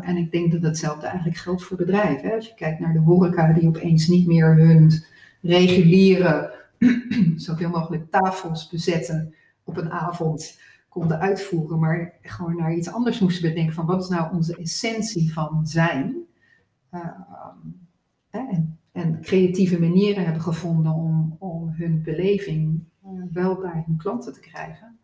en 0.00 0.16
ik 0.16 0.32
denk 0.32 0.52
dat 0.52 0.62
hetzelfde 0.62 1.06
eigenlijk 1.06 1.36
geldt 1.36 1.64
voor 1.64 1.76
bedrijven. 1.76 2.34
Als 2.34 2.46
je 2.46 2.54
kijkt 2.54 2.80
naar 2.80 2.92
de 2.92 2.98
horeca 2.98 3.52
die 3.52 3.68
opeens 3.68 4.08
niet 4.08 4.26
meer 4.26 4.56
hun 4.56 5.04
reguliere, 5.42 6.63
zoveel 7.36 7.70
mogelijk 7.70 8.10
tafels 8.10 8.68
bezetten 8.68 9.34
op 9.64 9.76
een 9.76 9.90
avond 9.90 10.58
konden 10.88 11.18
uitvoeren, 11.18 11.78
maar 11.78 12.12
gewoon 12.22 12.56
naar 12.56 12.74
iets 12.74 12.88
anders 12.88 13.18
moesten 13.18 13.48
bedenken 13.48 13.74
van 13.74 13.86
wat 13.86 14.02
is 14.02 14.08
nou 14.08 14.34
onze 14.34 14.56
essentie 14.56 15.32
van 15.32 15.66
zijn. 15.66 16.16
Uh, 16.92 17.10
en, 18.30 18.78
en, 18.92 19.20
creatieve 19.20 19.80
manieren 19.80 20.24
hebben 20.24 20.42
gevonden 20.42 20.92
om, 20.92 21.36
om 21.38 21.68
hun 21.76 22.02
beleving 22.02 22.84
uh, 23.04 23.22
wel 23.32 23.56
bij 23.56 23.82
hun 23.86 23.96
klanten 23.96 24.32
te 24.32 24.40
krijgen. 24.40 24.98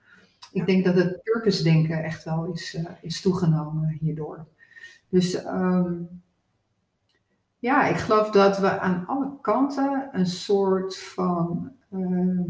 Ik 0.52 0.66
denk 0.66 0.84
dat 0.84 0.94
het 0.94 1.22
purpose 1.22 1.62
denken 1.62 2.02
echt 2.02 2.24
wel 2.24 2.52
is, 2.52 2.74
uh, 2.74 2.84
is 3.00 3.20
toegenomen 3.20 3.96
hierdoor. 4.00 4.46
Dus 5.08 5.44
um, 5.44 6.22
ja, 7.60 7.86
ik 7.86 7.96
geloof 7.96 8.30
dat 8.30 8.58
we 8.58 8.78
aan 8.78 9.04
alle 9.06 9.38
kanten 9.40 10.08
een 10.12 10.26
soort 10.26 10.98
van 10.98 11.72
uh, 11.90 12.44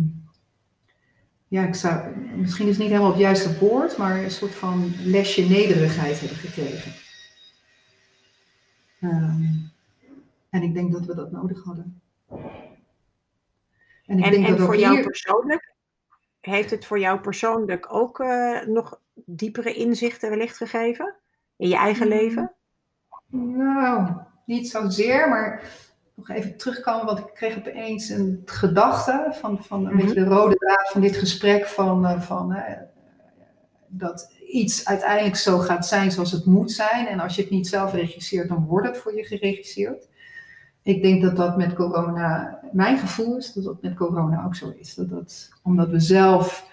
ja, 1.51 1.67
ik 1.67 1.75
zou, 1.75 2.17
misschien 2.17 2.67
is 2.67 2.73
het 2.73 2.83
niet 2.83 2.91
helemaal 2.91 3.11
het 3.11 3.21
juiste 3.21 3.59
woord, 3.59 3.97
maar 3.97 4.23
een 4.23 4.31
soort 4.31 4.55
van 4.55 4.93
lesje 4.99 5.43
nederigheid 5.43 6.21
hebben 6.21 6.39
gekregen. 6.39 6.93
Um, 9.03 9.73
en 10.51 10.63
ik 10.63 10.75
denk 10.75 10.93
dat 10.93 11.07
we 11.07 11.15
dat 11.15 11.33
nodig 11.33 11.65
hadden. 11.65 12.03
En, 14.07 14.19
ik 14.19 14.25
en, 14.25 14.31
denk 14.31 14.47
en 14.47 14.57
dat 14.57 14.67
voor 14.67 14.77
jou 14.77 15.03
persoonlijk, 15.03 15.75
heeft 16.41 16.71
het 16.71 16.85
voor 16.85 16.99
jou 16.99 17.21
persoonlijk 17.21 17.95
ook 17.95 18.21
uh, 18.21 18.63
nog 18.67 19.01
diepere 19.15 19.75
inzichten 19.75 20.31
wellicht 20.31 20.57
gegeven? 20.57 21.15
In 21.57 21.69
je 21.69 21.77
eigen 21.77 22.07
mm. 22.07 22.13
leven? 22.13 22.53
Nou, 23.31 24.13
niet 24.51 24.71
zozeer, 24.71 25.29
maar 25.29 25.63
nog 26.15 26.31
even 26.31 26.57
terugkomen, 26.57 27.07
want 27.07 27.19
ik 27.19 27.31
kreeg 27.35 27.59
opeens 27.59 28.09
een 28.09 28.43
gedachte 28.45 29.27
van, 29.41 29.65
van 29.65 29.87
een 29.87 29.97
beetje 29.97 30.15
de 30.15 30.25
rode 30.25 30.55
draad 30.55 30.91
van 30.91 31.01
dit 31.01 31.17
gesprek 31.17 31.67
van, 31.67 32.05
uh, 32.05 32.21
van 32.21 32.53
uh, 32.53 32.63
dat 33.87 34.33
iets 34.47 34.87
uiteindelijk 34.87 35.37
zo 35.37 35.59
gaat 35.59 35.87
zijn 35.87 36.11
zoals 36.13 36.33
het 36.33 36.45
moet 36.45 36.73
zijn. 36.73 37.07
En 37.07 37.21
als 37.21 37.35
je 37.35 37.43
het 37.43 37.51
niet 37.51 37.69
zelf 37.69 37.93
regisseert, 37.93 38.49
dan 38.49 38.67
wordt 38.67 38.87
het 38.87 38.99
voor 38.99 39.17
je 39.17 39.25
geregisseerd. 39.25 40.09
Ik 40.83 41.03
denk 41.03 41.23
dat 41.23 41.37
dat 41.37 41.57
met 41.57 41.75
corona, 41.75 42.61
mijn 42.73 42.99
gevoel 42.99 43.37
is 43.37 43.53
dat 43.53 43.65
dat 43.65 43.83
met 43.83 43.95
corona 43.95 44.45
ook 44.45 44.55
zo 44.55 44.75
is. 44.79 44.95
Dat 44.95 45.11
dat, 45.11 45.51
omdat 45.63 45.89
we 45.89 46.01
zelf 46.01 46.69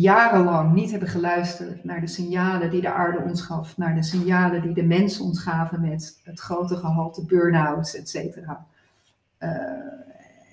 jarenlang 0.00 0.72
niet 0.72 0.90
hebben 0.90 1.08
geluisterd 1.08 1.84
naar 1.84 2.00
de 2.00 2.06
signalen 2.06 2.70
die 2.70 2.80
de 2.80 2.92
aarde 2.92 3.18
ons 3.18 3.42
gaf, 3.42 3.76
naar 3.76 3.94
de 3.94 4.02
signalen 4.02 4.62
die 4.62 4.74
de 4.74 4.82
mensen 4.82 5.24
ons 5.24 5.38
gaven 5.38 5.80
met 5.80 6.20
het 6.22 6.40
grote 6.40 6.76
gehalte 6.76 7.24
burn-outs, 7.24 7.94
et 7.94 8.08
cetera. 8.08 8.66
Uh, 9.38 9.50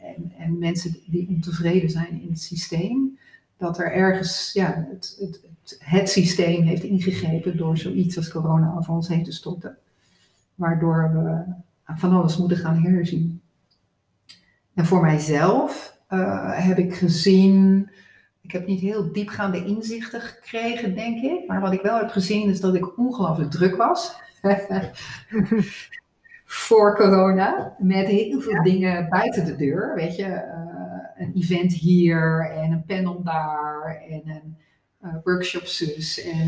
en, 0.02 0.32
en, 0.38 0.58
mensen 0.58 0.98
die 1.06 1.30
ontevreden 1.30 1.90
zijn 1.90 2.22
in 2.22 2.30
het 2.30 2.42
systeem, 2.42 3.18
dat 3.58 3.80
er 3.80 3.92
ergens 3.92 4.54
ja, 4.54 4.88
het, 4.90 5.18
het, 5.20 5.42
het, 5.80 6.10
systeem 6.10 6.64
heeft 6.64 6.84
ingegrepen 6.84 7.58
door 7.58 7.78
zoiets 7.78 8.18
als 8.18 8.32
corona 8.32 8.76
over 8.78 8.94
ons 8.94 9.08
heen 9.08 9.24
te 9.24 9.32
stoppen, 9.32 9.78
waardoor 10.56 11.12
we 11.14 11.54
van 11.96 12.12
alles 12.12 12.38
moeten 12.38 12.58
gaan 12.58 12.84
herzien. 12.84 13.42
En 14.74 14.86
voor 14.86 15.02
mijzelf 15.02 15.98
uh, 16.10 16.68
heb 16.68 16.78
ik 16.78 16.96
gezien 16.96 17.90
ik 18.44 18.52
heb 18.52 18.68
niet 18.68 18.80
heel 18.80 19.12
diepgaande 19.12 19.66
inzichten 19.66 20.22
gekregen, 20.22 20.96
denk 20.96 21.24
ik. 21.24 21.48
Maar 21.48 21.62
wat 21.62 21.74
ik 21.74 21.82
wel 21.82 21.98
heb 21.98 22.10
gezien 22.10 22.50
is 22.50 22.60
dat 22.60 22.76
ik 22.76 22.98
ongelooflijk 22.98 23.52
druk 23.52 23.76
was. 23.76 24.16
voor 26.46 26.96
corona. 26.96 27.76
Met 27.80 28.08
heel 28.08 28.42
veel 28.42 28.64
dingen 28.64 29.10
buiten 29.10 29.46
de 29.46 29.56
deur. 29.56 29.96
Weet 29.96 30.16
je, 30.16 30.26
uh, 30.26 31.26
een 31.26 31.34
event 31.36 31.74
hier 31.74 32.52
en 32.52 32.72
een 32.72 32.86
panel 32.86 33.24
daar. 33.24 34.04
En 34.10 34.22
een 35.02 35.22
workshops 35.24 35.78
dus. 35.78 36.22
En, 36.22 36.48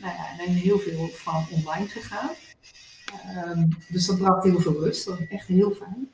nou 0.00 0.14
ja, 0.14 0.44
en 0.44 0.52
heel 0.52 0.78
veel 0.78 1.08
van 1.08 1.46
online 1.50 1.86
gegaan. 1.86 2.30
Ehm, 3.36 3.68
dus 3.88 4.06
dat 4.06 4.18
bracht 4.18 4.44
heel 4.44 4.60
veel 4.60 4.80
rust. 4.80 5.06
Dat 5.06 5.18
was 5.18 5.28
echt 5.28 5.46
heel 5.46 5.70
fijn. 5.70 6.08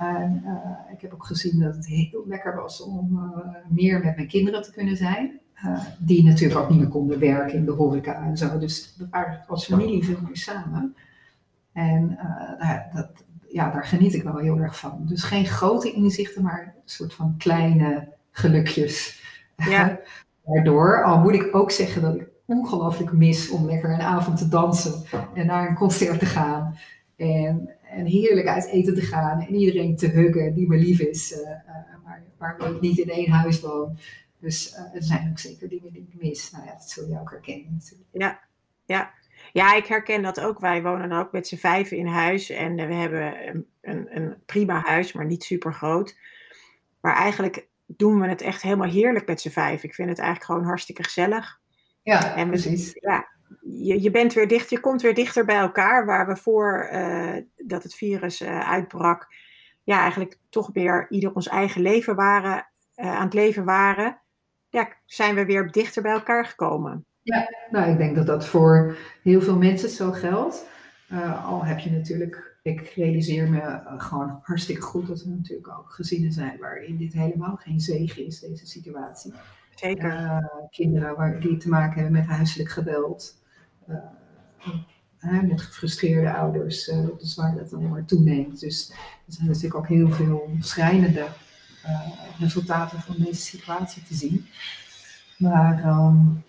En 0.00 0.44
ik 0.92 1.00
heb 1.00 1.12
ook 1.12 1.26
gezien 1.26 1.60
dat 1.60 1.74
het 1.74 1.86
heel 1.86 2.24
lekker 2.26 2.54
was 2.54 2.82
om 2.82 3.32
meer 3.68 4.00
met 4.04 4.16
mijn 4.16 4.28
kinderen 4.28 4.62
te 4.62 4.72
kunnen 4.72 4.96
zijn. 4.96 5.40
die 5.98 6.24
natuurlijk 6.24 6.60
ook 6.60 6.70
niet 6.70 6.78
meer 6.78 6.88
konden 6.88 7.18
werken 7.18 7.58
in 7.58 7.64
de 7.64 7.70
horeca 7.70 8.22
en 8.22 8.36
zo. 8.36 8.58
Dus 8.58 8.94
we 8.98 9.06
waren 9.10 9.44
als 9.46 9.66
familie 9.66 10.04
veel 10.04 10.18
meer 10.26 10.36
samen. 10.36 10.96
En 11.72 12.18
nou, 12.58 12.80
dat, 12.94 13.10
ja, 13.48 13.70
daar 13.70 13.84
geniet 13.84 14.14
ik 14.14 14.22
wel 14.22 14.36
heel 14.36 14.58
erg 14.58 14.78
van. 14.78 15.02
Dus 15.06 15.22
geen 15.22 15.46
grote 15.46 15.92
inzichten, 15.92 16.42
maar 16.42 16.62
een 16.62 16.82
soort 16.84 17.14
van 17.14 17.34
kleine 17.38 18.08
gelukjes. 18.30 19.22
Ja. 19.56 19.98
Daardoor, 20.44 21.04
al 21.04 21.18
moet 21.18 21.34
ik 21.34 21.54
ook 21.54 21.70
zeggen 21.70 22.02
dat 22.02 22.14
ik 22.14 22.28
ongelooflijk 22.44 23.12
mis 23.12 23.50
om 23.50 23.66
lekker 23.66 23.90
een 23.90 24.00
avond 24.00 24.38
te 24.38 24.48
dansen 24.48 25.02
en 25.34 25.46
naar 25.46 25.68
een 25.68 25.74
concert 25.74 26.18
te 26.18 26.26
gaan. 26.26 26.76
En, 27.16 27.70
en 27.90 28.06
heerlijk 28.06 28.46
uit 28.46 28.66
eten 28.66 28.94
te 28.94 29.00
gaan 29.00 29.40
en 29.40 29.54
iedereen 29.54 29.96
te 29.96 30.06
huggen 30.06 30.54
die 30.54 30.68
me 30.68 30.76
lief 30.76 31.00
is, 31.00 31.36
maar 32.06 32.22
waarmee 32.38 32.74
ik 32.74 32.80
niet 32.80 32.98
in 32.98 33.08
één 33.08 33.30
huis 33.30 33.60
woon. 33.60 33.98
Dus 34.40 34.72
uh, 34.72 34.94
er 34.94 35.02
zijn 35.02 35.30
ook 35.30 35.38
zeker 35.38 35.68
dingen 35.68 35.92
die 35.92 36.08
ik 36.08 36.22
mis. 36.22 36.50
Nou 36.50 36.64
ja, 36.64 36.72
dat 36.72 36.90
zul 36.90 37.08
je 37.08 37.20
ook 37.20 37.30
herkennen 37.30 37.72
natuurlijk. 37.72 38.08
Ja, 38.12 38.40
ja. 38.84 39.12
Ja, 39.52 39.74
ik 39.74 39.86
herken 39.86 40.22
dat 40.22 40.40
ook. 40.40 40.60
Wij 40.60 40.82
wonen 40.82 41.12
ook 41.12 41.32
met 41.32 41.46
z'n 41.46 41.56
vijven 41.56 41.96
in 41.96 42.06
huis 42.06 42.50
en 42.50 42.74
we 42.74 42.94
hebben 42.94 43.48
een, 43.48 43.66
een, 43.80 44.16
een 44.16 44.36
prima 44.46 44.80
huis, 44.80 45.12
maar 45.12 45.26
niet 45.26 45.44
super 45.44 45.74
groot. 45.74 46.16
Maar 47.00 47.14
eigenlijk 47.14 47.68
doen 47.86 48.20
we 48.20 48.28
het 48.28 48.42
echt 48.42 48.62
helemaal 48.62 48.88
heerlijk 48.88 49.26
met 49.26 49.40
z'n 49.40 49.48
vijf. 49.48 49.82
Ik 49.82 49.94
vind 49.94 50.08
het 50.08 50.18
eigenlijk 50.18 50.50
gewoon 50.50 50.64
hartstikke 50.64 51.02
gezellig. 51.02 51.60
Ja, 52.02 52.36
en 52.36 52.48
precies. 52.48 52.92
Ja, 53.00 53.28
je, 53.60 54.02
je 54.02 54.10
bent 54.10 54.32
weer 54.32 54.48
dicht, 54.48 54.70
je 54.70 54.80
komt 54.80 55.02
weer 55.02 55.14
dichter 55.14 55.44
bij 55.44 55.58
elkaar, 55.58 56.06
waar 56.06 56.26
we 56.26 56.36
voor 56.36 56.90
uh, 56.92 57.36
dat 57.56 57.82
het 57.82 57.94
virus 57.94 58.40
uh, 58.40 58.70
uitbrak, 58.70 59.34
ja, 59.82 60.00
eigenlijk 60.00 60.38
toch 60.48 60.70
weer 60.72 61.06
ieder 61.10 61.34
ons 61.34 61.48
eigen 61.48 61.82
leven 61.82 62.14
waren, 62.14 62.68
uh, 62.96 63.16
aan 63.16 63.24
het 63.24 63.34
leven 63.34 63.64
waren. 63.64 64.20
Ja, 64.68 64.88
zijn 65.04 65.34
we 65.34 65.44
weer 65.44 65.70
dichter 65.70 66.02
bij 66.02 66.12
elkaar 66.12 66.44
gekomen. 66.44 67.04
Ja, 67.22 67.48
nou, 67.70 67.90
ik 67.90 67.98
denk 67.98 68.16
dat 68.16 68.26
dat 68.26 68.46
voor 68.46 68.96
heel 69.22 69.40
veel 69.40 69.58
mensen 69.58 69.88
zo 69.88 70.10
geldt. 70.10 70.66
al 71.44 71.64
heb 71.64 71.78
je 71.78 71.90
natuurlijk 71.90 72.50
ik 72.62 72.92
realiseer 72.96 73.50
me 73.50 73.60
eh, 73.60 74.00
gewoon 74.00 74.38
hartstikke 74.42 74.82
goed 74.82 75.06
dat 75.06 75.20
er 75.20 75.28
natuurlijk 75.28 75.78
ook 75.78 75.90
gezinnen 75.90 76.32
zijn 76.32 76.58
waarin 76.58 76.96
dit 76.96 77.12
helemaal 77.12 77.56
geen 77.56 77.80
zegen 77.80 78.26
is, 78.26 78.40
deze 78.40 78.66
situatie. 78.66 79.32
Zeker. 79.74 80.68
Kinderen 80.70 81.16
waar, 81.16 81.40
die 81.40 81.56
te 81.56 81.68
maken 81.68 82.02
hebben 82.02 82.20
met 82.20 82.26
huiselijk 82.26 82.70
geweld, 82.70 83.39
met 85.20 85.60
gefrustreerde 85.60 86.32
ouders, 86.32 86.84
dus 87.18 87.34
waar 87.34 87.54
dat 87.54 87.70
dan 87.70 87.88
maar 87.88 88.04
toeneemt. 88.04 88.60
Dus 88.60 88.90
er 89.26 89.32
zijn 89.32 89.46
natuurlijk 89.46 89.74
ook 89.74 89.88
heel 89.88 90.10
veel 90.10 90.50
schrijnende 90.60 91.26
resultaten 92.38 93.00
van 93.00 93.14
deze 93.18 93.40
situatie 93.40 94.02
te 94.02 94.14
zien. 94.14 94.46
Maar 95.38 95.84
um, 95.84 96.44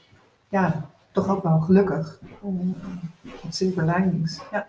ja, 0.49 0.89
toch 1.11 1.27
ook 1.27 1.43
wel 1.43 1.59
gelukkig. 1.59 2.19
silver 3.49 3.85
linings. 3.85 4.41
Ja. 4.51 4.67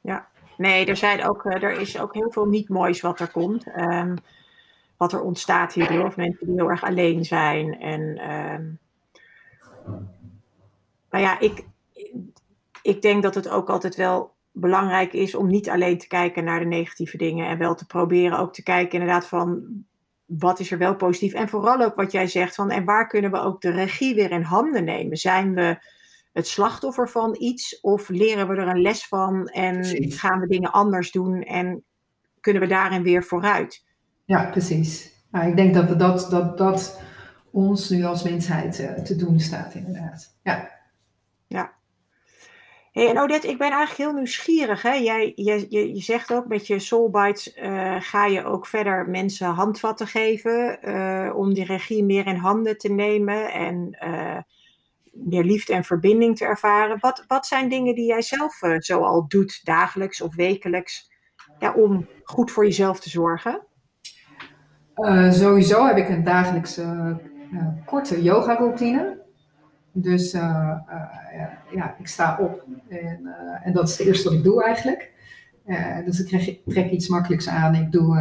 Ja, 0.00 0.28
Nee, 0.58 0.86
er, 0.86 0.96
zijn 0.96 1.24
ook, 1.24 1.44
eh, 1.44 1.62
er 1.62 1.80
is 1.80 1.98
ook 1.98 2.14
heel 2.14 2.30
veel 2.30 2.46
niet 2.46 2.68
moois 2.68 3.00
wat 3.00 3.20
er 3.20 3.30
komt. 3.30 3.66
Um, 3.76 4.14
wat 4.96 5.12
er 5.12 5.20
ontstaat 5.20 5.72
hierdoor. 5.72 6.06
Of 6.06 6.16
mensen 6.16 6.46
die 6.46 6.54
heel 6.54 6.70
erg 6.70 6.84
alleen 6.84 7.24
zijn. 7.24 7.80
En 7.80 8.00
um, 8.32 8.78
nou 11.10 11.24
ja, 11.24 11.38
ik, 11.38 11.64
ik 12.88 13.02
denk 13.02 13.22
dat 13.22 13.34
het 13.34 13.48
ook 13.48 13.70
altijd 13.70 13.96
wel 13.96 14.36
belangrijk 14.52 15.12
is 15.12 15.34
om 15.34 15.46
niet 15.46 15.68
alleen 15.68 15.98
te 15.98 16.06
kijken 16.06 16.44
naar 16.44 16.60
de 16.60 16.66
negatieve 16.66 17.16
dingen. 17.16 17.48
En 17.48 17.58
wel 17.58 17.74
te 17.74 17.86
proberen 17.86 18.38
ook 18.38 18.54
te 18.54 18.62
kijken 18.62 18.98
inderdaad 18.98 19.26
van 19.26 19.64
wat 20.24 20.60
is 20.60 20.70
er 20.70 20.78
wel 20.78 20.96
positief. 20.96 21.32
En 21.32 21.48
vooral 21.48 21.80
ook 21.80 21.94
wat 21.94 22.12
jij 22.12 22.26
zegt 22.26 22.54
van 22.54 22.70
en 22.70 22.84
waar 22.84 23.06
kunnen 23.06 23.30
we 23.30 23.38
ook 23.38 23.60
de 23.60 23.70
regie 23.70 24.14
weer 24.14 24.30
in 24.30 24.42
handen 24.42 24.84
nemen. 24.84 25.16
Zijn 25.16 25.54
we 25.54 25.78
het 26.32 26.46
slachtoffer 26.46 27.08
van 27.08 27.36
iets? 27.38 27.80
Of 27.80 28.08
leren 28.08 28.48
we 28.48 28.54
er 28.54 28.68
een 28.68 28.82
les 28.82 29.06
van 29.06 29.46
en 29.46 29.84
gaan 30.12 30.40
we 30.40 30.46
dingen 30.46 30.72
anders 30.72 31.10
doen 31.10 31.42
en 31.42 31.84
kunnen 32.40 32.62
we 32.62 32.68
daarin 32.68 33.02
weer 33.02 33.24
vooruit? 33.24 33.84
Ja, 34.24 34.50
precies. 34.50 35.12
Nou, 35.30 35.48
ik 35.48 35.56
denk 35.56 35.74
dat, 35.74 35.98
dat, 35.98 36.30
dat 36.30 36.58
dat 36.58 37.00
ons 37.50 37.88
nu 37.88 38.04
als 38.04 38.22
mensheid 38.22 38.80
uh, 38.80 38.92
te 38.92 39.16
doen 39.16 39.40
staat, 39.40 39.74
inderdaad. 39.74 40.38
Ja. 40.42 40.70
Ja. 41.46 41.77
Hey, 42.98 43.38
ik 43.40 43.58
ben 43.58 43.70
eigenlijk 43.70 43.96
heel 43.96 44.12
nieuwsgierig. 44.12 44.82
Hè? 44.82 44.92
Jij, 44.92 45.32
je, 45.34 45.66
je, 45.68 45.94
je 45.94 46.00
zegt 46.00 46.32
ook 46.32 46.46
met 46.46 46.66
je 46.66 46.78
Soulbites 46.78 47.56
uh, 47.56 47.96
ga 47.98 48.26
je 48.26 48.44
ook 48.44 48.66
verder 48.66 49.08
mensen 49.08 49.46
handvatten 49.46 50.06
geven 50.06 50.78
uh, 50.82 51.36
om 51.36 51.54
die 51.54 51.64
regie 51.64 52.04
meer 52.04 52.26
in 52.26 52.36
handen 52.36 52.78
te 52.78 52.92
nemen 52.92 53.52
en 53.52 53.98
meer 55.12 55.44
liefde 55.44 55.74
en 55.74 55.84
verbinding 55.84 56.36
te 56.36 56.44
ervaren. 56.44 56.96
Wat, 57.00 57.24
wat 57.26 57.46
zijn 57.46 57.68
dingen 57.68 57.94
die 57.94 58.06
jij 58.06 58.22
zelf 58.22 58.60
zo 58.78 59.00
al 59.00 59.24
doet, 59.28 59.64
dagelijks 59.64 60.20
of 60.20 60.34
wekelijks, 60.34 61.10
ja, 61.58 61.72
om 61.72 62.06
goed 62.24 62.50
voor 62.50 62.64
jezelf 62.64 63.00
te 63.00 63.10
zorgen? 63.10 63.66
Sowieso 65.30 65.86
heb 65.86 65.96
ik 65.96 66.08
een 66.08 66.24
dagelijkse 66.24 67.16
korte 67.86 68.22
yoga 68.22 68.54
routine. 68.54 69.17
Dus 69.92 70.30
ja, 71.70 71.94
ik 71.98 72.06
sta 72.06 72.38
op 72.40 72.64
en, 72.88 73.20
en 73.62 73.72
dat 73.72 73.88
is 73.88 73.98
het 73.98 74.06
eerste 74.06 74.28
wat 74.28 74.38
ik 74.38 74.44
doe 74.44 74.64
eigenlijk. 74.64 75.12
dus 76.04 76.20
ik 76.20 76.60
trek, 76.66 76.90
iets 76.90 77.08
makkelijks 77.08 77.48
aan. 77.48 77.74
Ik 77.74 77.92
doe 77.92 78.14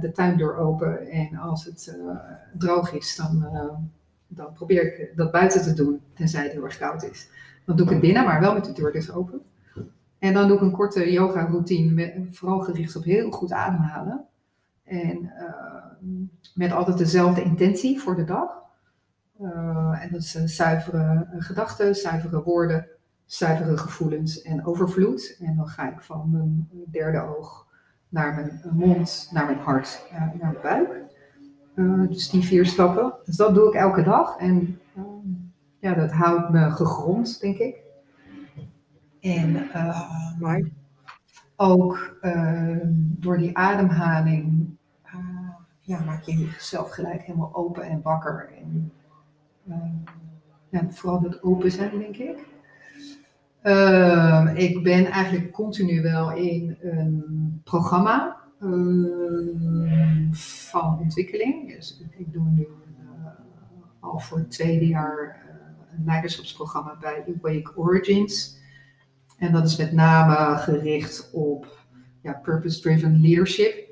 de 0.00 0.12
tuindeur 0.12 0.56
open 0.56 1.10
en 1.10 1.36
als 1.36 1.64
het 1.64 1.98
droog 2.52 2.92
is, 2.92 3.16
dan 3.16 3.46
dan 4.34 4.52
probeer 4.52 4.82
ik 4.82 5.16
dat 5.16 5.30
buiten 5.30 5.62
te 5.62 5.74
doen, 5.74 6.00
tenzij 6.14 6.42
het 6.42 6.52
heel 6.52 6.64
erg 6.64 6.78
koud 6.78 7.02
is. 7.02 7.28
Dan 7.64 7.76
doe 7.76 7.86
ik 7.86 7.92
het 7.92 8.00
binnen, 8.00 8.24
maar 8.24 8.40
wel 8.40 8.54
met 8.54 8.64
de 8.64 8.72
deur 8.72 8.92
dus 8.92 9.12
open. 9.12 9.40
En 10.18 10.32
dan 10.32 10.48
doe 10.48 10.56
ik 10.56 10.62
een 10.62 10.70
korte 10.70 11.12
yoga 11.12 11.46
routine, 11.46 12.26
vooral 12.30 12.60
gericht 12.60 12.96
op 12.96 13.04
heel 13.04 13.30
goed 13.30 13.52
ademhalen. 13.52 14.24
En 14.84 15.32
uh, 15.38 16.14
met 16.54 16.72
altijd 16.72 16.98
dezelfde 16.98 17.42
intentie 17.42 18.00
voor 18.00 18.16
de 18.16 18.24
dag. 18.24 18.62
Uh, 19.40 20.02
en 20.02 20.08
dat 20.10 20.20
is 20.20 20.32
zuivere 20.32 21.26
gedachten, 21.38 21.94
zuivere 21.94 22.42
woorden, 22.42 22.86
zuivere 23.26 23.76
gevoelens 23.76 24.42
en 24.42 24.66
overvloed. 24.66 25.36
En 25.40 25.56
dan 25.56 25.68
ga 25.68 25.92
ik 25.92 26.00
van 26.00 26.30
mijn 26.30 26.68
derde 26.90 27.20
oog 27.20 27.66
naar 28.08 28.34
mijn 28.34 28.60
mond, 28.72 29.28
naar 29.32 29.44
mijn 29.46 29.58
hart, 29.58 30.06
naar 30.12 30.34
mijn 30.40 30.56
buik. 30.62 31.02
Uh, 31.74 32.08
dus 32.08 32.30
die 32.30 32.44
vier 32.44 32.66
stappen. 32.66 33.14
Dus 33.24 33.36
dat 33.36 33.54
doe 33.54 33.68
ik 33.68 33.74
elke 33.74 34.02
dag. 34.02 34.36
En 34.38 34.80
uh, 34.96 35.02
ja, 35.78 35.94
dat 35.94 36.12
houdt 36.12 36.50
me 36.50 36.70
gegrond, 36.70 37.40
denk 37.40 37.58
ik. 37.58 37.76
En 39.20 39.54
uh, 39.54 40.58
ook 41.56 42.16
door 42.96 43.38
die 43.38 43.56
ademhaling 43.56 44.76
ja, 45.80 46.00
maak 46.04 46.22
je 46.22 46.38
jezelf 46.38 46.90
gelijk 46.90 47.22
helemaal 47.22 47.54
open 47.54 47.82
en 47.82 48.02
wakker. 48.02 48.50
En 48.58 48.92
ja, 50.68 50.90
vooral 50.90 51.20
dat 51.20 51.42
open 51.42 51.70
zijn, 51.70 51.98
denk 51.98 52.16
ik. 52.16 52.46
Ehm, 53.62 54.46
ik 54.46 54.82
ben 54.82 55.06
eigenlijk 55.06 55.52
continu 55.52 56.02
wel 56.02 56.32
in 56.32 56.76
een 56.80 57.60
programma 57.64 58.42
Ehm, 58.64 60.32
van 60.32 60.98
ontwikkeling. 60.98 61.76
Dus 61.76 62.02
ik 62.16 62.32
doe 62.32 62.44
nu 62.44 62.62
uh, 62.62 63.26
al 64.00 64.18
voor 64.18 64.38
het 64.38 64.50
tweede 64.50 64.86
jaar 64.86 65.42
uh, 65.46 65.98
een 65.98 66.04
leiderschapsprogramma 66.04 66.96
bij 67.00 67.24
Awake 67.26 67.76
Origins. 67.76 68.58
En 69.38 69.52
dat 69.52 69.64
is 69.64 69.76
met 69.76 69.92
name 69.92 70.56
gericht 70.56 71.30
op 71.32 71.86
ja, 72.22 72.32
purpose-driven 72.32 73.20
leadership. 73.20 73.82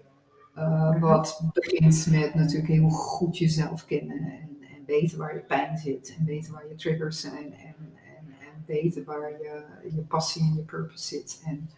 Wat 1.01 1.43
begint 1.53 2.09
met 2.11 2.35
natuurlijk 2.35 2.69
heel 2.69 2.89
goed 2.89 3.39
jezelf 3.39 3.85
kennen 3.85 4.17
en, 4.17 4.39
en, 4.43 4.52
weten 5.01 5.19
waar 5.19 5.35
je 5.35 5.41
pijn 5.41 5.79
zit 5.79 6.15
en 6.19 6.25
weten 6.25 6.53
waar 6.53 6.69
je 6.69 6.75
triggers 6.75 7.21
zijn 7.21 7.55
en, 7.55 7.75
en, 7.97 8.27
en 8.41 8.65
weten 8.67 9.05
waar 9.05 9.31
je, 9.31 9.63
je 9.95 10.01
passie 10.01 10.43
en 10.43 10.55
je 10.55 10.63
purpose 10.63 11.07
zit. 11.07 11.43
En 11.45 11.71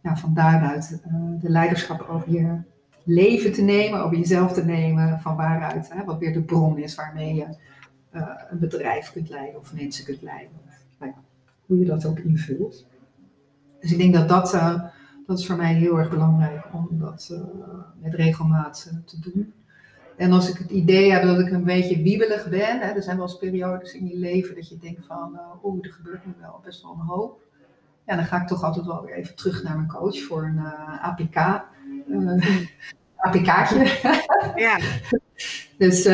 nou, 0.00 0.18
van 0.18 0.34
daaruit 0.34 1.00
uh, 1.06 1.40
de 1.40 1.50
leiderschap 1.50 2.08
over 2.08 2.30
je 2.30 2.58
leven 3.04 3.52
te 3.52 3.62
nemen, 3.62 4.04
over 4.04 4.16
jezelf 4.16 4.52
te 4.52 4.64
nemen, 4.64 5.20
van 5.20 5.36
waaruit, 5.36 5.92
hè, 5.92 6.04
wat 6.04 6.18
weer 6.18 6.32
de 6.32 6.42
bron 6.42 6.78
is 6.78 6.94
waarmee 6.94 7.34
je 7.34 7.46
uh, 8.12 8.28
een 8.50 8.58
bedrijf 8.58 9.12
kunt 9.12 9.28
leiden 9.28 9.60
of 9.60 9.74
mensen 9.74 10.04
kunt 10.04 10.22
leiden. 10.22 10.56
Of, 10.66 10.74
nou 10.98 11.12
ja, 11.12 11.22
hoe 11.66 11.78
je 11.78 11.84
dat 11.84 12.06
ook 12.06 12.18
invult. 12.18 12.86
Dus 13.80 13.92
ik 13.92 13.98
denk 13.98 14.14
dat 14.14 14.28
dat, 14.28 14.54
uh, 14.54 14.82
dat 15.26 15.38
is 15.38 15.46
voor 15.46 15.56
mij 15.56 15.74
heel 15.74 15.98
erg 15.98 16.10
belangrijk 16.10 16.64
om 16.72 16.88
dat 16.90 17.34
met 18.00 18.14
regelmaat 18.14 18.92
te 19.04 19.20
doen. 19.20 19.52
En 20.20 20.32
als 20.32 20.48
ik 20.48 20.58
het 20.58 20.70
idee 20.70 21.12
heb 21.12 21.22
dat 21.22 21.38
ik 21.38 21.50
een 21.50 21.64
beetje 21.64 22.02
wiebelig 22.02 22.48
ben, 22.48 22.80
hè, 22.80 22.88
er 22.92 23.02
zijn 23.02 23.16
wel 23.16 23.26
eens 23.26 23.38
periodes 23.38 23.94
in 23.94 24.06
je 24.06 24.16
leven 24.16 24.54
dat 24.54 24.68
je 24.68 24.78
denkt 24.78 25.06
van, 25.06 25.32
uh, 25.34 25.64
oeh, 25.64 25.84
er 25.84 25.92
gebeurt 25.92 26.26
nu 26.26 26.32
wel 26.40 26.60
best 26.64 26.82
wel 26.82 26.92
een 26.92 27.06
hoop. 27.06 27.40
Ja, 28.06 28.16
dan 28.16 28.24
ga 28.24 28.40
ik 28.40 28.46
toch 28.46 28.62
altijd 28.62 28.86
wel 28.86 29.04
weer 29.04 29.14
even 29.14 29.34
terug 29.34 29.62
naar 29.62 29.76
mijn 29.76 29.88
coach 29.88 30.18
voor 30.18 30.44
een 30.44 30.56
uh, 30.56 31.04
APK. 31.04 31.64
Uh, 32.08 32.66
APK'tje. 33.16 33.98
ja. 34.66 34.78
dus, 35.84 36.04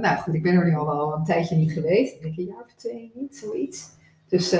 nou 0.00 0.16
goed, 0.16 0.34
ik 0.34 0.42
ben 0.42 0.54
er 0.54 0.64
nu 0.64 0.76
al 0.76 0.86
wel 0.86 1.14
een 1.14 1.24
tijdje 1.24 1.56
niet 1.56 1.72
geweest. 1.72 2.14
Ik 2.14 2.22
denk 2.22 2.36
een 2.36 2.44
jaar 2.44 2.64
of 2.64 2.74
twee 2.76 3.12
niet, 3.14 3.36
zoiets. 3.36 3.88
Dus 4.28 4.50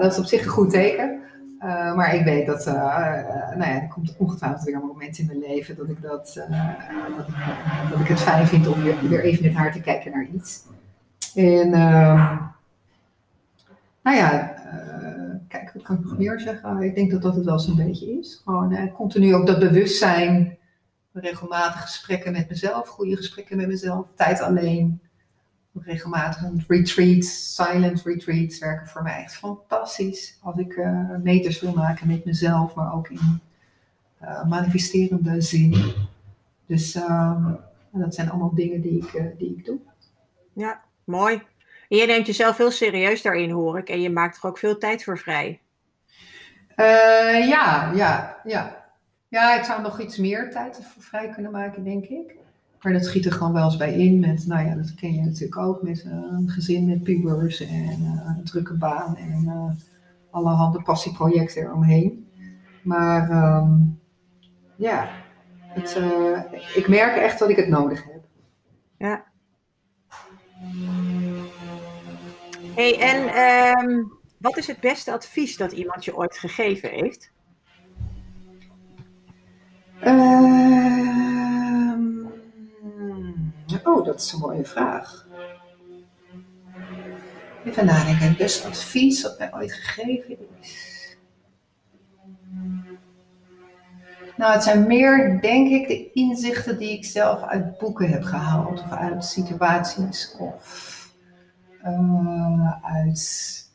dat 0.00 0.12
is 0.12 0.18
op 0.18 0.24
zich 0.24 0.44
een 0.44 0.50
goed 0.50 0.70
teken. 0.70 1.20
Uh, 1.64 1.94
maar 1.94 2.14
ik 2.14 2.24
weet 2.24 2.46
dat, 2.46 2.66
uh, 2.66 2.74
nou 2.74 3.58
ja, 3.58 3.82
er 3.82 3.88
komt 3.88 4.16
ongetwijfeld 4.18 4.62
weer 4.62 4.74
een 4.74 4.86
moment 4.86 5.18
in 5.18 5.26
mijn 5.26 5.38
leven 5.38 5.76
dat 5.76 5.88
ik, 5.88 6.02
dat, 6.02 6.34
dat, 7.16 7.28
ik, 7.28 7.34
dat 7.90 8.00
ik 8.00 8.06
het 8.06 8.20
fijn 8.20 8.46
vind 8.46 8.66
om 8.66 8.82
weer, 8.82 9.08
weer, 9.08 9.20
even 9.20 9.44
met 9.44 9.54
haar 9.54 9.72
te 9.72 9.80
kijken 9.80 10.12
naar 10.12 10.26
iets. 10.34 10.62
En, 11.34 11.72
ehm, 11.72 12.36
nou 14.02 14.16
ja, 14.16 14.54
kijk, 15.48 15.70
wat 15.74 15.82
kan 15.82 15.96
ik 15.96 16.04
nog 16.04 16.18
meer 16.18 16.40
zeggen? 16.40 16.82
Ik 16.82 16.94
denk 16.94 17.10
dat 17.10 17.22
dat 17.22 17.34
het 17.34 17.44
wel 17.44 17.58
zo'n 17.58 17.76
beetje 17.76 18.18
is. 18.18 18.40
Gewoon 18.44 18.92
continu 18.92 19.34
ook 19.34 19.46
dat 19.46 19.58
bewustzijn, 19.58 20.58
regelmatig 21.12 21.80
gesprekken 21.80 22.32
met 22.32 22.48
mezelf, 22.48 22.88
goede 22.88 23.16
gesprekken 23.16 23.56
met 23.56 23.68
mezelf, 23.68 24.06
tijd 24.14 24.40
alleen 24.40 25.00
regelmatig 25.74 26.42
een 26.42 26.64
retreat, 26.68 27.24
silent 27.24 28.02
retreats 28.02 28.58
werken 28.58 28.86
voor 28.86 29.02
mij 29.02 29.22
echt 29.22 29.34
fantastisch. 29.34 30.38
Als 30.42 30.56
ik 30.56 30.76
uh, 30.76 31.16
meters 31.22 31.60
wil 31.60 31.72
maken 31.72 32.06
met 32.06 32.24
mezelf, 32.24 32.74
maar 32.74 32.94
ook 32.94 33.08
in 33.08 33.40
uh, 34.22 34.44
manifesterende 34.48 35.40
zin. 35.40 35.92
Dus 36.66 36.96
uh, 36.96 37.46
dat 37.92 38.14
zijn 38.14 38.30
allemaal 38.30 38.54
dingen 38.54 38.80
die 38.80 38.98
ik, 38.98 39.12
uh, 39.12 39.24
die 39.38 39.54
ik 39.56 39.64
doe. 39.64 39.78
Ja, 40.52 40.80
mooi. 41.04 41.42
En 41.88 41.96
je 41.96 42.06
neemt 42.06 42.26
jezelf 42.26 42.56
heel 42.56 42.70
serieus 42.70 43.22
daarin, 43.22 43.50
hoor 43.50 43.78
ik. 43.78 43.88
En 43.88 44.00
je 44.00 44.10
maakt 44.10 44.36
er 44.36 44.48
ook 44.48 44.58
veel 44.58 44.78
tijd 44.78 45.04
voor 45.04 45.18
vrij. 45.18 45.60
ja, 47.48 47.92
ja, 47.94 48.40
ja. 48.44 48.78
Ja, 49.28 49.58
ik 49.58 49.64
zou 49.64 49.82
nog 49.82 50.00
iets 50.00 50.16
meer 50.16 50.50
tijd 50.50 50.80
voor 50.92 51.02
vrij 51.02 51.28
kunnen 51.28 51.52
maken, 51.52 51.84
denk 51.84 52.04
ik. 52.04 52.34
Maar 52.80 52.92
dat 52.92 53.04
schiet 53.04 53.24
er 53.24 53.32
gewoon 53.32 53.52
wel 53.52 53.64
eens 53.64 53.76
bij 53.76 53.94
in 53.94 54.20
met, 54.20 54.46
nou 54.46 54.66
ja, 54.66 54.74
dat 54.74 54.94
ken 54.94 55.14
je 55.14 55.20
natuurlijk 55.20 55.56
ook, 55.56 55.82
met 55.82 56.04
uh, 56.04 56.12
een 56.12 56.48
gezin 56.48 56.86
met 56.86 57.02
pubers 57.02 57.60
en 57.60 58.00
uh, 58.00 58.34
een 58.36 58.44
drukke 58.44 58.74
baan 58.74 59.16
en 59.16 59.44
uh, 59.44 59.70
allerhande 60.30 60.82
passieprojecten 60.82 61.62
eromheen. 61.62 62.28
Maar 62.82 63.30
um, 63.60 64.00
ja, 64.76 65.08
het, 65.60 66.00
ik 66.74 66.88
merk 66.88 67.16
echt 67.16 67.38
dat 67.38 67.50
ik 67.50 67.56
het 67.56 67.68
nodig 67.68 68.04
heb. 68.04 68.22
Ja. 68.98 69.24
hey, 72.74 72.98
en 73.00 73.38
um, 73.88 74.12
wat 74.38 74.56
is 74.56 74.66
het 74.66 74.80
beste 74.80 75.12
advies 75.12 75.56
dat 75.56 75.72
iemand 75.72 76.04
je 76.04 76.16
ooit 76.16 76.38
gegeven 76.38 76.90
heeft? 76.90 77.32
Oh, 83.84 84.04
dat 84.04 84.20
is 84.20 84.32
een 84.32 84.38
mooie 84.38 84.64
vraag. 84.64 85.26
Even 87.64 87.86
nadenken. 87.86 88.28
Het 88.28 88.36
beste 88.36 88.68
advies 88.68 89.22
dat 89.22 89.38
mij 89.38 89.54
ooit 89.54 89.72
gegeven 89.72 90.38
is. 90.60 91.16
Nou, 94.36 94.52
het 94.52 94.62
zijn 94.62 94.86
meer, 94.86 95.40
denk 95.40 95.68
ik, 95.68 95.88
de 95.88 96.12
inzichten 96.12 96.78
die 96.78 96.90
ik 96.90 97.04
zelf 97.04 97.42
uit 97.42 97.78
boeken 97.78 98.08
heb 98.08 98.22
gehaald. 98.22 98.82
Of 98.82 98.90
uit 98.90 99.24
situaties. 99.24 100.36
Of 100.38 101.14
uh, 101.84 102.84
uit 102.84 103.70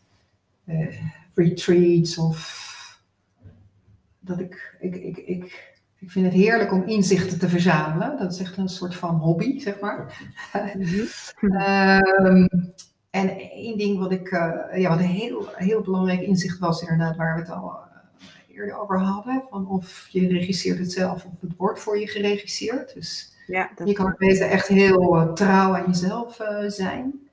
uh, 0.65 1.01
retreats. 1.33 2.17
Of 2.17 2.63
dat 4.19 4.39
ik, 4.39 4.75
ik, 4.79 4.95
ik, 4.95 5.17
ik 5.17 5.74
ik 6.05 6.11
vind 6.11 6.25
het 6.25 6.33
heerlijk 6.33 6.71
om 6.71 6.83
inzichten 6.83 7.39
te 7.39 7.49
verzamelen. 7.49 8.17
Dat 8.17 8.31
is 8.31 8.39
echt 8.39 8.57
een 8.57 8.69
soort 8.69 8.95
van 8.95 9.15
hobby, 9.15 9.59
zeg 9.59 9.79
maar. 9.79 10.27
um, 11.41 12.73
en 13.09 13.39
één 13.39 13.77
ding 13.77 13.99
wat 13.99 14.11
ik, 14.11 14.31
uh, 14.31 14.53
ja, 14.75 14.89
wat 14.89 14.99
een 14.99 15.05
heel, 15.05 15.47
heel 15.55 15.81
belangrijk 15.81 16.21
inzicht 16.21 16.59
was, 16.59 16.81
inderdaad, 16.81 17.15
waar 17.15 17.35
we 17.35 17.41
het 17.41 17.49
al 17.49 17.69
uh, 17.69 18.55
eerder 18.55 18.77
over 18.77 18.99
hadden. 18.99 19.43
Van 19.49 19.67
of 19.67 20.07
je 20.09 20.27
regisseert 20.27 20.79
het 20.79 20.91
zelf 20.91 21.25
of 21.25 21.41
het 21.41 21.55
wordt 21.57 21.79
voor 21.79 21.99
je 21.99 22.07
geregisseerd. 22.07 22.93
Dus 22.93 23.33
ja, 23.47 23.71
je 23.85 23.93
kan 23.93 24.15
beter 24.17 24.49
echt 24.49 24.67
heel 24.67 25.15
uh, 25.15 25.33
trouw 25.33 25.75
aan 25.75 25.85
jezelf 25.87 26.39
zijn. 26.67 27.24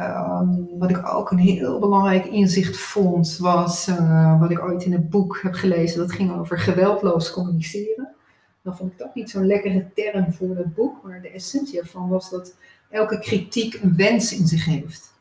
Um, 0.00 0.78
wat 0.78 0.90
ik 0.90 1.14
ook 1.14 1.30
een 1.30 1.38
heel 1.38 1.78
belangrijk 1.78 2.24
inzicht 2.24 2.76
vond, 2.76 3.36
was 3.36 3.88
uh, 3.88 4.40
wat 4.40 4.50
ik 4.50 4.62
ooit 4.62 4.84
in 4.84 4.92
een 4.92 5.08
boek 5.08 5.38
heb 5.42 5.54
gelezen. 5.54 5.98
Dat 5.98 6.12
ging 6.12 6.38
over 6.38 6.58
geweldloos 6.58 7.32
communiceren. 7.32 8.08
Dan 8.62 8.76
vond 8.76 8.92
ik 8.92 8.98
dat 8.98 9.14
niet 9.14 9.30
zo'n 9.30 9.46
lekkere 9.46 9.86
term 9.94 10.32
voor 10.32 10.56
het 10.56 10.74
boek, 10.74 11.02
maar 11.02 11.22
de 11.22 11.30
essentie 11.30 11.80
ervan 11.80 12.08
was 12.08 12.30
dat 12.30 12.54
elke 12.90 13.18
kritiek 13.18 13.74
een 13.82 13.96
wens 13.96 14.38
in 14.38 14.46
zich 14.46 14.64
heeft. 14.64 15.14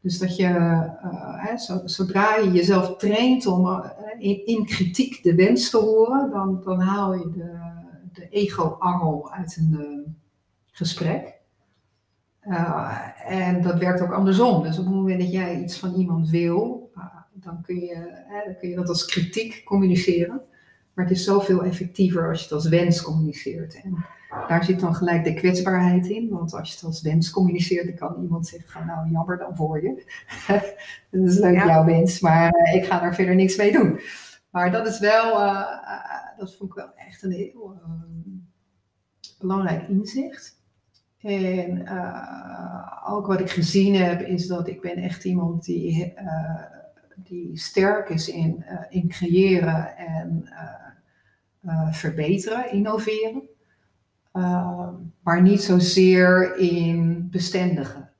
Dus 0.00 0.18
dat 0.18 0.36
je, 0.36 0.48
uh, 0.48 0.90
hè, 1.36 1.78
zodra 1.84 2.36
je 2.36 2.50
jezelf 2.50 2.96
traint 2.96 3.46
om 3.46 3.66
uh, 3.66 3.84
in, 4.18 4.46
in, 4.46 4.66
kritiek 4.66 5.22
de 5.22 5.34
wens 5.34 5.70
te 5.70 5.78
horen, 5.78 6.30
dan, 6.30 6.60
dan 6.64 6.80
haal 6.80 7.14
je 7.14 7.30
de, 7.30 7.58
de 8.12 8.28
ego-angel 8.28 9.32
uit 9.32 9.56
een 9.56 10.16
gesprek. 10.70 11.40
Uh, 12.48 12.98
en 13.24 13.62
dat 13.62 13.78
werkt 13.78 14.00
ook 14.00 14.12
andersom. 14.12 14.62
Dus 14.62 14.78
op 14.78 14.84
het 14.84 14.94
moment 14.94 15.20
dat 15.20 15.32
jij 15.32 15.60
iets 15.60 15.78
van 15.78 15.94
iemand 15.94 16.30
wil, 16.30 16.90
uh, 16.96 17.04
dan, 17.32 17.62
kun 17.62 17.80
je, 17.80 17.94
uh, 18.28 18.44
dan 18.44 18.56
kun 18.58 18.68
je 18.68 18.76
dat 18.76 18.88
als 18.88 19.04
kritiek 19.04 19.62
communiceren. 19.64 20.40
Maar 20.94 21.04
het 21.04 21.16
is 21.16 21.24
zoveel 21.24 21.64
effectiever 21.64 22.28
als 22.28 22.38
je 22.38 22.44
het 22.44 22.52
als 22.52 22.68
wens 22.68 23.02
communiceert. 23.02 23.80
En 23.82 24.04
daar 24.48 24.64
zit 24.64 24.80
dan 24.80 24.94
gelijk 24.94 25.24
de 25.24 25.34
kwetsbaarheid 25.34 26.06
in. 26.06 26.28
Want 26.28 26.54
als 26.54 26.68
je 26.68 26.74
het 26.74 26.84
als 26.84 27.02
wens 27.02 27.30
communiceert, 27.30 27.86
dan 27.86 28.08
kan 28.08 28.22
iemand 28.22 28.46
zeggen 28.46 28.70
van 28.70 28.86
nou 28.86 29.10
jammer 29.10 29.38
dan 29.38 29.56
voor 29.56 29.82
je. 29.82 30.04
dat 31.10 31.28
is 31.28 31.38
leuk 31.38 31.64
jouw 31.64 31.84
wens, 31.84 32.20
maar 32.20 32.70
ik 32.74 32.84
ga 32.84 33.02
er 33.02 33.14
verder 33.14 33.34
niks 33.34 33.56
mee 33.56 33.72
doen. 33.72 34.00
Maar 34.50 34.70
dat 34.70 34.86
is 34.86 34.98
wel, 34.98 35.32
dat 36.38 36.56
vond 36.56 36.70
ik 36.70 36.76
wel 36.76 36.92
echt 36.94 37.22
een 37.22 37.32
heel 37.32 37.80
belangrijk 39.38 39.88
inzicht. 39.88 40.61
En 41.22 41.78
uh, 41.78 43.12
ook 43.12 43.26
wat 43.26 43.40
ik 43.40 43.50
gezien 43.50 43.94
heb, 43.94 44.20
is 44.20 44.46
dat 44.46 44.68
ik 44.68 44.80
ben 44.80 44.96
echt 44.96 45.24
iemand 45.24 45.64
die, 45.64 46.14
uh, 46.16 46.64
die 47.16 47.58
sterk 47.58 48.08
is 48.08 48.28
in, 48.28 48.64
uh, 48.68 48.84
in 48.88 49.08
creëren 49.08 49.96
en 49.96 50.48
verbeteren, 51.90 52.72
innoveren. 52.72 53.42
maar 55.22 55.42
niet 55.42 55.62
zozeer 55.62 56.56
in 56.56 57.28
bestendigen. 57.30 58.10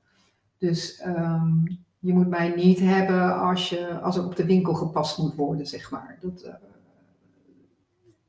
Dus 0.57 1.03
um, 1.05 1.63
je 1.99 2.13
moet 2.13 2.29
mij 2.29 2.49
niet 2.55 2.79
hebben 2.79 3.39
als, 3.39 3.69
je, 3.69 3.99
als 3.99 4.17
op 4.17 4.35
de 4.35 4.45
winkel 4.45 4.73
gepast 4.73 5.17
moet 5.17 5.35
worden, 5.35 5.67
zeg 5.67 5.91
maar. 5.91 6.17
Dat, 6.21 6.49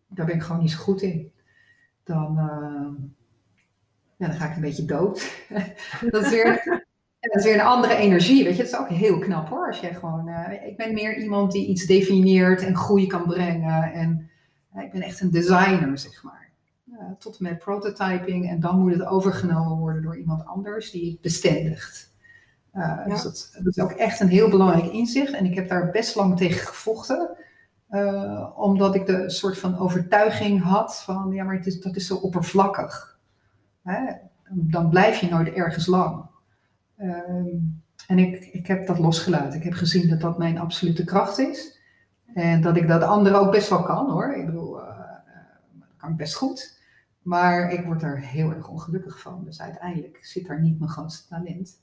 daar 0.08 0.26
ben 0.26 0.34
ik 0.34 0.42
gewoon 0.42 0.60
niet 0.60 0.70
zo 0.70 0.78
goed 0.78 1.02
in. 1.02 1.32
Dan 2.04 2.38
ja, 4.16 4.26
dan 4.26 4.36
ga 4.36 4.48
ik 4.48 4.54
een 4.54 4.60
beetje 4.60 4.84
dood. 4.84 5.44
dat, 6.10 6.24
is 6.24 6.30
weer, 6.30 6.82
dat 7.20 7.34
is 7.34 7.44
weer 7.44 7.54
een 7.54 7.66
andere 7.66 7.94
energie, 7.94 8.44
weet 8.44 8.56
je. 8.56 8.62
Dat 8.62 8.72
is 8.72 8.78
ook 8.78 8.88
heel 8.88 9.18
knap 9.18 9.48
hoor. 9.48 9.66
Als 9.66 9.80
je 9.80 9.94
gewoon, 9.94 10.28
uh, 10.28 10.66
ik 10.66 10.76
ben 10.76 10.94
meer 10.94 11.16
iemand 11.16 11.52
die 11.52 11.66
iets 11.66 11.86
definieert 11.86 12.62
en 12.62 12.76
groei 12.76 13.06
kan 13.06 13.26
brengen. 13.26 13.92
En 13.92 14.30
uh, 14.76 14.82
ik 14.82 14.92
ben 14.92 15.02
echt 15.02 15.20
een 15.20 15.30
designer, 15.30 15.98
zeg 15.98 16.22
maar. 16.22 16.48
Uh, 16.90 16.98
tot 17.18 17.38
en 17.38 17.44
met 17.44 17.58
prototyping. 17.58 18.48
En 18.48 18.60
dan 18.60 18.78
moet 18.78 18.92
het 18.92 19.06
overgenomen 19.06 19.78
worden 19.78 20.02
door 20.02 20.16
iemand 20.16 20.46
anders 20.46 20.90
die 20.90 21.10
het 21.10 21.20
bestendigt. 21.20 22.12
Ja. 22.72 23.04
Dus 23.08 23.22
dat, 23.22 23.50
dat, 23.62 23.76
is 23.76 23.82
ook 23.82 23.90
echt 23.90 24.20
een 24.20 24.28
heel 24.28 24.48
belangrijk 24.48 24.92
inzicht. 24.92 25.32
En 25.32 25.44
ik 25.44 25.54
heb 25.54 25.68
daar 25.68 25.90
best 25.90 26.14
lang 26.14 26.36
tegen 26.36 26.66
gevochten. 26.66 27.36
omdat 28.56 28.94
ik 28.94 29.06
de 29.06 29.30
soort 29.30 29.58
van 29.58 29.78
overtuiging 29.78 30.62
had 30.62 31.02
van, 31.02 31.30
ja, 31.32 31.44
maar 31.44 31.56
het 31.56 31.66
is, 31.66 31.80
dat 31.80 31.96
is 31.96 32.06
zo 32.06 32.14
oppervlakkig 32.14 33.13
dan 34.52 34.88
blijf 34.88 35.18
je 35.18 35.28
nooit 35.28 35.48
ergens 35.48 35.86
lang. 35.86 36.26
Ehm, 36.96 37.46
en 38.06 38.18
ik, 38.18 38.44
ik 38.44 38.66
heb 38.66 38.86
dat 38.86 38.98
losgelaten. 38.98 39.58
Ik 39.58 39.64
heb 39.64 39.72
gezien 39.72 40.08
dat 40.08 40.20
dat 40.20 40.38
mijn 40.38 40.58
absolute 40.58 41.04
kracht 41.04 41.38
is. 41.38 41.78
En 42.34 42.60
dat 42.60 42.76
ik 42.76 42.88
dat 42.88 43.02
anderen 43.02 43.40
ook 43.40 43.50
best 43.50 43.68
wel 43.68 43.82
kan 43.82 44.10
hoor. 44.10 44.34
Ik 44.34 44.46
bedoel, 44.46 44.80
uh, 44.80 44.98
dat 45.72 45.88
kan 45.96 46.10
ik 46.10 46.16
best 46.16 46.34
goed. 46.34 46.82
Maar 47.22 47.72
ik 47.72 47.84
word 47.84 48.02
er 48.02 48.20
heel 48.20 48.50
erg 48.50 48.68
ongelukkig 48.68 49.20
van. 49.20 49.44
Dus 49.44 49.60
uiteindelijk 49.60 50.18
zit 50.20 50.46
daar 50.46 50.60
niet 50.60 50.78
mijn 50.78 50.90
grootste 50.90 51.28
talent. 51.28 51.80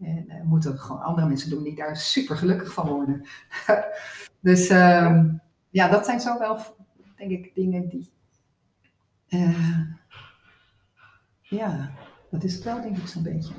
En 0.00 0.24
uh, 0.28 0.42
moeten 0.42 0.78
gewoon 0.78 1.02
andere 1.02 1.26
mensen 1.28 1.50
doen 1.50 1.62
die 1.62 1.74
daar 1.74 1.96
super 1.96 2.36
gelukkig 2.36 2.72
van 2.72 2.88
worden. 2.88 3.26
dus 4.40 4.70
uh, 4.70 5.24
ja, 5.70 5.88
dat 5.88 6.04
zijn 6.04 6.20
zo 6.20 6.38
wel, 6.38 6.58
denk 7.16 7.30
ik, 7.30 7.54
dingen 7.54 7.88
die. 7.88 8.14
Ja, 11.48 11.90
dat 12.30 12.44
is 12.44 12.54
het 12.54 12.64
wel, 12.64 12.82
denk 12.82 12.96
ik, 12.96 13.06
zo'n 13.06 13.22
beetje. 13.22 13.54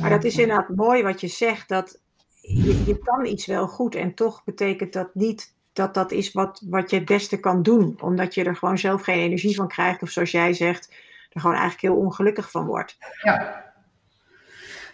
Maar 0.00 0.10
dat 0.10 0.24
is 0.24 0.36
inderdaad 0.36 0.68
mooi 0.68 1.02
wat 1.02 1.20
je 1.20 1.28
zegt, 1.28 1.68
dat 1.68 2.00
je, 2.40 2.84
je 2.86 2.98
kan 2.98 3.26
iets 3.26 3.46
wel 3.46 3.68
goed 3.68 3.94
en 3.94 4.14
toch 4.14 4.44
betekent 4.44 4.92
dat 4.92 5.14
niet 5.14 5.54
dat 5.72 5.94
dat 5.94 6.10
is 6.10 6.32
wat, 6.32 6.62
wat 6.68 6.90
je 6.90 6.96
het 6.96 7.04
beste 7.04 7.40
kan 7.40 7.62
doen. 7.62 7.98
Omdat 8.00 8.34
je 8.34 8.44
er 8.44 8.56
gewoon 8.56 8.78
zelf 8.78 9.02
geen 9.02 9.18
energie 9.18 9.54
van 9.54 9.68
krijgt. 9.68 10.02
Of 10.02 10.10
zoals 10.10 10.30
jij 10.30 10.52
zegt, 10.52 10.94
er 11.30 11.40
gewoon 11.40 11.56
eigenlijk 11.56 11.94
heel 11.94 12.04
ongelukkig 12.04 12.50
van 12.50 12.66
wordt. 12.66 12.96
Ja. 13.22 13.70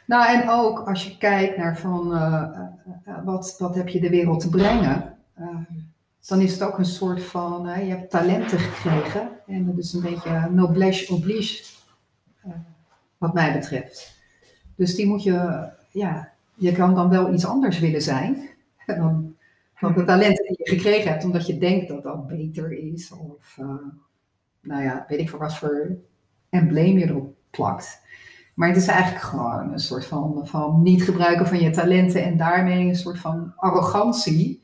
Nou, 0.06 0.26
en 0.26 0.50
ook 0.50 0.78
als 0.78 1.04
je 1.04 1.18
kijkt 1.18 1.56
naar 1.56 1.78
van 1.78 2.14
uh, 2.14 3.24
wat, 3.24 3.54
wat 3.58 3.74
heb 3.74 3.88
je 3.88 4.00
de 4.00 4.10
wereld 4.10 4.40
te 4.40 4.48
brengen. 4.48 5.18
dan 6.26 6.40
is 6.40 6.52
het 6.52 6.62
ook 6.62 6.78
een 6.78 6.84
soort 6.84 7.22
van, 7.22 7.62
je 7.62 7.90
hebt 7.90 8.10
talenten 8.10 8.58
gekregen. 8.58 9.30
En 9.46 9.66
dat 9.66 9.78
is 9.78 9.92
een 9.92 10.02
beetje 10.02 10.48
noblesse 10.50 11.12
oblige, 11.14 11.64
wat 13.18 13.34
mij 13.34 13.52
betreft. 13.52 14.16
Dus 14.76 14.94
die 14.94 15.06
moet 15.06 15.22
je, 15.22 15.68
ja, 15.90 16.32
je 16.54 16.72
kan 16.72 16.94
dan 16.94 17.08
wel 17.08 17.32
iets 17.32 17.46
anders 17.46 17.78
willen 17.78 18.02
zijn. 18.02 18.48
Dan, 18.86 19.36
van 19.74 19.94
de 19.94 20.04
talenten 20.04 20.44
die 20.46 20.56
je 20.58 20.70
gekregen 20.70 21.10
hebt, 21.10 21.24
omdat 21.24 21.46
je 21.46 21.58
denkt 21.58 21.88
dat 21.88 22.02
dat 22.02 22.26
beter 22.26 22.72
is. 22.72 23.12
Of, 23.12 23.56
uh, 23.60 23.66
nou 24.60 24.82
ja, 24.82 25.04
weet 25.08 25.18
ik 25.18 25.30
voor 25.30 25.38
wat 25.38 25.56
voor 25.56 25.96
embleem 26.48 26.98
je 26.98 27.08
erop 27.08 27.34
plakt. 27.50 28.00
Maar 28.54 28.68
het 28.68 28.76
is 28.76 28.86
eigenlijk 28.86 29.24
gewoon 29.24 29.72
een 29.72 29.78
soort 29.78 30.04
van, 30.04 30.46
van 30.46 30.82
niet 30.82 31.02
gebruiken 31.02 31.46
van 31.46 31.60
je 31.60 31.70
talenten 31.70 32.24
en 32.24 32.36
daarmee 32.36 32.88
een 32.88 32.96
soort 32.96 33.18
van 33.18 33.52
arrogantie 33.56 34.62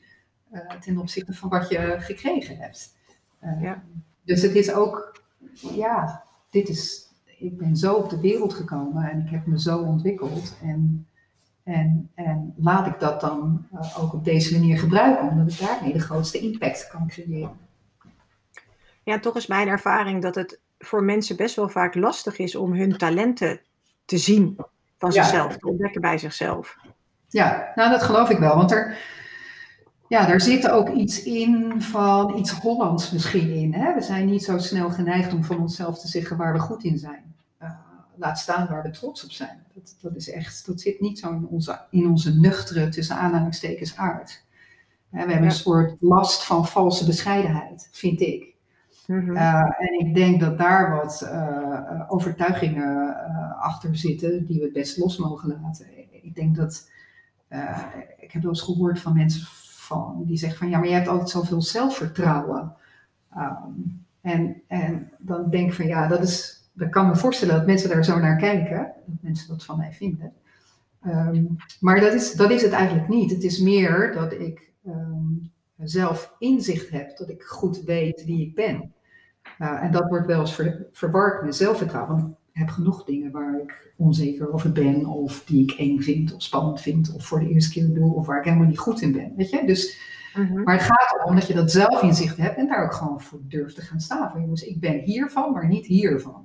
uh, 0.52 0.60
ten 0.80 0.98
opzichte 0.98 1.32
van 1.32 1.48
wat 1.48 1.68
je 1.68 1.96
gekregen 1.98 2.56
hebt. 2.56 2.96
Uh, 3.44 3.62
ja. 3.62 3.82
Dus 4.22 4.42
het 4.42 4.54
is 4.54 4.72
ook, 4.72 5.22
ja, 5.52 6.24
dit 6.50 6.68
is, 6.68 7.03
ik 7.44 7.58
ben 7.58 7.76
zo 7.76 7.94
op 7.94 8.10
de 8.10 8.20
wereld 8.20 8.54
gekomen 8.54 9.10
en 9.10 9.20
ik 9.20 9.30
heb 9.30 9.46
me 9.46 9.60
zo 9.60 9.78
ontwikkeld. 9.78 10.56
En 10.62 11.06
en, 11.64 12.10
en 12.14 12.54
laat 12.56 12.86
ik 12.86 13.00
dat 13.00 13.20
dan 13.20 13.66
uh, 13.74 14.02
ook 14.02 14.12
op 14.12 14.24
deze 14.24 14.58
manier 14.58 14.78
gebruiken, 14.78 15.28
omdat 15.28 15.52
ik 15.52 15.58
daarmee 15.58 15.92
de 15.92 16.00
grootste 16.00 16.38
impact 16.38 16.88
kan 16.88 17.08
creëren. 17.08 17.58
Ja, 19.02 19.18
toch 19.18 19.36
is 19.36 19.46
mijn 19.46 19.68
ervaring 19.68 20.22
dat 20.22 20.34
het 20.34 20.60
voor 20.78 21.02
mensen 21.02 21.36
best 21.36 21.56
wel 21.56 21.68
vaak 21.68 21.94
lastig 21.94 22.38
is 22.38 22.56
om 22.56 22.72
hun 22.72 22.96
talenten 22.96 23.60
te 24.04 24.18
zien 24.18 24.56
van 24.98 25.12
zichzelf, 25.12 25.56
te 25.56 25.68
ontdekken 25.68 26.00
bij 26.00 26.18
zichzelf. 26.18 26.76
Ja, 27.28 27.72
nou 27.74 27.90
dat 27.90 28.02
geloof 28.02 28.30
ik 28.30 28.38
wel, 28.38 28.56
want 28.56 28.70
er, 28.70 28.98
ja, 30.08 30.26
daar 30.26 30.40
zit 30.40 30.70
ook 30.70 30.88
iets 30.88 31.22
in 31.22 31.82
van 31.82 32.38
iets 32.38 32.50
Hollands 32.50 33.10
misschien 33.10 33.50
in. 33.54 33.74
Hè? 33.74 33.94
We 33.94 34.00
zijn 34.00 34.26
niet 34.26 34.44
zo 34.44 34.58
snel 34.58 34.90
geneigd 34.90 35.32
om 35.32 35.44
van 35.44 35.60
onszelf 35.60 35.98
te 35.98 36.08
zeggen 36.08 36.36
waar 36.36 36.52
we 36.52 36.58
goed 36.58 36.84
in 36.84 36.98
zijn 36.98 37.33
laat 38.16 38.38
staan 38.38 38.66
waar 38.66 38.82
we 38.82 38.90
trots 38.90 39.24
op 39.24 39.30
zijn. 39.30 39.62
Dat, 39.74 39.96
dat, 40.00 40.16
is 40.16 40.30
echt, 40.30 40.66
dat 40.66 40.80
zit 40.80 41.00
niet 41.00 41.18
zo 41.18 41.32
in 41.32 41.46
onze, 41.46 41.80
in 41.90 42.06
onze 42.06 42.34
nuchtere, 42.34 42.88
tussen 42.88 43.16
aanhalingstekens, 43.16 43.96
aard. 43.96 44.44
we 45.08 45.18
hebben 45.18 45.42
een 45.42 45.50
soort 45.50 45.96
last 46.00 46.44
van 46.44 46.66
valse 46.66 47.06
bescheidenheid, 47.06 47.88
vind 47.92 48.20
ik. 48.20 48.54
Mhm. 49.06 49.36
Eh, 49.36 49.60
en 49.78 50.06
ik 50.06 50.14
denk 50.14 50.40
dat 50.40 50.58
daar 50.58 50.90
wat 50.90 51.22
uh, 51.24 52.00
overtuigingen 52.08 53.16
uh, 53.28 53.62
achter 53.62 53.96
zitten 53.96 54.46
die 54.46 54.60
we 54.60 54.70
best 54.72 54.98
los 54.98 55.16
mogen 55.18 55.60
laten. 55.62 55.86
Ik 56.24 56.34
denk 56.34 56.56
dat, 56.56 56.90
ik 58.18 58.32
heb 58.32 58.42
wel 58.42 58.50
eens 58.50 58.62
gehoord 58.62 59.00
van 59.00 59.14
mensen 59.14 59.46
van, 59.86 60.22
die 60.26 60.36
zeggen 60.36 60.58
van 60.58 60.68
ja, 60.68 60.78
maar 60.78 60.88
je 60.88 60.94
hebt 60.94 61.08
altijd 61.08 61.30
zoveel 61.30 61.62
zelfvertrouwen. 61.62 62.72
Um, 63.36 64.04
en, 64.20 64.62
en 64.66 65.10
dan 65.18 65.50
denk 65.50 65.68
ik 65.68 65.74
van 65.74 65.86
ja, 65.86 66.06
dat 66.06 66.22
is 66.22 66.63
ik 66.78 66.90
kan 66.90 67.06
me 67.06 67.16
voorstellen 67.16 67.54
dat 67.54 67.66
mensen 67.66 67.88
daar 67.88 68.04
zo 68.04 68.18
naar 68.18 68.36
kijken, 68.36 68.92
dat 69.06 69.16
mensen 69.20 69.48
dat 69.48 69.64
van 69.64 69.78
mij 69.78 69.92
vinden. 69.92 70.32
Ehm, 71.00 71.44
maar 71.80 72.00
dat 72.00 72.12
is, 72.12 72.32
dat 72.32 72.50
is 72.50 72.62
het 72.62 72.72
eigenlijk 72.72 73.08
niet. 73.08 73.30
Het 73.30 73.42
is 73.42 73.60
meer 73.60 74.12
dat 74.12 74.32
ik 74.32 74.72
ehm, 74.84 75.24
zelf 75.76 76.34
inzicht 76.38 76.90
heb, 76.90 77.16
dat 77.16 77.28
ik 77.28 77.42
goed 77.42 77.82
weet 77.82 78.24
wie 78.24 78.46
ik 78.46 78.54
ben. 78.54 78.92
Uh, 79.58 79.82
en 79.82 79.92
dat 79.92 80.08
wordt 80.08 80.26
wel 80.26 80.40
eens 80.40 80.54
ver, 80.54 80.86
verward 80.92 81.44
met 81.44 81.56
zelfvertrouwen. 81.56 82.16
Want 82.16 82.30
ik 82.30 82.60
heb 82.60 82.68
genoeg 82.68 83.04
dingen 83.04 83.30
waar 83.30 83.60
ik 83.60 83.92
onzeker 83.96 84.52
over 84.52 84.72
ben, 84.72 85.06
of 85.06 85.44
die 85.44 85.62
ik 85.62 85.78
eng 85.78 86.00
vind, 86.00 86.34
of 86.34 86.42
spannend 86.42 86.80
vind, 86.80 87.14
of 87.14 87.26
voor 87.26 87.40
de 87.40 87.48
eerste 87.48 87.72
keer 87.72 87.94
doe, 87.94 88.14
of 88.14 88.26
waar 88.26 88.38
ik 88.38 88.44
helemaal 88.44 88.66
niet 88.66 88.78
goed 88.78 89.00
in 89.00 89.12
ben. 89.12 89.32
Weet 89.36 89.50
je? 89.50 89.66
Dus, 89.66 89.98
mhm. 90.36 90.62
Maar 90.62 90.74
het 90.74 90.82
gaat 90.82 91.20
erom 91.20 91.34
dat 91.34 91.46
je 91.46 91.54
dat 91.54 91.70
zelf 91.70 92.02
inzicht 92.02 92.36
hebt 92.36 92.56
en 92.56 92.66
daar 92.66 92.84
ook 92.84 92.94
gewoon 92.94 93.20
voor 93.20 93.40
durft 93.42 93.74
te 93.74 93.82
gaan 93.82 94.00
staan. 94.00 94.40
Jongens, 94.40 94.62
ik 94.62 94.80
ben 94.80 94.98
hiervan, 94.98 95.52
maar 95.52 95.68
niet 95.68 95.86
hiervan. 95.86 96.43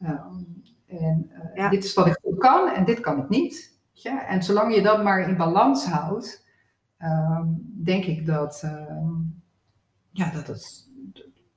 Ehm, 0.00 0.42
en 0.86 1.30
uh, 1.54 1.70
dit 1.70 1.84
is 1.84 1.94
wat 1.94 2.06
ik 2.06 2.18
goed 2.22 2.38
kan 2.38 2.68
en 2.68 2.84
dit 2.84 3.00
kan 3.00 3.18
ik 3.18 3.28
niet. 3.28 3.78
Ja? 3.92 4.26
En 4.26 4.42
zolang 4.42 4.74
je 4.74 4.82
dat 4.82 5.02
maar 5.02 5.28
in 5.28 5.36
balans 5.36 5.86
houdt, 5.86 6.46
um, 6.98 7.72
denk 7.84 8.04
ik 8.04 8.26
dat, 8.26 8.62
um, 8.64 9.42
ja, 10.10 10.30
dat, 10.30 10.46
het, 10.46 10.88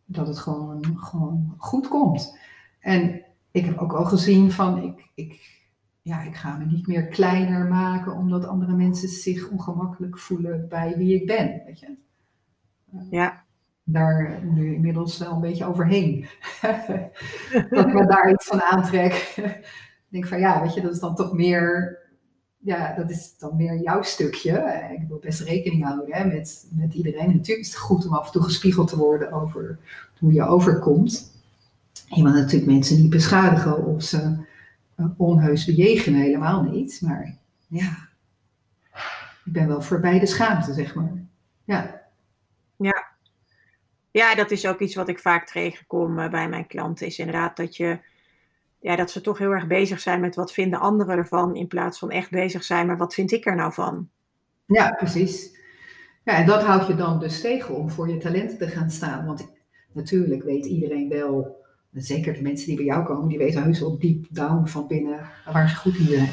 dat 0.05 0.27
het 0.27 0.39
gewoon, 0.39 0.97
gewoon 0.99 1.55
goed 1.57 1.87
komt. 1.87 2.37
En 2.79 3.23
ik 3.51 3.65
heb 3.65 3.77
ook 3.77 3.93
al 3.93 4.05
gezien 4.05 4.51
van, 4.51 4.83
ik, 4.83 5.11
ik, 5.15 5.61
ja, 6.01 6.21
ik 6.21 6.35
ga 6.35 6.57
me 6.57 6.65
niet 6.65 6.87
meer 6.87 7.07
kleiner 7.07 7.67
maken 7.67 8.13
omdat 8.13 8.45
andere 8.45 8.75
mensen 8.75 9.09
zich 9.09 9.49
ongemakkelijk 9.49 10.19
voelen 10.19 10.67
bij 10.69 10.97
wie 10.97 11.21
ik 11.21 11.27
ben. 11.27 11.61
Weet 11.65 11.79
je? 11.79 11.95
Ja 13.09 13.42
daar 13.83 14.39
nu 14.43 14.73
inmiddels 14.73 15.17
wel 15.17 15.31
een 15.31 15.41
beetje 15.41 15.65
overheen. 15.65 16.25
dat 17.69 17.87
ik 17.87 17.93
me 17.93 18.05
daar 18.07 18.31
iets 18.31 18.45
van 18.45 18.61
aantrek. 18.61 19.13
ik 19.35 20.07
denk 20.09 20.27
van 20.27 20.39
ja, 20.39 20.61
weet 20.61 20.73
je, 20.73 20.81
dat 20.81 20.93
is 20.93 20.99
dan 20.99 21.15
toch 21.15 21.33
meer, 21.33 21.97
ja, 22.57 22.93
dat 22.95 23.09
is 23.09 23.37
dan 23.37 23.55
meer 23.55 23.81
jouw 23.81 24.01
stukje. 24.01 24.51
Ik 24.99 25.07
wil 25.07 25.19
best 25.19 25.41
rekening 25.41 25.83
houden 25.83 26.15
hè, 26.15 26.25
met, 26.25 26.67
met 26.71 26.93
iedereen. 26.93 27.27
Natuurlijk 27.27 27.67
is 27.67 27.73
het 27.73 27.77
goed 27.77 28.05
om 28.05 28.13
af 28.13 28.25
en 28.25 28.31
toe 28.31 28.43
gespiegeld 28.43 28.87
te 28.87 28.97
worden 28.97 29.31
over 29.31 29.79
hoe 30.19 30.33
je 30.33 30.43
overkomt. 30.43 31.31
Je 32.05 32.23
mag 32.23 32.33
natuurlijk 32.33 32.71
mensen 32.71 33.01
niet 33.01 33.09
beschadigen 33.09 33.85
of 33.85 34.03
ze 34.03 34.35
uh, 34.97 35.05
onheus 35.17 35.65
bejegenen, 35.65 36.21
helemaal 36.21 36.63
niet. 36.63 37.01
Maar 37.01 37.37
ja, 37.67 38.07
ik 39.45 39.53
ben 39.53 39.67
wel 39.67 39.81
voorbij 39.81 40.19
de 40.19 40.25
schaamte, 40.25 40.73
zeg 40.73 40.95
maar. 40.95 41.11
Ja, 41.63 42.02
ja, 44.13 44.35
dat 44.35 44.51
is 44.51 44.67
ook 44.67 44.79
iets 44.79 44.95
wat 44.95 45.07
ik 45.07 45.19
vaak 45.19 45.47
tegenkom 45.47 46.19
uh, 46.19 46.29
bij 46.29 46.49
mijn 46.49 46.67
klanten. 46.67 47.07
Is 47.07 47.19
inderdaad 47.19 47.57
dat, 47.57 47.75
je, 47.77 47.99
ja, 48.79 48.95
dat 48.95 49.11
ze 49.11 49.21
toch 49.21 49.37
heel 49.37 49.51
erg 49.51 49.67
bezig 49.67 49.99
zijn 49.99 50.19
met 50.19 50.35
wat 50.35 50.53
vinden 50.53 50.79
anderen 50.79 51.17
ervan. 51.17 51.55
In 51.55 51.67
plaats 51.67 51.99
van 51.99 52.11
echt 52.11 52.29
bezig 52.29 52.63
zijn 52.63 52.87
met 52.87 52.97
wat 52.97 53.13
vind 53.13 53.31
ik 53.31 53.45
er 53.45 53.55
nou 53.55 53.73
van. 53.73 54.09
Ja, 54.65 54.91
precies. 54.91 55.57
Ja, 56.23 56.33
en 56.33 56.45
dat 56.45 56.63
houdt 56.63 56.87
je 56.87 56.95
dan 56.95 57.19
dus 57.19 57.41
tegen 57.41 57.75
om 57.75 57.89
voor 57.89 58.09
je 58.09 58.17
talenten 58.17 58.57
te 58.57 58.67
gaan 58.67 58.89
staan. 58.89 59.25
Want 59.25 59.51
natuurlijk 59.91 60.43
weet 60.43 60.65
iedereen 60.65 61.09
wel, 61.09 61.65
zeker 61.91 62.33
de 62.33 62.41
mensen 62.41 62.67
die 62.67 62.75
bij 62.75 62.85
jou 62.85 63.05
komen, 63.05 63.27
die 63.27 63.37
weten 63.37 63.63
heus 63.63 63.79
wel 63.79 63.99
diep 63.99 64.25
down 64.29 64.65
van 64.65 64.87
binnen 64.87 65.29
waar 65.51 65.69
ze 65.69 65.75
goed 65.75 65.95
in 65.95 66.05
zijn. 66.05 66.29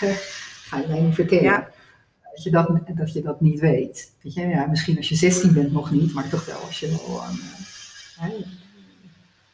Ga 0.68 0.78
je 0.78 0.86
mij 0.88 1.00
niet 1.00 1.14
vertellen. 1.14 1.44
Ja 1.44 1.70
dat 2.42 2.68
je 2.68 2.84
dat, 2.84 2.96
dat 2.96 3.12
je 3.12 3.22
dat 3.22 3.40
niet 3.40 3.60
weet. 3.60 4.12
Weet 4.22 4.34
je, 4.34 4.46
ja, 4.46 4.66
misschien 4.66 4.96
als 4.96 5.08
je 5.08 5.14
16 5.14 5.52
bent 5.52 5.72
nog 5.72 5.90
niet, 5.90 6.14
maar 6.14 6.28
toch 6.28 6.46
wel 6.46 6.60
als 6.60 6.80
je 6.80 6.88
wel 6.88 7.22
aan 7.22 7.38
uh, 8.30 8.46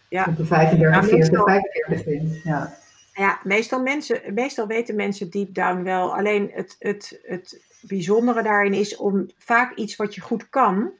ja. 0.09 0.25
op 0.29 0.37
de 0.37 0.45
35, 0.45 0.95
ja, 0.95 1.03
40, 1.03 1.45
45 1.45 2.05
bent. 2.05 2.43
Ja. 2.45 2.77
Ja, 3.13 3.41
meestal, 3.43 3.83
mensen, 3.83 4.21
meestal 4.35 4.67
weten 4.67 4.97
mensen 4.97 5.31
deep 5.31 5.55
down 5.55 5.83
wel. 5.83 6.17
Alleen 6.17 6.51
het, 6.53 6.77
het, 6.79 7.21
het 7.23 7.61
bijzondere 7.81 8.43
daarin 8.43 8.75
is 8.75 8.97
om 8.97 9.27
vaak 9.39 9.77
iets 9.77 9.97
wat 9.97 10.15
je 10.15 10.21
goed 10.21 10.49
kan, 10.49 10.93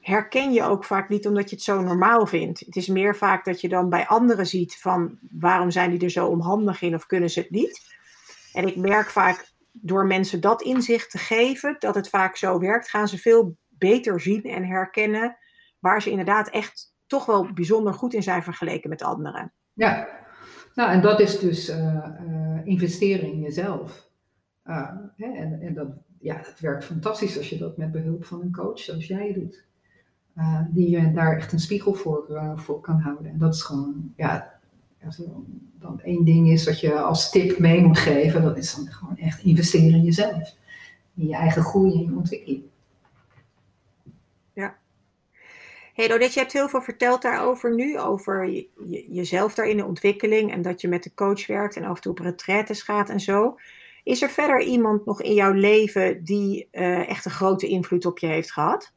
herken 0.00 0.52
je 0.52 0.62
ook 0.62 0.84
vaak 0.84 1.08
niet 1.08 1.26
omdat 1.26 1.50
je 1.50 1.56
het 1.56 1.64
zo 1.64 1.82
normaal 1.82 2.26
vindt. 2.26 2.60
Het 2.60 2.76
is 2.76 2.86
meer 2.86 3.16
vaak 3.16 3.44
dat 3.44 3.60
je 3.60 3.68
dan 3.68 3.88
bij 3.88 4.06
anderen 4.06 4.46
ziet 4.46 4.76
van 4.76 5.18
waarom 5.30 5.70
zijn 5.70 5.90
die 5.90 6.00
er 6.00 6.10
zo 6.10 6.26
onhandig 6.26 6.82
in 6.82 6.94
of 6.94 7.06
kunnen 7.06 7.30
ze 7.30 7.40
het 7.40 7.50
niet. 7.50 7.80
En 8.52 8.66
ik 8.66 8.76
merk 8.76 9.10
vaak 9.10 9.48
door 9.80 10.06
mensen 10.06 10.40
dat 10.40 10.62
inzicht 10.62 11.10
te 11.10 11.18
geven, 11.18 11.76
dat 11.78 11.94
het 11.94 12.08
vaak 12.08 12.36
zo 12.36 12.58
werkt, 12.58 12.88
gaan 12.88 13.08
ze 13.08 13.18
veel 13.18 13.56
beter 13.68 14.20
zien 14.20 14.42
en 14.42 14.64
herkennen 14.64 15.36
waar 15.78 16.02
ze 16.02 16.10
inderdaad 16.10 16.50
echt 16.50 16.94
toch 17.06 17.26
wel 17.26 17.52
bijzonder 17.52 17.94
goed 17.94 18.14
in 18.14 18.22
zijn 18.22 18.42
vergeleken 18.42 18.90
met 18.90 19.02
anderen. 19.02 19.52
Ja, 19.72 20.08
nou 20.74 20.90
en 20.90 21.00
dat 21.00 21.20
is 21.20 21.38
dus 21.38 21.68
uh, 21.68 22.08
investeren 22.64 23.32
in 23.32 23.40
jezelf. 23.40 24.08
Uh, 24.64 24.90
hè, 25.16 25.26
en 25.26 25.60
en 25.60 25.74
dat, 25.74 25.88
ja, 26.18 26.36
dat 26.36 26.60
werkt 26.60 26.84
fantastisch 26.84 27.36
als 27.36 27.48
je 27.48 27.58
dat 27.58 27.76
met 27.76 27.92
behulp 27.92 28.24
van 28.24 28.40
een 28.40 28.52
coach 28.52 28.78
zoals 28.78 29.06
jij 29.06 29.32
doet. 29.32 29.64
die 30.70 30.90
je 30.90 31.12
daar 31.12 31.36
echt 31.36 31.52
een 31.52 31.60
spiegel 31.60 31.94
voor, 31.94 32.52
voor 32.56 32.80
kan 32.80 33.00
houden. 33.00 33.32
En 33.32 33.38
dat 33.38 33.54
is 33.54 33.62
gewoon, 33.62 34.12
ja, 34.16 34.55
als 35.06 35.18
er 35.18 35.26
dan 35.78 36.00
één 36.00 36.24
ding 36.24 36.48
is 36.50 36.64
wat 36.64 36.80
je 36.80 36.98
als 36.98 37.30
tip 37.30 37.58
mee 37.58 37.80
moet 37.80 37.98
geven, 37.98 38.42
dat 38.42 38.56
is 38.56 38.74
dan 38.74 38.86
gewoon 38.86 39.16
echt 39.16 39.42
investeren 39.42 39.94
in 39.94 40.04
jezelf. 40.04 40.54
In 41.14 41.26
je 41.26 41.34
eigen 41.34 41.62
groei 41.62 41.92
en 41.92 42.00
je 42.00 42.16
ontwikkeling. 42.16 42.62
Ja. 44.52 44.76
Hey 45.94 46.04
Odette, 46.04 46.32
je 46.32 46.40
hebt 46.40 46.52
heel 46.52 46.68
veel 46.68 46.82
verteld 46.82 47.22
daarover 47.22 47.74
nu, 47.74 47.98
over 47.98 48.64
jezelf 49.10 49.54
daar 49.54 49.68
in 49.68 49.76
de 49.76 49.84
ontwikkeling 49.84 50.52
en 50.52 50.62
dat 50.62 50.80
je 50.80 50.88
met 50.88 51.02
de 51.02 51.14
coach 51.14 51.46
werkt 51.46 51.76
en 51.76 51.84
af 51.84 51.96
en 51.96 52.02
toe 52.02 52.12
op 52.12 52.18
retraites 52.18 52.82
gaat 52.82 53.10
en 53.10 53.20
zo. 53.20 53.56
Is 54.02 54.22
er 54.22 54.30
verder 54.30 54.62
iemand 54.62 55.06
nog 55.06 55.22
in 55.22 55.34
jouw 55.34 55.52
leven 55.52 56.24
die 56.24 56.68
uh, 56.72 57.08
echt 57.08 57.24
een 57.24 57.30
grote 57.30 57.66
invloed 57.66 58.06
op 58.06 58.18
je 58.18 58.26
heeft 58.26 58.52
gehad? 58.52 58.92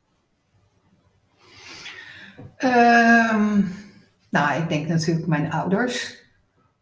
Um, 2.58 3.72
nou, 4.30 4.62
ik 4.62 4.70
denk 4.70 4.88
natuurlijk 4.88 5.28
mijn 5.28 5.52
ouders. 5.52 6.18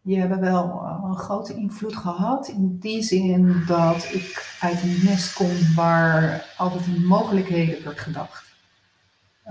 Die 0.02 0.18
hebben 0.18 0.40
wel 0.40 0.64
eh, 0.64 1.04
een 1.04 1.16
grote 1.16 1.54
invloed 1.54 1.96
gehad. 1.96 2.48
In 2.48 2.78
die 2.78 3.02
zin 3.02 3.62
dat 3.66 4.08
ik 4.12 4.56
uit 4.60 4.82
een 4.82 5.00
nest 5.04 5.32
kom 5.32 5.74
waar 5.74 6.44
altijd 6.56 6.86
in 6.86 7.06
mogelijkheden 7.06 7.84
wordt 7.84 8.00
gedacht. 8.00 8.46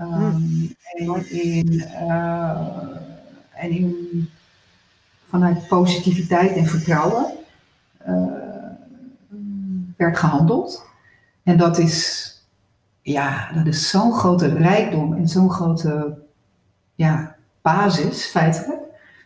Um, 0.00 0.74
en, 0.82 1.30
in, 1.30 1.72
uh, 1.72 2.58
en 3.54 3.70
in, 3.70 4.28
vanuit 5.28 5.68
positiviteit 5.68 6.56
en 6.56 6.66
vertrouwen 6.66 7.32
uh, 8.08 8.26
werd 9.96 10.18
gehandeld. 10.18 10.86
En 11.42 11.56
dat 11.56 11.78
is, 11.78 12.32
ja, 13.00 13.52
dat 13.52 13.66
is 13.66 13.90
zo'n 13.90 14.12
grote 14.12 14.48
rijkdom 14.48 15.14
en 15.14 15.28
zo'n 15.28 15.50
grote 15.50 16.18
ja, 16.94 17.36
basis, 17.72 18.26
feitelijk. 18.26 18.80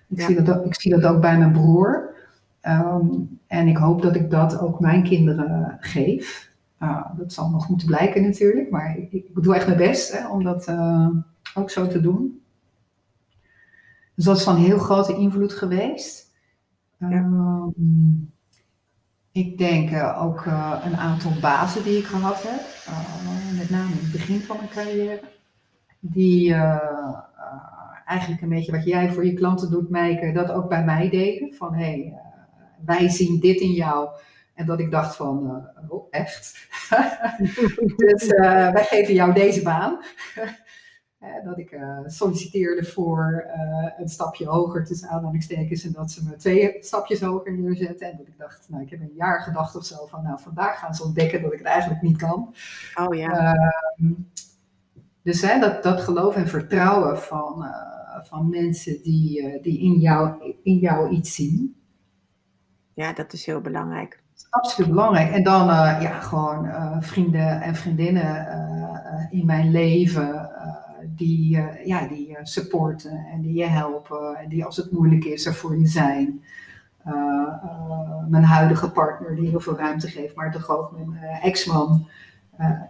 Ik, 0.08 0.20
zie 0.20 0.42
dat, 0.42 0.64
ik 0.64 0.80
zie 0.80 0.90
dat 1.00 1.04
ook 1.04 1.20
bij 1.20 1.38
mijn 1.38 1.52
broer. 1.52 2.14
Um, 2.62 3.40
en 3.46 3.66
ik 3.68 3.76
hoop 3.76 4.02
dat 4.02 4.14
ik 4.16 4.30
dat 4.30 4.58
ook 4.58 4.80
mijn 4.80 5.02
kinderen 5.02 5.76
geef. 5.80 6.50
Uh, 6.80 7.06
dat 7.16 7.32
zal 7.32 7.50
nog 7.50 7.68
moeten 7.68 7.86
blijken 7.86 8.22
natuurlijk, 8.22 8.70
maar 8.70 8.96
ik, 8.96 9.12
ik 9.12 9.42
doe 9.42 9.54
echt 9.54 9.66
mijn 9.66 9.78
best 9.78 10.12
hè, 10.12 10.28
om 10.28 10.44
dat 10.44 10.68
uh, 10.68 11.08
ook 11.54 11.70
zo 11.70 11.86
te 11.86 12.00
doen. 12.00 12.42
Dus 14.14 14.24
dat 14.24 14.36
is 14.36 14.42
van 14.42 14.56
heel 14.56 14.78
grote 14.78 15.16
invloed 15.16 15.52
geweest. 15.52 16.30
Ja. 16.96 17.10
Um, 17.10 18.32
ik 19.32 19.58
denk 19.58 19.90
uh, 19.90 20.22
ook 20.22 20.44
een 20.84 20.96
aantal 20.96 21.32
bazen 21.40 21.82
die 21.82 21.98
ik 21.98 22.04
gehad 22.04 22.42
heb, 22.42 22.60
met 23.58 23.70
name 23.70 23.90
in 23.90 23.98
het 24.02 24.12
begin 24.12 24.40
van 24.40 24.56
mijn 24.56 24.68
carrière, 24.68 25.20
die 26.00 26.54
eigenlijk 28.12 28.42
een 28.42 28.48
beetje 28.48 28.72
wat 28.72 28.84
jij 28.84 29.12
voor 29.12 29.26
je 29.26 29.34
klanten 29.34 29.70
doet, 29.70 29.90
Meike, 29.90 30.32
dat 30.32 30.50
ook 30.50 30.68
bij 30.68 30.84
mij 30.84 31.10
deden. 31.10 31.54
Van 31.54 31.74
hé, 31.74 31.84
hey, 31.84 32.18
wij 32.84 33.08
zien 33.08 33.40
dit 33.40 33.60
in 33.60 33.72
jou. 33.72 34.08
En 34.54 34.66
dat 34.66 34.80
ik 34.80 34.90
dacht 34.90 35.16
van, 35.16 35.44
uh, 35.46 35.90
oh 35.90 36.06
echt? 36.10 36.68
dus 37.96 38.28
uh, 38.28 38.72
wij 38.72 38.84
geven 38.84 39.14
jou 39.14 39.32
deze 39.32 39.62
baan. 39.62 39.98
dat 41.44 41.58
ik 41.58 41.72
uh, 41.72 41.98
solliciteerde 42.04 42.84
voor 42.84 43.46
een 43.98 44.08
stapje 44.08 44.46
hoger 44.46 44.84
tussen 44.84 45.08
aanhalingstekens 45.08 45.84
en 45.84 45.92
dat 45.92 46.10
ze 46.10 46.24
me 46.24 46.36
twee 46.36 46.76
stapjes 46.80 47.20
hoger 47.20 47.52
neerzetten. 47.52 48.10
En 48.10 48.16
dat 48.16 48.26
ik 48.26 48.38
dacht, 48.38 48.66
nou 48.68 48.82
ik 48.82 48.90
heb 48.90 49.00
een 49.00 49.14
jaar 49.16 49.40
gedacht 49.40 49.76
of 49.76 49.84
zo 49.84 50.06
van, 50.06 50.22
nou 50.22 50.40
vandaag 50.40 50.78
gaan 50.78 50.94
ze 50.94 51.04
ontdekken 51.04 51.42
dat 51.42 51.52
ik 51.52 51.58
het 51.58 51.68
eigenlijk 51.68 52.02
niet 52.02 52.16
kan. 52.16 52.54
Oh 52.94 53.14
ja. 53.14 53.54
Ehm, 53.54 54.12
dus 55.22 55.42
hè, 55.42 55.60
dat, 55.60 55.82
dat 55.82 56.00
geloof 56.00 56.36
en 56.36 56.48
vertrouwen 56.48 57.18
van, 57.18 57.66
van 58.22 58.48
mensen 58.48 59.02
die, 59.02 59.60
die 59.60 59.80
in, 59.80 59.98
jou, 59.98 60.54
in 60.62 60.78
jou 60.78 61.10
iets 61.10 61.34
zien. 61.34 61.76
Ja, 62.94 63.12
dat 63.12 63.32
is 63.32 63.46
heel 63.46 63.60
belangrijk 63.60 64.22
absoluut 64.52 64.90
belangrijk. 64.90 65.30
En 65.30 65.42
dan 65.42 65.68
uh, 65.68 65.98
ja, 66.00 66.20
gewoon 66.20 66.64
uh, 66.64 66.96
vrienden 67.00 67.60
en 67.60 67.74
vriendinnen 67.74 68.46
uh, 68.46 69.40
in 69.40 69.46
mijn 69.46 69.70
leven 69.70 70.50
die, 71.04 71.60
ja, 71.84 72.06
die 72.06 72.36
supporten 72.42 73.26
en 73.32 73.40
die 73.40 73.54
je 73.54 73.64
helpen 73.64 74.36
en 74.36 74.48
die 74.48 74.64
als 74.64 74.76
het 74.76 74.92
moeilijk 74.92 75.24
is 75.24 75.46
er 75.46 75.54
voor 75.54 75.78
je 75.78 75.86
zijn. 75.86 76.44
mijn 78.28 78.44
huidige 78.44 78.90
partner 78.90 79.36
die 79.36 79.48
heel 79.48 79.60
veel 79.60 79.76
ruimte 79.76 80.08
geeft, 80.08 80.34
maar 80.34 80.52
toch 80.52 80.70
ook 80.70 80.92
mijn 80.92 81.40
ex-man. 81.42 82.08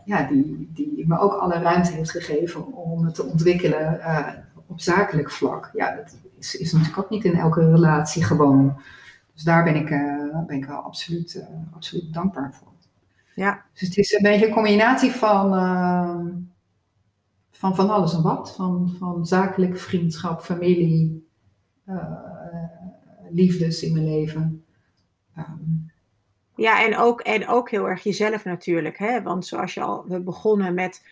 ja, 0.04 0.26
die, 0.26 0.70
die 0.72 1.04
me 1.06 1.18
ook 1.18 1.32
alle 1.32 1.58
ruimte 1.58 1.92
heeft 1.92 2.10
gegeven 2.10 2.72
om 2.72 3.04
het 3.04 3.14
te 3.14 3.24
ontwikkelen 3.24 4.00
op 4.72 4.80
zakelijk 4.80 5.30
vlak. 5.30 5.70
Ja, 5.72 5.94
dat 5.94 6.16
is, 6.38 6.56
is 6.56 6.72
natuurlijk 6.72 6.98
ook 6.98 7.10
niet 7.10 7.24
in 7.24 7.34
elke 7.34 7.70
relatie 7.70 8.24
gewoon. 8.24 8.80
Dus 9.34 9.42
daar 9.42 9.64
ben 9.64 9.76
ik, 9.76 9.90
uh, 9.90 10.44
ben 10.46 10.56
ik 10.56 10.64
wel 10.64 10.78
absoluut, 10.78 11.34
uh, 11.34 11.44
absoluut 11.74 12.14
dankbaar 12.14 12.54
voor. 12.54 12.72
Ja. 13.34 13.62
Dus 13.72 13.88
het 13.88 13.96
is 13.96 14.12
een 14.12 14.22
beetje 14.22 14.46
een 14.46 14.52
combinatie 14.52 15.10
van, 15.10 15.54
uh, 15.54 16.16
van 17.50 17.74
van 17.74 17.90
alles 17.90 18.14
en 18.14 18.22
wat. 18.22 18.54
Van, 18.54 18.94
van 18.98 19.26
zakelijk, 19.26 19.78
vriendschap, 19.78 20.40
familie, 20.40 21.26
liefdes 23.30 23.82
in 23.82 23.92
mijn 23.92 24.04
leven. 24.04 24.64
Um, 25.38 25.90
ja, 26.56 26.84
en 26.84 26.96
ook, 26.96 27.20
en 27.20 27.48
ook 27.48 27.70
heel 27.70 27.88
erg 27.88 28.02
jezelf 28.02 28.44
natuurlijk. 28.44 28.98
Hè? 28.98 29.22
Want 29.22 29.46
zoals 29.46 29.74
je 29.74 29.80
al, 29.80 30.04
we 30.08 30.20
begonnen 30.20 30.74
met 30.74 31.04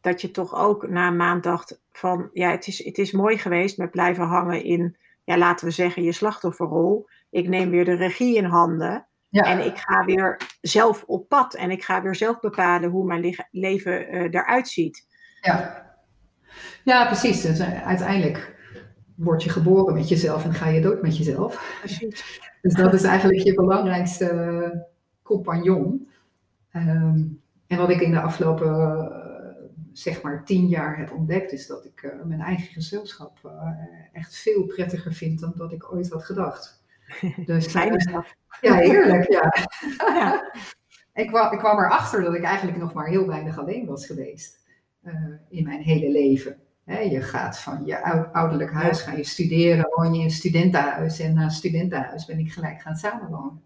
dat 0.00 0.20
je 0.20 0.30
toch 0.30 0.54
ook 0.54 0.88
na 0.88 1.06
een 1.06 1.16
maand 1.16 1.42
dacht 1.42 1.80
van, 1.92 2.30
ja, 2.32 2.50
het 2.50 2.66
is, 2.66 2.84
het 2.84 2.98
is 2.98 3.12
mooi 3.12 3.38
geweest 3.38 3.78
met 3.78 3.90
blijven 3.90 4.24
hangen 4.24 4.64
in, 4.64 4.96
ja, 5.24 5.38
laten 5.38 5.66
we 5.66 5.72
zeggen, 5.72 6.02
je 6.02 6.12
slachtofferrol. 6.12 7.08
Ik 7.30 7.48
neem 7.48 7.70
weer 7.70 7.84
de 7.84 7.94
regie 7.94 8.36
in 8.36 8.44
handen. 8.44 9.06
Ja. 9.28 9.42
En 9.42 9.66
ik 9.66 9.78
ga 9.78 10.04
weer 10.04 10.40
zelf 10.60 11.04
op 11.06 11.28
pad. 11.28 11.54
En 11.54 11.70
ik 11.70 11.84
ga 11.84 12.02
weer 12.02 12.14
zelf 12.14 12.40
bepalen 12.40 12.90
hoe 12.90 13.06
mijn 13.06 13.36
leven 13.50 14.14
uh, 14.14 14.22
eruit 14.22 14.68
ziet. 14.68 15.06
Ja, 15.40 15.86
ja 16.84 17.06
precies. 17.06 17.42
Dus 17.42 17.60
uh, 17.60 17.86
uiteindelijk 17.86 18.56
word 19.14 19.42
je 19.42 19.50
geboren 19.50 19.94
met 19.94 20.08
jezelf 20.08 20.44
en 20.44 20.54
ga 20.54 20.68
je 20.68 20.80
dood 20.80 21.02
met 21.02 21.16
jezelf. 21.16 21.78
Precies. 21.80 22.24
Dus 22.62 22.74
dat 22.74 22.94
is 22.94 23.02
eigenlijk 23.02 23.42
je 23.42 23.54
belangrijkste 23.54 24.32
uh, 24.32 24.80
compagnon. 25.22 26.08
Um, 26.72 27.42
en 27.66 27.78
wat 27.78 27.90
ik 27.90 28.00
in 28.00 28.10
de 28.10 28.20
afgelopen 28.20 29.12
zeg 29.92 30.22
maar 30.22 30.44
tien 30.44 30.66
jaar 30.66 30.98
heb 30.98 31.12
ontdekt, 31.12 31.52
is 31.52 31.66
dat 31.66 31.84
ik 31.84 32.14
mijn 32.24 32.40
eigen 32.40 32.72
gezelschap 32.72 33.50
echt 34.12 34.36
veel 34.36 34.66
prettiger 34.66 35.12
vind 35.12 35.40
dan 35.40 35.52
dat 35.56 35.72
ik 35.72 35.92
ooit 35.92 36.10
had 36.10 36.24
gedacht. 36.24 36.78
Dus, 37.46 37.66
Fijne 37.66 38.24
Ja, 38.60 38.74
heerlijk, 38.74 39.30
ja. 39.30 39.54
ja. 40.20 40.52
ik, 41.14 41.26
kwam, 41.26 41.52
ik 41.52 41.58
kwam 41.58 41.78
erachter 41.78 42.22
dat 42.22 42.34
ik 42.34 42.42
eigenlijk 42.42 42.78
nog 42.78 42.92
maar 42.92 43.06
heel 43.06 43.26
weinig 43.26 43.58
alleen 43.58 43.86
was 43.86 44.06
geweest 44.06 44.60
in 45.48 45.64
mijn 45.64 45.82
hele 45.82 46.10
leven. 46.10 46.58
je 46.84 47.22
gaat 47.22 47.58
van 47.58 47.84
je 47.84 48.02
ouderlijk 48.32 48.72
huis, 48.72 49.00
ga 49.00 49.12
je 49.12 49.24
studeren, 49.24 49.90
woon 49.94 50.12
je 50.12 50.18
in 50.18 50.24
een 50.24 50.30
studentenhuis. 50.30 51.18
En 51.20 51.34
na 51.34 51.48
studentenhuis 51.48 52.24
ben 52.24 52.38
ik 52.38 52.52
gelijk 52.52 52.80
gaan 52.80 52.96
samenwonen. 52.96 53.62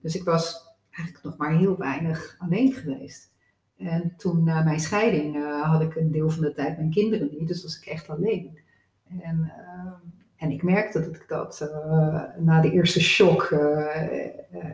Dus 0.00 0.16
ik 0.16 0.24
was 0.24 0.74
eigenlijk 0.90 1.24
nog 1.24 1.36
maar 1.36 1.56
heel 1.56 1.76
weinig 1.76 2.36
alleen 2.38 2.72
geweest. 2.72 3.34
En 3.78 4.14
toen 4.16 4.44
na 4.44 4.62
mijn 4.62 4.80
scheiding 4.80 5.36
uh, 5.36 5.62
had 5.62 5.80
ik 5.80 5.94
een 5.94 6.10
deel 6.10 6.30
van 6.30 6.42
de 6.42 6.52
tijd 6.52 6.76
mijn 6.76 6.90
kinderen 6.90 7.28
niet, 7.30 7.48
dus 7.48 7.62
was 7.62 7.78
ik 7.78 7.86
echt 7.86 8.08
alleen. 8.08 8.58
En 9.20 9.52
uh, 9.58 9.92
en 10.36 10.50
ik 10.50 10.62
merkte 10.62 11.00
dat 11.00 11.14
ik 11.14 11.24
dat 11.28 11.60
uh, 11.62 12.22
na 12.38 12.60
de 12.60 12.70
eerste 12.70 13.00
shock 13.00 13.42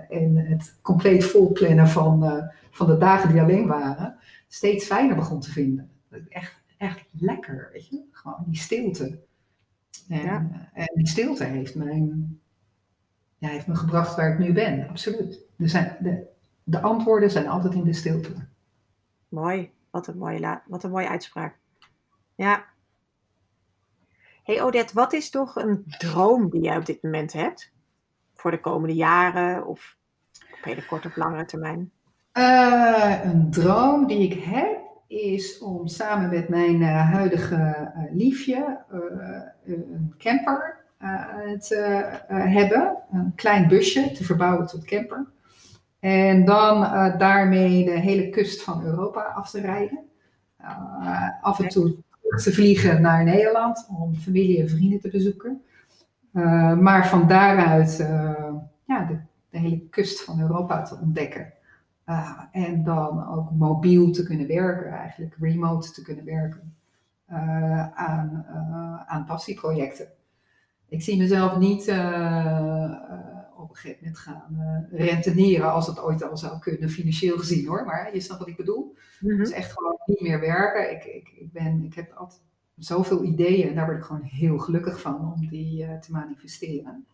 en 0.09 0.37
het 0.37 0.79
compleet 0.83 1.25
volplannen 1.25 1.89
van, 1.89 2.51
van 2.71 2.87
de 2.87 2.99
dagen 2.99 3.33
die 3.33 3.41
alleen 3.41 3.67
waren, 3.67 4.17
steeds 4.49 4.87
fijner 4.87 5.17
begon 5.17 5.41
te 5.41 5.51
vinden. 5.51 5.91
Echt, 6.29 6.63
echt 6.79 7.05
lekker, 7.11 7.69
weet 7.73 7.89
je? 7.89 8.03
Gewoon 8.11 8.45
die 8.47 8.61
stilte. 8.61 9.19
En, 10.09 10.23
ja. 10.23 10.71
en 10.73 10.91
die 10.95 11.09
stilte 11.09 11.45
heeft, 11.45 11.75
mijn, 11.75 12.41
ja, 13.39 13.49
heeft 13.49 13.67
me 13.67 13.75
gebracht 13.75 14.17
waar 14.17 14.33
ik 14.33 14.39
nu 14.39 14.53
ben, 14.53 14.89
absoluut. 14.89 15.41
Er 15.59 15.69
zijn, 15.69 15.97
de, 16.01 16.27
de 16.63 16.81
antwoorden 16.81 17.31
zijn 17.31 17.49
altijd 17.49 17.75
in 17.75 17.85
de 17.85 17.93
stilte. 17.93 18.33
Mooi, 19.33 19.71
wat 19.91 20.07
een 20.07 20.19
mooie, 20.19 20.61
wat 20.67 20.85
een 20.85 20.91
mooie 20.91 21.09
uitspraak. 21.09 21.59
Ja, 22.35 22.65
Hey 24.43 24.63
Odette, 24.63 24.95
wat 24.95 25.13
is 25.13 25.31
toch 25.31 25.57
een 25.57 25.85
droom 25.99 26.51
die 26.51 26.61
jij 26.61 26.77
op 26.77 26.87
dit 26.87 27.03
moment 27.03 27.33
hebt? 27.33 27.73
Voor 28.35 28.51
de 28.51 28.61
komende 28.61 28.95
jaren 28.95 29.67
of 29.67 29.97
op 30.53 30.65
hele 30.65 30.87
korte 30.87 31.09
of 31.09 31.17
langere 31.17 31.45
termijn? 31.45 31.91
Uh, 32.33 33.25
een 33.25 33.51
droom 33.51 34.07
die 34.07 34.31
ik 34.31 34.43
heb 34.43 34.81
is 35.07 35.59
om 35.59 35.87
samen 35.87 36.31
met 36.31 36.49
mijn 36.49 36.81
uh, 36.81 37.13
huidige 37.13 37.93
uh, 37.97 38.05
liefje 38.13 38.85
een 39.65 40.15
camper 40.19 40.81
te 41.59 41.77
hebben. 42.29 42.97
Een 43.13 43.33
klein 43.35 43.69
busje 43.69 44.13
te 44.13 44.25
verbouwen 44.25 44.67
tot 44.67 44.85
camper. 44.85 45.27
En 46.03 46.45
dan 46.45 46.81
daarmee 47.19 47.85
de 47.85 47.99
hele 47.99 48.31
kust 48.31 48.63
van 48.63 48.85
Europa 48.85 49.21
af 49.23 49.51
te 49.51 49.61
rijden. 49.61 49.99
af 51.41 51.61
en 51.61 51.69
toe 51.69 51.97
te 52.37 52.53
vliegen 52.53 53.03
naar 53.03 53.25
Nederland 53.25 53.87
om 53.99 54.15
familie 54.15 54.61
en 54.61 54.69
vrienden 54.69 55.01
te 55.01 55.11
bezoeken. 55.11 55.63
Uh, 56.33 56.79
maar 56.79 57.09
van 57.09 57.29
daaruit 57.29 57.97
ja, 58.85 59.05
de, 59.05 59.19
de, 59.51 59.59
hele 59.59 59.89
kust 59.91 60.25
van 60.25 60.41
Europa 60.41 60.83
te 60.83 60.99
ontdekken. 61.03 61.53
En 62.53 62.85
dan 62.85 63.29
ook 63.29 63.51
mobiel 63.51 64.13
te 64.13 64.23
kunnen 64.23 64.47
werken, 64.47 64.91
eigenlijk 64.93 65.37
remote 65.41 65.91
te 65.91 66.03
kunnen 66.03 66.25
werken. 66.25 66.75
aan, 67.95 68.47
aan 69.07 69.25
passieprojecten. 69.25 70.07
Ik 70.89 71.03
zie 71.03 71.19
mezelf 71.19 71.59
niet 71.59 71.87
op 73.63 73.71
een 73.71 73.77
gegeven 73.77 73.99
moment 74.01 74.19
gaan 74.19 74.87
rentenieren 74.91 75.73
als 75.73 75.87
dat 75.87 76.01
ooit 76.01 76.31
al 76.31 76.37
zou 76.37 76.59
kunnen, 76.59 76.91
financieel 76.91 77.39
gezien 77.39 77.67
hoor. 77.67 77.85
Maar 77.85 78.15
je 78.15 78.21
snapt 78.21 78.41
wat 78.41 78.49
ik 78.49 78.57
bedoel. 78.57 78.97
Mm 79.21 79.37
Dus 79.37 79.51
echt 79.51 79.73
gewoon 79.73 79.99
niet 80.07 80.21
meer 80.21 80.41
werken. 80.41 80.93
Ik, 80.93 81.05
ik, 81.05 81.29
ik, 81.29 81.53
ben, 81.53 81.85
ik 81.85 81.95
heb 81.95 82.13
altijd 82.13 82.41
zoveel 82.77 83.25
ideeën 83.25 83.69
en 83.69 83.75
daar 83.75 83.87
word 83.87 83.99
ik 83.99 84.05
gewoon 84.05 84.23
heel 84.23 84.59
gelukkig 84.59 85.01
van 85.01 85.33
om 85.33 85.49
die 85.49 85.99
te 86.01 86.13
manifesteren. 86.13 87.07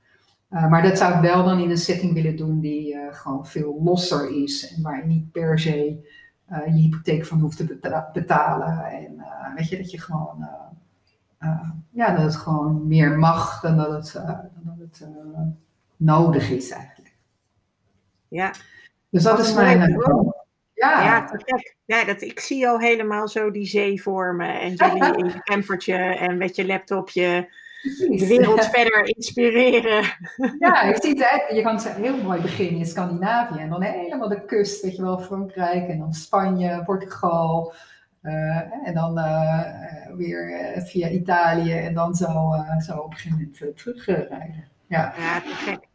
Uh, 0.51 0.71
maar 0.71 0.83
dat 0.83 0.99
zou 0.99 1.15
ik 1.15 1.21
wel 1.21 1.45
dan 1.45 1.59
in 1.59 1.71
een 1.71 1.77
setting 1.77 2.13
willen 2.13 2.37
doen 2.37 2.61
die 2.61 2.95
uh, 2.95 3.15
gewoon 3.15 3.47
veel 3.47 3.81
losser 3.83 4.43
is. 4.43 4.75
En 4.75 4.83
waar 4.83 4.99
je 4.99 5.07
niet 5.07 5.33
per 5.33 5.59
se 5.59 6.09
uh, 6.53 6.67
je 6.67 6.73
hypotheek 6.73 7.27
van 7.27 7.41
hoeft 7.41 7.57
te 7.57 7.65
beta 7.65 8.11
betalen. 8.13 8.85
En 8.85 9.25
weet 9.55 9.69
je, 9.69 9.77
dat 9.77 9.91
je 9.91 10.01
gewoon, 10.01 10.49
ja, 11.91 12.15
dat 12.15 12.25
het 12.25 12.37
gewoon 12.37 12.87
meer 12.87 13.19
mag 13.19 13.61
dan 13.61 13.77
dat 13.77 13.91
het, 13.91 14.13
dan 14.25 14.63
dat 14.65 14.79
het 14.79 15.09
nodig 15.99 16.51
is 16.51 16.71
eigenlijk. 16.71 17.15
Ja. 18.29 18.53
Dus 19.11 19.23
dat, 19.23 19.37
dat 19.37 19.47
is 19.47 19.55
mijn... 19.55 19.97
Ja, 20.79 21.03
ja, 21.05 21.31
ja 21.85 22.05
dat, 22.05 22.23
ik 22.23 22.41
zie 22.41 22.69
al 22.69 22.79
helemaal 22.79 23.29
zo 23.29 23.51
die 23.51 23.67
zee 23.67 24.03
vormen. 24.03 24.61
En 24.61 24.75
jullie 24.95 25.17
in 25.17 25.25
je 25.25 25.43
campertje 25.43 25.95
en 25.97 26.39
met 26.39 26.57
je 26.57 26.67
laptopje 26.67 27.49
de 27.83 28.27
wereld 28.27 28.65
verder 28.65 29.17
inspireren. 29.17 30.05
Ja, 30.59 30.85
je 30.89 30.99
ziet 31.01 31.25
het. 31.31 31.57
Je 31.57 31.63
kan 31.63 31.81
heel 31.81 32.23
mooi 32.23 32.41
beginnen 32.41 32.81
in 32.81 32.87
Scandinavië 32.87 33.61
en 33.61 33.69
dan 33.69 33.83
helemaal 33.83 34.29
de 34.29 34.45
kust, 34.45 34.83
weet 34.83 34.97
je 34.97 35.03
wel, 35.03 35.19
Frankrijk 35.19 35.89
en 35.89 35.99
dan 35.99 36.13
Spanje, 36.13 36.83
Portugal. 36.85 37.75
Uh, 38.23 38.87
en 38.87 38.95
dan 38.95 39.19
uh, 39.19 39.63
weer 40.17 40.73
via 40.77 41.09
Italië 41.09 41.73
en 41.73 41.95
dan 41.95 42.15
zo, 42.15 42.27
zo 42.87 42.97
op 42.97 43.11
een 43.11 43.17
gegeven 43.17 43.51
moment 43.61 43.77
terugrijden. 43.77 44.69
ja, 44.87 45.15
ja 45.19 45.41
te 45.41 45.55
gek. 45.55 45.88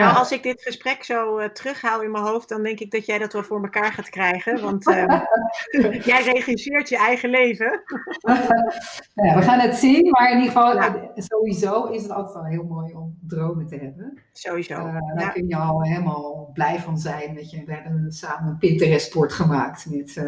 Nou, 0.00 0.16
als 0.16 0.32
ik 0.32 0.42
dit 0.42 0.62
gesprek 0.62 1.04
zo 1.04 1.38
uh, 1.38 1.44
terughaal 1.44 2.02
in 2.02 2.10
mijn 2.10 2.24
hoofd, 2.24 2.48
dan 2.48 2.62
denk 2.62 2.80
ik 2.80 2.90
dat 2.90 3.06
jij 3.06 3.18
dat 3.18 3.32
wel 3.32 3.42
voor 3.42 3.62
elkaar 3.62 3.92
gaat 3.92 4.08
krijgen. 4.08 4.60
Want 4.60 4.88
uh, 4.88 5.20
jij 6.10 6.22
regisseert 6.22 6.88
je 6.88 6.96
eigen 6.96 7.30
leven. 7.30 7.66
ja, 9.24 9.34
we 9.34 9.42
gaan 9.42 9.58
het 9.58 9.74
zien, 9.74 10.10
maar 10.10 10.30
in 10.30 10.38
ieder 10.38 10.52
geval, 10.52 10.74
ja. 10.74 11.10
sowieso 11.14 11.84
is 11.84 12.02
het 12.02 12.10
altijd 12.10 12.34
wel 12.34 12.44
heel 12.44 12.64
mooi 12.64 12.94
om 12.94 13.18
dromen 13.26 13.66
te 13.66 13.76
hebben. 13.76 14.18
Sowieso. 14.32 14.74
Uh, 14.74 14.92
daar 14.92 15.20
ja. 15.20 15.28
kun 15.28 15.48
je 15.48 15.56
al 15.56 15.82
helemaal 15.82 16.50
blij 16.52 16.78
van 16.78 16.98
zijn. 16.98 17.34
Dat 17.34 17.50
je, 17.50 17.64
we 17.64 17.72
hebben 17.72 18.12
samen 18.12 18.50
een 18.50 18.58
Pinterest-sport 18.58 19.32
gemaakt 19.32 19.86
met 19.90 20.22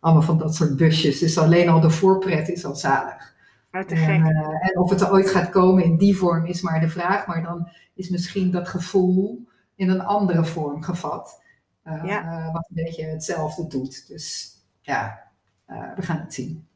allemaal 0.00 0.22
van 0.22 0.38
dat 0.38 0.54
soort 0.54 0.76
busjes. 0.76 1.18
Dus 1.18 1.38
alleen 1.38 1.68
al 1.68 1.80
de 1.80 1.90
voorpret 1.90 2.48
is 2.48 2.64
al 2.64 2.74
zalig. 2.74 3.36
Oh, 3.72 3.80
en, 3.90 4.24
en, 4.60 4.78
of 4.78 4.90
het 4.90 5.00
er 5.00 5.10
ooit 5.10 5.30
gaat 5.30 5.50
komen 5.50 5.84
in 5.84 5.96
die 5.96 6.16
vorm 6.16 6.46
is 6.46 6.60
maar 6.60 6.80
de 6.80 6.88
vraag. 6.88 7.26
Maar 7.26 7.42
dan 7.42 7.68
is 7.94 8.08
misschien 8.08 8.50
dat 8.50 8.68
gevoel 8.68 9.48
in 9.74 9.88
een 9.88 10.00
andere 10.00 10.44
vorm 10.44 10.82
gevat. 10.82 11.42
Uh, 11.84 12.04
ja. 12.04 12.50
wat 12.52 12.66
een 12.68 12.84
beetje 12.84 13.04
hetzelfde 13.04 13.66
doet. 13.66 14.08
Dus 14.08 14.56
ja, 14.80 15.22
uh, 15.68 15.94
we 15.94 16.02
gaan 16.02 16.20
het 16.20 16.34
zien. 16.34 16.66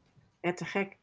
Ja, 0.41 0.53
te 0.53 0.65
gek. 0.65 0.97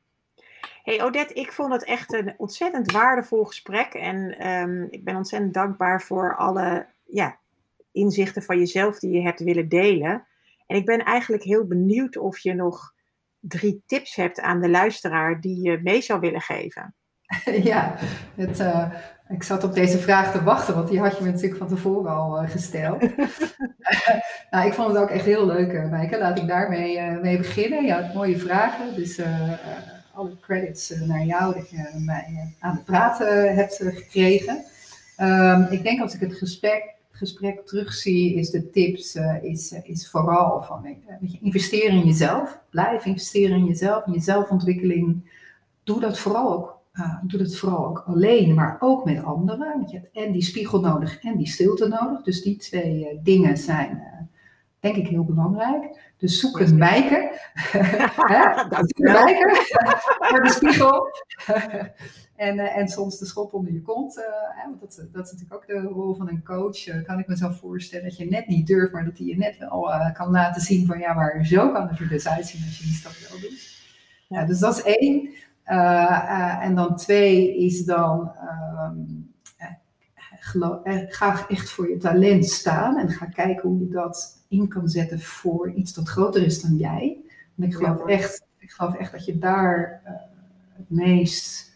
Hey 0.82 1.02
Odette, 1.02 1.34
ik 1.34 1.52
vond 1.52 1.72
het 1.72 1.84
echt 1.84 2.12
een 2.12 2.34
ontzettend 2.36 2.92
waardevol 2.92 3.44
gesprek. 3.44 3.94
En 3.94 4.48
um, 4.48 4.86
ik 4.90 5.04
ben 5.04 5.16
ontzettend 5.16 5.54
dankbaar 5.54 6.02
voor 6.02 6.36
alle 6.36 6.86
ja, 7.04 7.38
inzichten 7.92 8.42
van 8.42 8.58
jezelf 8.58 8.98
die 8.98 9.10
je 9.10 9.22
hebt 9.22 9.40
willen 9.40 9.68
delen. 9.68 10.26
En 10.66 10.76
ik 10.76 10.84
ben 10.84 11.04
eigenlijk 11.04 11.42
heel 11.42 11.66
benieuwd 11.66 12.16
of 12.16 12.38
je 12.38 12.54
nog 12.54 12.94
drie 13.40 13.82
tips 13.86 14.14
hebt 14.14 14.40
aan 14.40 14.60
de 14.60 14.68
luisteraar 14.68 15.40
die 15.40 15.62
je 15.62 15.80
mee 15.82 16.00
zou 16.00 16.20
willen 16.20 16.40
geven. 16.40 16.94
Ja, 17.62 17.94
het, 18.34 18.60
uh, 18.60 18.92
ik 19.28 19.42
zat 19.42 19.64
op 19.64 19.74
deze 19.74 19.98
vraag 19.98 20.32
te 20.32 20.42
wachten, 20.42 20.74
want 20.74 20.88
die 20.88 21.00
had 21.00 21.16
je 21.16 21.24
me 21.24 21.30
natuurlijk 21.30 21.58
van 21.58 21.68
tevoren 21.68 22.10
al 22.10 22.42
uh, 22.42 22.50
gesteld. 22.50 23.00
nou, 24.50 24.66
ik 24.66 24.72
vond 24.72 24.88
het 24.88 24.96
ook 24.96 25.10
echt 25.10 25.24
heel 25.24 25.46
leuk, 25.46 25.72
uh, 25.72 25.90
Maaike. 25.90 26.18
Laat 26.18 26.38
ik 26.38 26.46
daarmee 26.46 27.00
mee 27.00 27.36
beginnen. 27.36 27.84
Je 27.84 27.92
had 27.92 28.14
mooie 28.14 28.38
vragen, 28.38 28.94
dus 28.94 29.20
alle 30.14 30.36
credits 30.40 30.90
naar 30.90 31.24
jou 31.24 31.54
dat 31.54 31.70
je 31.70 32.02
mij 32.04 32.54
aan 32.58 32.74
het 32.74 32.84
praten 32.84 33.54
hebt 33.54 33.76
gekregen. 33.76 34.64
Um, 35.18 35.66
ik 35.70 35.82
denk 35.82 36.00
als 36.00 36.14
ik 36.14 36.20
het 36.20 36.34
gesprek, 36.34 36.94
gesprek 37.20 37.66
terugzie, 37.66 38.34
is 38.34 38.50
de 38.50 38.70
tips 38.70 39.18
is, 39.42 39.72
is 39.82 40.10
vooral 40.10 40.62
van 40.62 40.82
weet 40.82 41.32
je, 41.32 41.38
investeer 41.40 41.88
in 41.88 42.04
jezelf. 42.04 42.60
Blijf 42.70 43.04
investeren 43.04 43.56
in 43.56 43.64
jezelf, 43.64 44.06
in 44.06 44.12
je 44.12 44.20
zelfontwikkeling. 44.20 45.30
Doe 45.82 46.00
dat 46.00 46.18
vooral 46.18 46.52
ook 46.52 46.80
uh, 46.94 47.16
doe 47.22 47.38
dat 47.38 47.56
vooral 47.56 47.86
ook 47.86 48.04
alleen, 48.06 48.54
maar 48.54 48.76
ook 48.80 49.04
met 49.04 49.24
anderen. 49.24 49.78
Want 49.78 49.90
je 49.90 49.96
hebt 49.96 50.10
en 50.12 50.32
die 50.32 50.42
spiegel 50.42 50.80
nodig 50.80 51.22
en 51.22 51.36
die 51.36 51.46
stilte 51.46 51.88
nodig. 51.88 52.22
Dus 52.22 52.42
die 52.42 52.56
twee 52.56 53.00
uh, 53.00 53.18
dingen 53.22 53.56
zijn, 53.56 54.02
denk 54.80 54.96
ik, 54.96 55.06
heel 55.06 55.24
belangrijk. 55.24 56.12
Dus 56.16 56.40
zoek 56.40 56.60
een 56.60 56.78
wijker. 56.78 57.22
zoek 58.86 58.98
een 58.98 59.12
wijker 59.12 59.56
voor 60.18 60.42
de 60.42 60.50
spiegel. 60.50 61.06
En, 62.40 62.58
en 62.58 62.88
soms 62.88 63.18
de 63.18 63.24
schop 63.26 63.52
onder 63.52 63.72
je 63.72 63.82
kont. 63.82 64.14
Hè, 64.14 64.68
want 64.68 64.80
dat, 64.80 65.08
dat 65.12 65.26
is 65.26 65.32
natuurlijk 65.32 65.54
ook 65.54 65.66
de 65.66 65.88
rol 65.88 66.14
van 66.14 66.28
een 66.28 66.44
coach. 66.44 67.02
kan 67.04 67.18
ik 67.18 67.26
me 67.26 67.36
zo 67.36 67.50
voorstellen 67.50 68.04
dat 68.04 68.16
je 68.16 68.24
net 68.24 68.46
niet 68.46 68.66
durft, 68.66 68.92
maar 68.92 69.04
dat 69.04 69.18
hij 69.18 69.26
je 69.26 69.36
net 69.36 69.58
wel 69.58 69.90
kan 70.12 70.30
laten 70.30 70.62
zien 70.62 70.86
van 70.86 70.98
ja, 70.98 71.14
maar 71.14 71.46
zo 71.46 71.72
kan 71.72 71.88
het 71.88 71.98
er 71.98 72.08
dus 72.08 72.28
uitzien 72.28 72.62
als 72.64 72.78
je 72.78 72.84
die 72.84 72.94
stap 72.94 73.12
wel 73.30 73.40
doet. 73.40 73.78
Ja, 74.28 74.44
dus 74.44 74.58
dat 74.58 74.76
is 74.76 74.82
één. 74.82 75.28
Uh, 75.66 75.76
uh, 75.76 76.64
en 76.64 76.74
dan 76.74 76.96
twee 76.96 77.56
is 77.56 77.84
dan 77.84 78.32
um, 78.90 79.32
ga 81.08 81.48
echt 81.48 81.70
voor 81.70 81.90
je 81.90 81.96
talent 81.96 82.46
staan 82.46 82.98
en 82.98 83.08
ga 83.08 83.26
kijken 83.26 83.68
hoe 83.68 83.78
je 83.78 83.88
dat 83.88 84.44
in 84.48 84.68
kan 84.68 84.88
zetten 84.88 85.20
voor 85.20 85.72
iets 85.72 85.94
dat 85.94 86.08
groter 86.08 86.42
is 86.42 86.62
dan 86.62 86.76
jij. 86.76 87.18
En 87.56 87.62
ik 87.64 87.74
geloof 87.74 88.06
echt, 88.06 88.44
ik 88.58 88.70
geloof 88.70 88.94
echt 88.94 89.12
dat 89.12 89.24
je 89.24 89.38
daar 89.38 90.02
uh, 90.04 90.12
het 90.76 90.90
meest 90.90 91.69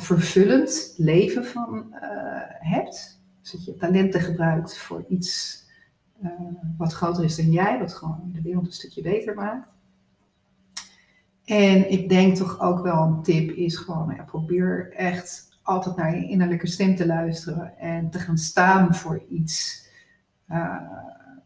vervullend 0.00 0.94
leven 0.96 1.44
van 1.44 1.86
hebt. 2.58 3.20
Dus 3.40 3.50
dat 3.52 3.64
je 3.64 3.76
talenten 3.76 4.20
gebruikt 4.20 4.78
voor 4.78 5.04
iets 5.08 5.60
wat 6.76 6.92
groter 6.92 7.24
is 7.24 7.36
dan 7.36 7.50
jij, 7.50 7.78
wat 7.78 7.94
gewoon 7.94 8.30
de 8.32 8.42
wereld 8.42 8.66
een 8.66 8.72
stukje 8.72 9.02
beter 9.02 9.34
maakt. 9.34 9.68
En 11.44 11.90
ik 11.90 12.08
denk 12.08 12.36
toch 12.36 12.60
ook 12.60 12.82
wel 12.82 13.02
een 13.02 13.22
tip 13.22 13.50
is 13.50 13.76
gewoon, 13.76 14.14
ja, 14.16 14.22
probeer 14.22 14.92
echt 14.92 15.58
altijd 15.62 15.96
naar 15.96 16.16
je 16.16 16.28
innerlijke 16.28 16.66
stem 16.66 16.96
te 16.96 17.06
luisteren 17.06 17.78
en 17.78 18.10
te 18.10 18.18
gaan 18.18 18.38
staan 18.38 18.94
voor 18.94 19.22
iets 19.28 19.86
uh, 20.50 20.76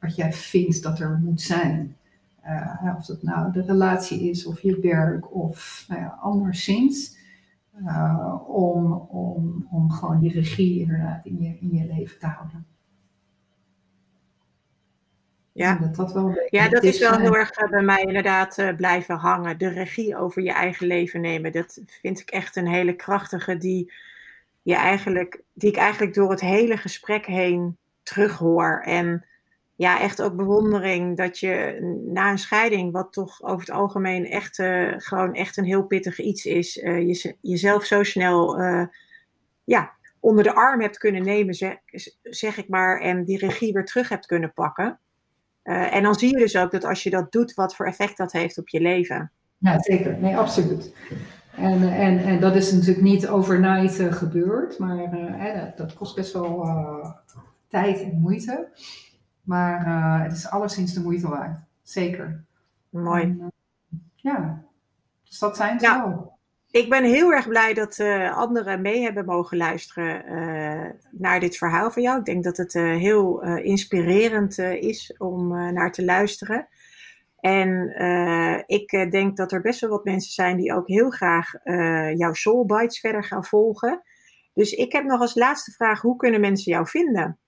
wat 0.00 0.16
jij 0.16 0.32
vindt 0.32 0.82
dat 0.82 0.98
er 0.98 1.18
moet 1.24 1.40
zijn. 1.40 1.96
Of 2.96 3.06
dat 3.06 3.22
nou 3.22 3.52
de 3.52 3.62
relatie 3.62 4.30
is, 4.30 4.46
of 4.46 4.60
je 4.60 4.80
werk, 4.80 5.34
of 5.34 5.84
nou 5.88 6.00
ja, 6.00 6.18
anderszins. 6.20 7.15
Uh, 7.78 8.48
om, 8.48 8.92
om, 8.92 9.66
om 9.70 9.90
gewoon 9.90 10.20
die 10.20 10.32
regie 10.32 10.80
inderdaad 10.80 11.26
in 11.26 11.40
je, 11.40 11.58
in 11.60 11.74
je 11.74 11.86
leven 11.86 12.18
te 12.18 12.26
houden. 12.26 12.66
Ja, 15.56 15.74
dat, 15.74 15.96
dat, 15.96 16.12
wel 16.12 16.46
ja, 16.48 16.68
dat 16.68 16.82
is 16.82 16.98
wel 16.98 17.18
heel 17.18 17.36
erg 17.36 17.50
eh, 17.50 17.70
bij 17.70 17.82
mij 17.82 18.02
inderdaad 18.02 18.58
uh, 18.58 18.74
blijven 18.74 19.16
hangen. 19.16 19.58
De 19.58 19.68
regie 19.68 20.16
over 20.16 20.42
je 20.42 20.52
eigen 20.52 20.86
leven 20.86 21.20
nemen. 21.20 21.52
Dat 21.52 21.80
vind 21.86 22.20
ik 22.20 22.30
echt 22.30 22.56
een 22.56 22.68
hele 22.68 22.92
krachtige 22.92 23.56
die, 23.56 23.92
je 24.62 24.74
eigenlijk, 24.74 25.42
die 25.52 25.70
ik 25.70 25.76
eigenlijk 25.76 26.14
door 26.14 26.30
het 26.30 26.40
hele 26.40 26.76
gesprek 26.76 27.26
heen 27.26 27.76
terughoor. 28.02 28.82
En 28.84 29.26
ja, 29.76 30.00
echt 30.00 30.22
ook 30.22 30.36
bewondering 30.36 31.16
dat 31.16 31.38
je 31.38 31.78
na 32.06 32.30
een 32.30 32.38
scheiding, 32.38 32.92
wat 32.92 33.12
toch 33.12 33.42
over 33.42 33.60
het 33.60 33.70
algemeen 33.70 34.26
echt 34.26 34.58
uh, 34.58 34.94
gewoon 34.96 35.34
echt 35.34 35.56
een 35.56 35.64
heel 35.64 35.82
pittig 35.82 36.20
iets 36.20 36.44
is, 36.44 36.74
je, 36.74 37.36
jezelf 37.40 37.84
zo 37.84 38.02
snel 38.02 38.60
ja, 39.64 39.92
onder 40.20 40.44
de 40.44 40.54
arm 40.54 40.80
hebt 40.80 40.98
kunnen 40.98 41.24
nemen, 41.24 41.54
zeg, 41.54 41.76
zeg 42.22 42.56
ik 42.56 42.68
maar, 42.68 43.00
en 43.00 43.24
die 43.24 43.38
regie 43.38 43.72
weer 43.72 43.84
terug 43.84 44.08
hebt 44.08 44.26
kunnen 44.26 44.52
pakken. 44.52 45.00
En 45.62 46.02
dan 46.02 46.14
zie 46.14 46.30
je 46.30 46.38
dus 46.38 46.56
ook 46.56 46.70
dat 46.70 46.84
als 46.84 47.02
je 47.02 47.10
dat 47.10 47.32
doet, 47.32 47.54
wat 47.54 47.76
voor 47.76 47.86
effect 47.86 48.16
dat 48.16 48.32
heeft 48.32 48.58
op 48.58 48.68
je 48.68 48.80
leven. 48.80 49.32
Ja, 49.58 49.80
zeker. 49.80 50.18
Nee, 50.18 50.36
absoluut. 50.36 50.94
En, 51.56 51.92
en, 51.92 52.18
en 52.18 52.40
dat 52.40 52.56
is 52.56 52.72
natuurlijk 52.72 53.00
niet 53.00 53.28
overnight 53.28 54.14
gebeurd, 54.14 54.78
maar 54.78 55.74
dat, 55.76 55.94
kost 55.94 56.14
best 56.14 56.32
wel 56.32 56.66
tijd 57.68 58.02
en 58.02 58.18
moeite. 58.20 58.68
Maar 59.46 60.22
het 60.22 60.32
is 60.32 60.50
alleszins 60.50 60.94
de 60.94 61.00
moeite 61.00 61.28
waard. 61.28 61.60
Zeker. 61.82 62.44
Mooi. 62.88 63.22
En, 63.22 63.52
ja, 64.14 64.64
dus 65.24 65.38
dat 65.38 65.56
zijn 65.56 65.80
ze 65.80 65.86
wel 65.86 66.34
ik 66.70 66.88
ben 66.88 67.04
heel 67.04 67.32
erg 67.32 67.48
blij 67.48 67.74
dat 67.74 67.98
uh, 67.98 68.36
anderen 68.36 68.80
mee 68.80 69.02
hebben 69.02 69.24
mogen 69.24 69.56
luisteren 69.56 70.24
naar 71.10 71.40
dit 71.40 71.56
verhaal 71.56 71.90
van 71.90 72.02
jou. 72.02 72.18
Ik 72.18 72.24
denk 72.24 72.44
dat 72.44 72.56
het 72.56 72.72
heel 72.72 73.42
inspirerend 73.42 74.58
is 74.58 75.14
om 75.18 75.48
naar 75.72 75.92
te 75.92 76.04
luisteren. 76.04 76.68
En 77.40 77.94
ik 78.66 79.10
denk 79.10 79.36
dat 79.36 79.52
er 79.52 79.60
best 79.60 79.80
wel 79.80 79.90
wat 79.90 80.04
mensen 80.04 80.32
zijn 80.32 80.56
die 80.56 80.74
ook 80.74 80.88
heel 80.88 81.10
graag 81.10 81.52
jouw 82.14 82.32
Soul 82.32 82.66
Bites 82.66 83.00
verder 83.00 83.24
gaan 83.24 83.44
volgen. 83.44 84.02
Dus 84.54 84.72
ik 84.72 84.92
heb 84.92 85.04
nog 85.04 85.20
als 85.20 85.34
laatste 85.34 85.72
vraag: 85.72 86.00
hoe 86.00 86.16
kunnen 86.16 86.40
mensen 86.40 86.72
jou 86.72 86.86
vinden? 86.86 87.38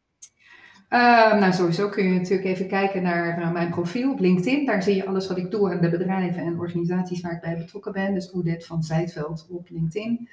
Uh, 0.91 1.39
nou, 1.39 1.53
sowieso 1.53 1.89
kun 1.89 2.05
je 2.05 2.19
natuurlijk 2.19 2.49
even 2.49 2.69
kijken 2.69 3.03
naar 3.03 3.53
mijn 3.53 3.71
profiel 3.71 4.13
op 4.13 4.21
LinkedIn. 4.21 4.67
Daar 4.67 4.83
zie 4.83 4.95
je 4.95 5.07
alles 5.07 5.29
wat 5.29 5.39
ik 5.39 5.51
doe 5.51 5.71
en 5.71 5.81
de 5.81 5.91
bedrijven 5.91 6.43
en 6.43 6.59
organisaties 6.59 7.21
waar 7.21 7.33
ik 7.33 7.41
bij 7.41 7.57
betrokken 7.57 7.93
ben. 7.93 8.15
Dus 8.15 8.33
Odette 8.33 8.67
van 8.67 8.83
Zijtveld 8.83 9.47
op 9.51 9.69
LinkedIn. 9.71 10.29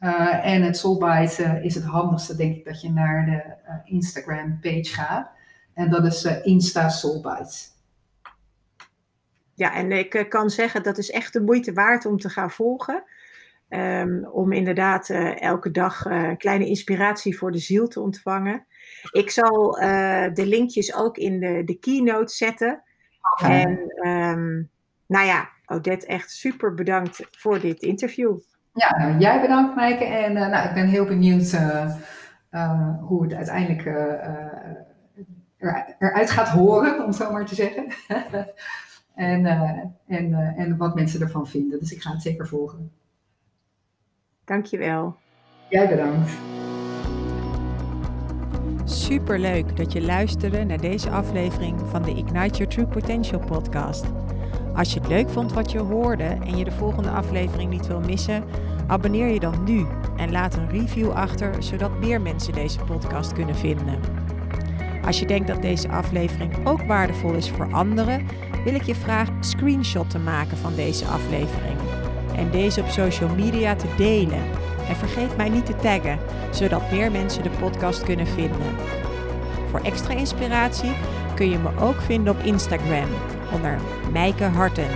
Uh, 0.00 0.46
en 0.46 0.62
het 0.62 0.76
Soulbite 0.76 1.42
uh, 1.42 1.64
is 1.64 1.74
het 1.74 1.84
handigste, 1.84 2.36
denk 2.36 2.56
ik, 2.56 2.64
dat 2.64 2.80
je 2.80 2.90
naar 2.90 3.26
de 3.26 3.90
Instagram 3.90 4.58
page 4.60 4.84
gaat. 4.84 5.30
En 5.74 5.90
dat 5.90 6.04
is 6.04 6.24
Insta 6.42 6.88
Soulbite. 6.88 7.56
Ja, 9.54 9.74
en 9.74 9.92
ik 9.92 10.26
kan 10.28 10.50
zeggen 10.50 10.82
dat 10.82 10.98
is 10.98 11.10
echt 11.10 11.32
de 11.32 11.40
moeite 11.40 11.72
waard 11.72 12.06
om 12.06 12.18
te 12.18 12.28
gaan 12.28 12.50
volgen. 12.50 13.02
Um, 13.68 14.26
om 14.26 14.52
inderdaad 14.52 15.10
elke 15.38 15.70
dag 15.70 16.02
kleine 16.36 16.66
inspiratie 16.66 17.38
voor 17.38 17.52
de 17.52 17.58
ziel 17.58 17.88
te 17.88 18.00
ontvangen. 18.00 18.66
Ik 19.10 19.30
zal 19.30 19.70
de 20.34 20.46
linkjes 20.46 20.94
ook 20.94 21.16
in 21.16 21.40
de, 21.40 21.62
de 21.64 21.78
keynote 21.78 22.34
zetten. 22.34 22.82
Okay. 23.32 23.62
En 23.62 24.08
um, 24.08 24.70
nou 25.06 25.26
ja, 25.26 25.48
Odette, 25.66 26.06
echt 26.06 26.30
super 26.30 26.74
bedankt 26.74 27.26
voor 27.30 27.60
dit 27.60 27.82
interview. 27.82 28.38
Ja, 28.72 29.16
jij 29.18 29.40
bedankt, 29.40 29.76
Maaike. 29.76 30.04
En 30.04 30.36
uh, 30.36 30.48
nou, 30.48 30.68
ik 30.68 30.74
ben 30.74 30.86
heel 30.86 31.04
benieuwd 31.04 31.52
uh, 31.52 32.98
hoe 33.00 33.22
het 33.22 33.34
uiteindelijk 33.34 33.86
er, 35.56 35.94
eruit 35.98 36.30
gaat 36.30 36.48
horen, 36.48 37.00
om 37.00 37.06
het 37.06 37.16
zo 37.16 37.32
maar 37.32 37.46
te 37.46 37.54
zeggen. 37.54 37.86
en, 39.14 39.46
en, 40.06 40.34
en 40.56 40.76
wat 40.76 40.94
mensen 40.94 41.20
ervan 41.20 41.46
vinden. 41.46 41.78
Dus 41.78 41.92
ik 41.92 42.02
ga 42.02 42.10
het 42.10 42.22
zeker 42.22 42.48
volgen. 42.48 42.92
Dankjewel. 44.44 45.16
Jij 45.68 45.88
bedankt. 45.88 46.30
Super 48.90 49.38
leuk 49.38 49.76
dat 49.76 49.92
je 49.92 50.02
luisterde 50.02 50.64
naar 50.64 50.80
deze 50.80 51.10
aflevering 51.10 51.80
van 51.90 52.02
de 52.02 52.10
Ignite 52.10 52.58
Your 52.58 52.68
True 52.68 52.86
Potential 52.86 53.40
podcast. 53.40 54.04
Als 54.74 54.92
je 54.92 55.00
het 55.00 55.08
leuk 55.08 55.28
vond 55.28 55.52
wat 55.52 55.72
je 55.72 55.78
hoorde 55.78 56.24
en 56.24 56.56
je 56.56 56.64
de 56.64 56.70
volgende 56.70 57.10
aflevering 57.10 57.70
niet 57.70 57.86
wil 57.86 58.00
missen, 58.00 58.44
abonneer 58.86 59.28
je 59.28 59.40
dan 59.40 59.64
nu 59.64 59.86
en 60.16 60.32
laat 60.32 60.56
een 60.56 60.68
review 60.68 61.10
achter 61.10 61.62
zodat 61.62 61.98
meer 61.98 62.20
mensen 62.20 62.52
deze 62.52 62.78
podcast 62.78 63.32
kunnen 63.32 63.56
vinden. 63.56 63.98
Als 65.04 65.18
je 65.18 65.26
denkt 65.26 65.48
dat 65.48 65.62
deze 65.62 65.88
aflevering 65.88 66.66
ook 66.66 66.82
waardevol 66.82 67.32
is 67.32 67.50
voor 67.50 67.72
anderen, 67.72 68.26
wil 68.64 68.74
ik 68.74 68.82
je 68.82 68.94
vragen 68.94 69.34
een 69.34 69.44
screenshot 69.44 70.10
te 70.10 70.18
maken 70.18 70.56
van 70.56 70.74
deze 70.74 71.04
aflevering 71.04 71.78
en 72.36 72.50
deze 72.50 72.80
op 72.80 72.88
social 72.88 73.34
media 73.34 73.74
te 73.74 73.88
delen. 73.96 74.69
En 74.90 74.96
vergeet 74.96 75.36
mij 75.36 75.48
niet 75.48 75.66
te 75.66 75.76
taggen, 75.76 76.18
zodat 76.50 76.90
meer 76.90 77.10
mensen 77.10 77.42
de 77.42 77.50
podcast 77.50 78.02
kunnen 78.02 78.26
vinden. 78.26 78.76
Voor 79.70 79.80
extra 79.80 80.14
inspiratie 80.14 80.92
kun 81.34 81.50
je 81.50 81.58
me 81.58 81.80
ook 81.80 82.00
vinden 82.00 82.34
op 82.34 82.42
Instagram 82.42 83.08
onder 83.52 83.78
Mijke 84.12 84.44
Harten. 84.44 84.90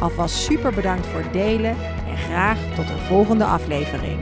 Alvast 0.00 0.34
super 0.34 0.72
bedankt 0.72 1.06
voor 1.06 1.20
het 1.20 1.32
delen 1.32 1.76
en 2.10 2.16
graag 2.16 2.58
tot 2.74 2.90
een 2.90 2.98
volgende 2.98 3.44
aflevering. 3.44 4.18